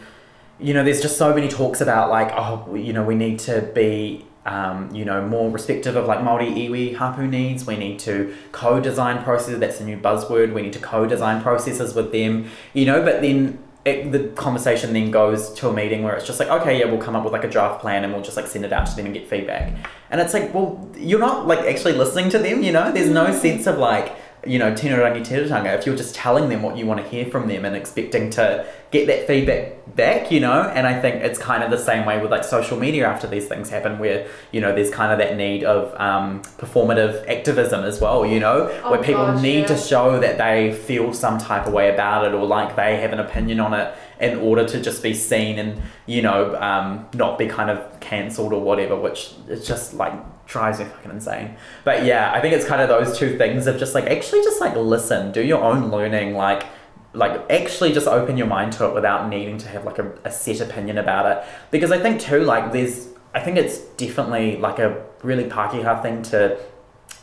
you 0.61 0.73
know, 0.73 0.85
there's 0.85 1.03
just 1.03 1.19
so 1.19 1.35
many 1.35 1.49
talks 1.49 1.81
about 1.81 2.09
like, 2.09 2.31
oh, 2.33 2.75
you 2.75 2.93
know, 2.93 3.03
we 3.03 3.17
need 3.17 3.41
to 3.41 3.63
be, 3.75 4.25
um, 4.45 4.93
you 4.95 5.05
know, 5.05 5.27
more 5.27 5.51
respective 5.51 5.97
of 5.97 6.07
like 6.07 6.19
Māori 6.19 6.53
iwi 6.53 6.97
hapu 6.97 7.27
needs. 7.27 7.67
We 7.67 7.77
need 7.77 7.99
to 8.01 8.35
co-design 8.51 9.23
processes. 9.23 9.61
That's 9.61 9.81
a 9.81 9.85
new 9.85 9.97
buzzword. 9.97 10.53
We 10.53 10.63
need 10.63 10.73
to 10.73 10.81
co-design 10.81 11.43
processes 11.43 11.95
with 11.95 12.13
them, 12.13 12.49
you 12.73 12.85
know. 12.85 13.03
But 13.03 13.23
then 13.23 13.59
it, 13.85 14.13
the 14.13 14.29
conversation 14.31 14.93
then 14.93 15.11
goes 15.11 15.53
to 15.55 15.69
a 15.69 15.73
meeting 15.73 16.03
where 16.03 16.15
it's 16.15 16.27
just 16.27 16.39
like, 16.39 16.49
okay, 16.49 16.79
yeah, 16.79 16.87
we'll 16.87 17.01
come 17.01 17.17
up 17.17 17.25
with 17.25 17.33
like 17.33 17.45
a 17.45 17.49
draft 17.49 17.81
plan 17.81 18.05
and 18.05 18.13
we'll 18.13 18.23
just 18.23 18.37
like 18.37 18.47
send 18.47 18.65
it 18.65 18.73
out 18.73 18.87
to 18.87 18.97
them 18.97 19.07
and 19.07 19.15
get 19.15 19.29
feedback. 19.29 19.73
And 20.11 20.21
it's 20.21 20.35
like, 20.35 20.53
well, 20.55 20.89
you're 20.97 21.19
not 21.19 21.47
like 21.47 21.61
actually 21.61 21.95
listening 21.95 22.31
to 22.31 22.39
them, 22.39 22.63
you 22.63 22.73
know? 22.73 22.93
There's 22.93 23.11
no 23.11 23.33
sense 23.33 23.67
of 23.67 23.79
like, 23.79 24.15
you 24.45 24.59
know, 24.59 24.75
tino 24.75 24.97
rangatiratanga 24.97 25.79
if 25.79 25.87
you're 25.87 25.97
just 25.97 26.15
telling 26.15 26.49
them 26.49 26.63
what 26.63 26.77
you 26.77 26.85
want 26.85 27.01
to 27.01 27.09
hear 27.09 27.27
from 27.27 27.47
them 27.47 27.65
and 27.65 27.77
expecting 27.77 28.29
to 28.31 28.67
get 28.91 29.07
that 29.07 29.27
feedback 29.27 29.73
back, 29.95 30.33
you 30.33 30.41
know? 30.41 30.63
And 30.63 30.87
I 30.87 31.01
think 31.01 31.23
it's 31.23 31.39
kind 31.39 31.63
of 31.63 31.71
the 31.71 31.79
same 31.79 32.05
way 32.07 32.21
with 32.21 32.31
like 32.31 32.45
social 32.45 32.79
media 32.79 33.07
after 33.07 33.27
these 33.27 33.47
things 33.47 33.71
happen 33.71 33.99
where, 33.99 34.29
you 34.51 34.61
know, 34.61 34.75
there's 34.75 34.91
kind 34.91 35.13
of 35.13 35.19
that 35.19 35.37
need 35.37 35.65
of 35.65 35.99
um, 36.01 36.43
performative 36.59 37.27
activism 37.29 37.85
as 37.85 38.01
well, 38.01 38.27
you 38.27 38.41
know? 38.41 38.69
Oh 38.83 38.91
where 38.91 39.03
people 39.03 39.27
gosh, 39.27 39.43
need 39.43 39.61
yeah. 39.61 39.67
to 39.67 39.77
show 39.77 40.19
that 40.19 40.39
they 40.39 40.73
feel 40.73 41.13
some 41.15 41.39
type 41.39 41.67
of 41.67 41.73
way 41.73 41.93
about 41.93 42.27
it 42.27 42.35
or 42.35 42.45
like 42.45 42.75
they 42.75 42.97
have 42.97 43.13
an 43.13 43.21
opinion 43.21 43.61
on 43.61 43.75
it 43.75 43.95
in 44.21 44.39
order 44.39 44.67
to 44.67 44.81
just 44.81 45.03
be 45.03 45.15
seen 45.15 45.59
and, 45.59 45.81
you 46.07 46.23
know, 46.23 46.55
um, 46.57 47.07
not 47.15 47.39
be 47.39 47.47
kind 47.47 47.71
of 47.71 48.01
cancelled 48.01 48.53
or 48.53 48.61
whatever, 48.61 48.97
which 48.97 49.33
is 49.49 49.67
just 49.67 49.95
like 49.95 50.13
drives 50.47 50.79
me 50.79 50.85
fucking 50.87 51.11
insane. 51.11 51.57
But 51.85 52.05
yeah, 52.05 52.33
I 52.33 52.41
think 52.41 52.55
it's 52.55 52.67
kind 52.67 52.83
of 52.83 52.89
those 52.89 53.19
two 53.19 53.37
things 53.39 53.67
of 53.67 53.79
just 53.79 53.95
like 53.95 54.07
actually 54.07 54.43
just 54.43 54.61
like 54.61 54.77
listen, 54.77 55.33
do 55.33 55.43
your 55.43 55.63
own 55.63 55.91
learning, 55.91 56.35
like 56.35 56.67
like 57.15 57.51
actually 57.51 57.93
just 57.93 58.07
open 58.07 58.37
your 58.37 58.47
mind 58.47 58.73
to 58.73 58.87
it 58.87 58.95
without 58.95 59.29
needing 59.29 59.59
to 59.59 59.69
have 59.69 59.85
like 59.85 59.99
a, 59.99 60.13
a 60.25 60.31
set 60.31 60.61
opinion 60.61 60.99
about 60.99 61.27
it. 61.27 61.45
Because 61.71 61.93
I 61.93 61.99
think 61.99 62.21
too, 62.21 62.41
like 62.41 62.73
there's 62.73 63.09
I 63.35 63.41
think 63.41 63.57
it's 63.57 63.79
definitely 63.79 64.57
like 64.59 64.79
a 64.79 65.05
really 65.23 65.45
Pākehā 65.45 66.03
thing 66.03 66.23
to 66.25 66.59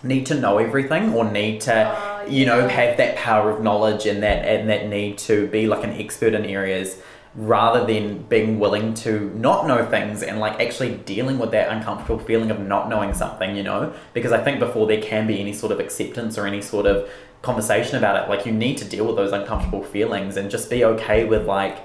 need 0.01 0.25
to 0.27 0.35
know 0.35 0.57
everything 0.57 1.13
or 1.13 1.29
need 1.29 1.61
to 1.61 2.09
Oh, 2.19 2.25
you 2.27 2.45
know 2.45 2.67
have 2.67 2.97
that 2.97 3.15
power 3.15 3.49
of 3.49 3.63
knowledge 3.63 4.05
and 4.05 4.23
that 4.23 4.45
and 4.45 4.69
that 4.69 4.87
need 4.87 5.17
to 5.17 5.47
be 5.47 5.67
like 5.67 5.83
an 5.83 5.91
expert 5.91 6.33
in 6.33 6.45
areas 6.45 7.01
rather 7.35 7.85
than 7.85 8.23
being 8.23 8.59
willing 8.59 8.93
to 8.93 9.31
not 9.35 9.67
know 9.67 9.85
things 9.85 10.23
and 10.23 10.39
like 10.39 10.59
actually 10.59 10.95
dealing 10.97 11.37
with 11.37 11.51
that 11.51 11.69
uncomfortable 11.71 12.19
feeling 12.19 12.49
of 12.49 12.59
not 12.59 12.89
knowing 12.89 13.13
something 13.13 13.55
you 13.55 13.63
know? 13.63 13.93
Because 14.13 14.31
i 14.31 14.43
think 14.43 14.59
before 14.59 14.87
there 14.87 15.01
can 15.01 15.27
be 15.27 15.39
any 15.39 15.53
sort 15.53 15.71
of 15.71 15.79
acceptance 15.79 16.37
or 16.37 16.47
any 16.47 16.61
sort 16.61 16.85
of 16.85 17.09
conversation 17.41 17.97
about 17.97 18.21
it 18.21 18.29
like 18.29 18.45
you 18.45 18.51
need 18.51 18.77
to 18.77 18.85
deal 18.85 19.05
with 19.05 19.15
those 19.15 19.31
uncomfortable 19.31 19.83
feelings 19.83 20.35
and 20.35 20.51
just 20.51 20.69
be 20.69 20.83
okay 20.83 21.23
with 21.23 21.45
like 21.45 21.77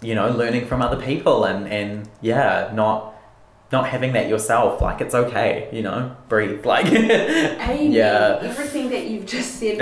you 0.00 0.14
know 0.14 0.30
learning 0.30 0.66
from 0.66 0.80
other 0.80 1.00
people 1.00 1.44
and 1.44 1.66
and 1.68 2.08
yeah 2.20 2.70
not 2.74 3.13
not 3.76 3.84
having 3.94 4.12
that 4.16 4.26
yourself 4.32 4.70
like 4.86 4.98
it's 5.04 5.16
okay 5.22 5.68
you 5.76 5.82
know 5.86 5.98
breathe 6.30 6.64
like 6.74 6.86
yeah 6.90 8.38
Everything 8.52 8.86
that 8.94 9.04
you've 9.10 9.26
just 9.36 9.50
said. 9.60 9.78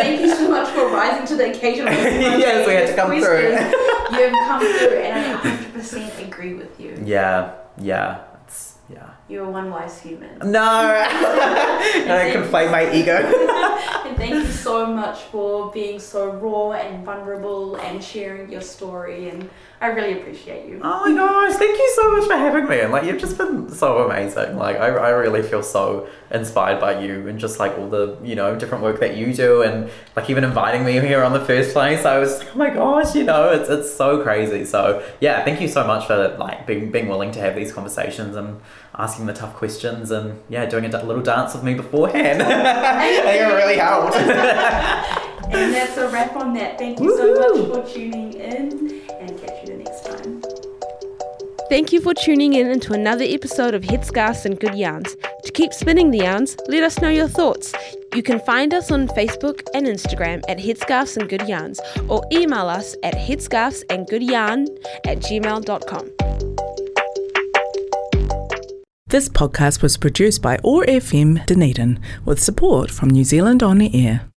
Thank 0.00 0.20
you 0.22 0.30
so 0.40 0.46
much 0.56 0.68
for 0.74 0.84
rising 1.00 1.24
to 1.30 1.34
the 1.40 1.46
occasion. 1.52 1.84
Yes, 2.44 2.66
we 2.68 2.72
had 2.78 2.86
to 2.90 2.94
come 3.00 3.10
through. 3.24 3.48
you 4.14 4.20
have 4.26 4.38
come 4.48 4.60
through, 4.60 4.98
and 5.06 5.14
I 5.18 5.56
100% 5.78 6.26
agree 6.28 6.54
with 6.60 6.72
you. 6.82 6.90
yeah 7.04 7.54
yeah 7.92 8.08
it's 8.44 8.60
yeah 8.96 9.10
You're 9.30 9.50
one 9.60 9.68
wise 9.76 9.96
human. 10.06 10.32
no 10.58 10.70
i 12.20 12.22
conflate 12.36 12.70
my 12.76 12.82
ego 12.98 13.16
and 14.06 14.14
thank 14.20 14.32
you 14.34 14.46
so 14.68 14.76
much 14.86 15.18
for 15.32 15.70
being 15.78 15.98
so 16.12 16.20
raw 16.44 16.72
and 16.72 17.04
vulnerable 17.04 17.76
and 17.86 18.02
sharing 18.12 18.50
your 18.54 18.62
story. 18.76 19.28
And 19.30 19.40
I 19.78 19.88
really 19.88 20.18
appreciate 20.20 20.68
you. 20.68 20.80
Oh 20.82 21.10
my 21.10 21.14
gosh, 21.14 21.54
thank 21.56 21.76
you 21.76 21.92
so 21.96 22.12
much 22.16 22.26
for 22.26 22.34
having 22.34 22.66
me. 22.66 22.80
And 22.80 22.92
like 22.92 23.04
you've 23.04 23.20
just 23.20 23.36
been 23.36 23.68
so 23.68 24.08
amazing. 24.08 24.56
Like 24.56 24.76
I, 24.76 24.86
I 24.86 25.10
really 25.10 25.42
feel 25.42 25.62
so 25.62 26.08
inspired 26.30 26.80
by 26.80 27.00
you 27.00 27.28
and 27.28 27.38
just 27.38 27.58
like 27.58 27.76
all 27.78 27.88
the, 27.88 28.16
you 28.22 28.34
know, 28.34 28.56
different 28.56 28.82
work 28.82 29.00
that 29.00 29.16
you 29.16 29.34
do 29.34 29.62
and 29.62 29.90
like 30.16 30.30
even 30.30 30.44
inviting 30.44 30.82
me 30.84 30.92
here 30.92 31.22
on 31.22 31.34
the 31.34 31.44
first 31.44 31.74
place. 31.74 32.06
I 32.06 32.18
was 32.18 32.38
like, 32.38 32.54
oh 32.54 32.58
my 32.58 32.70
gosh, 32.70 33.14
you 33.14 33.24
know, 33.24 33.50
it's 33.50 33.68
it's 33.68 33.92
so 33.92 34.22
crazy. 34.22 34.64
So 34.64 35.04
yeah, 35.20 35.44
thank 35.44 35.60
you 35.60 35.68
so 35.68 35.86
much 35.86 36.06
for 36.06 36.36
like 36.38 36.66
being 36.66 36.90
being 36.90 37.08
willing 37.08 37.32
to 37.32 37.40
have 37.40 37.54
these 37.54 37.70
conversations 37.72 38.34
and 38.34 38.60
asking 38.94 39.26
the 39.26 39.34
tough 39.34 39.54
questions 39.54 40.10
and 40.10 40.40
yeah, 40.48 40.64
doing 40.64 40.86
a 40.86 40.88
d- 40.90 41.02
little 41.06 41.22
dance 41.22 41.52
with 41.52 41.62
me 41.62 41.74
beforehand. 41.74 42.42
I 42.42 43.20
think 43.22 43.42
it 43.42 43.54
really 43.54 43.76
helped. 43.76 45.22
And 45.48 45.72
that's 45.74 45.96
a 45.96 46.08
wrap 46.08 46.34
on 46.36 46.52
that. 46.54 46.78
Thank 46.78 46.98
you 47.00 47.16
so 47.16 47.70
much 47.70 47.86
for 47.86 47.94
tuning 47.94 48.32
in 48.32 49.02
and 49.20 49.40
catch 49.40 49.55
Thank 51.68 51.92
you 51.92 52.00
for 52.00 52.14
tuning 52.14 52.52
in 52.52 52.68
into 52.68 52.92
another 52.92 53.24
episode 53.24 53.74
of 53.74 53.82
Headscarves 53.82 54.44
and 54.44 54.58
Good 54.58 54.76
Yarns. 54.76 55.16
To 55.44 55.50
keep 55.52 55.72
spinning 55.72 56.12
the 56.12 56.18
yarns, 56.18 56.56
let 56.68 56.84
us 56.84 57.00
know 57.00 57.08
your 57.08 57.26
thoughts. 57.26 57.74
You 58.14 58.22
can 58.22 58.38
find 58.38 58.72
us 58.72 58.92
on 58.92 59.08
Facebook 59.08 59.62
and 59.74 59.84
Instagram 59.84 60.42
at 60.48 60.58
Headscarves 60.58 61.16
and 61.16 61.28
Good 61.28 61.48
Yarns 61.48 61.80
or 62.08 62.24
email 62.30 62.68
us 62.68 62.94
at 63.02 63.14
headscarvesandgoodyarn 63.14 64.68
at 65.06 65.18
gmail.com. 65.18 66.10
This 69.08 69.28
podcast 69.28 69.82
was 69.82 69.96
produced 69.96 70.42
by 70.42 70.58
OAR 70.62 70.84
FM 70.86 71.44
Dunedin 71.46 71.98
with 72.24 72.40
support 72.40 72.92
from 72.92 73.10
New 73.10 73.24
Zealand 73.24 73.64
On 73.64 73.78
the 73.78 74.06
Air. 74.06 74.28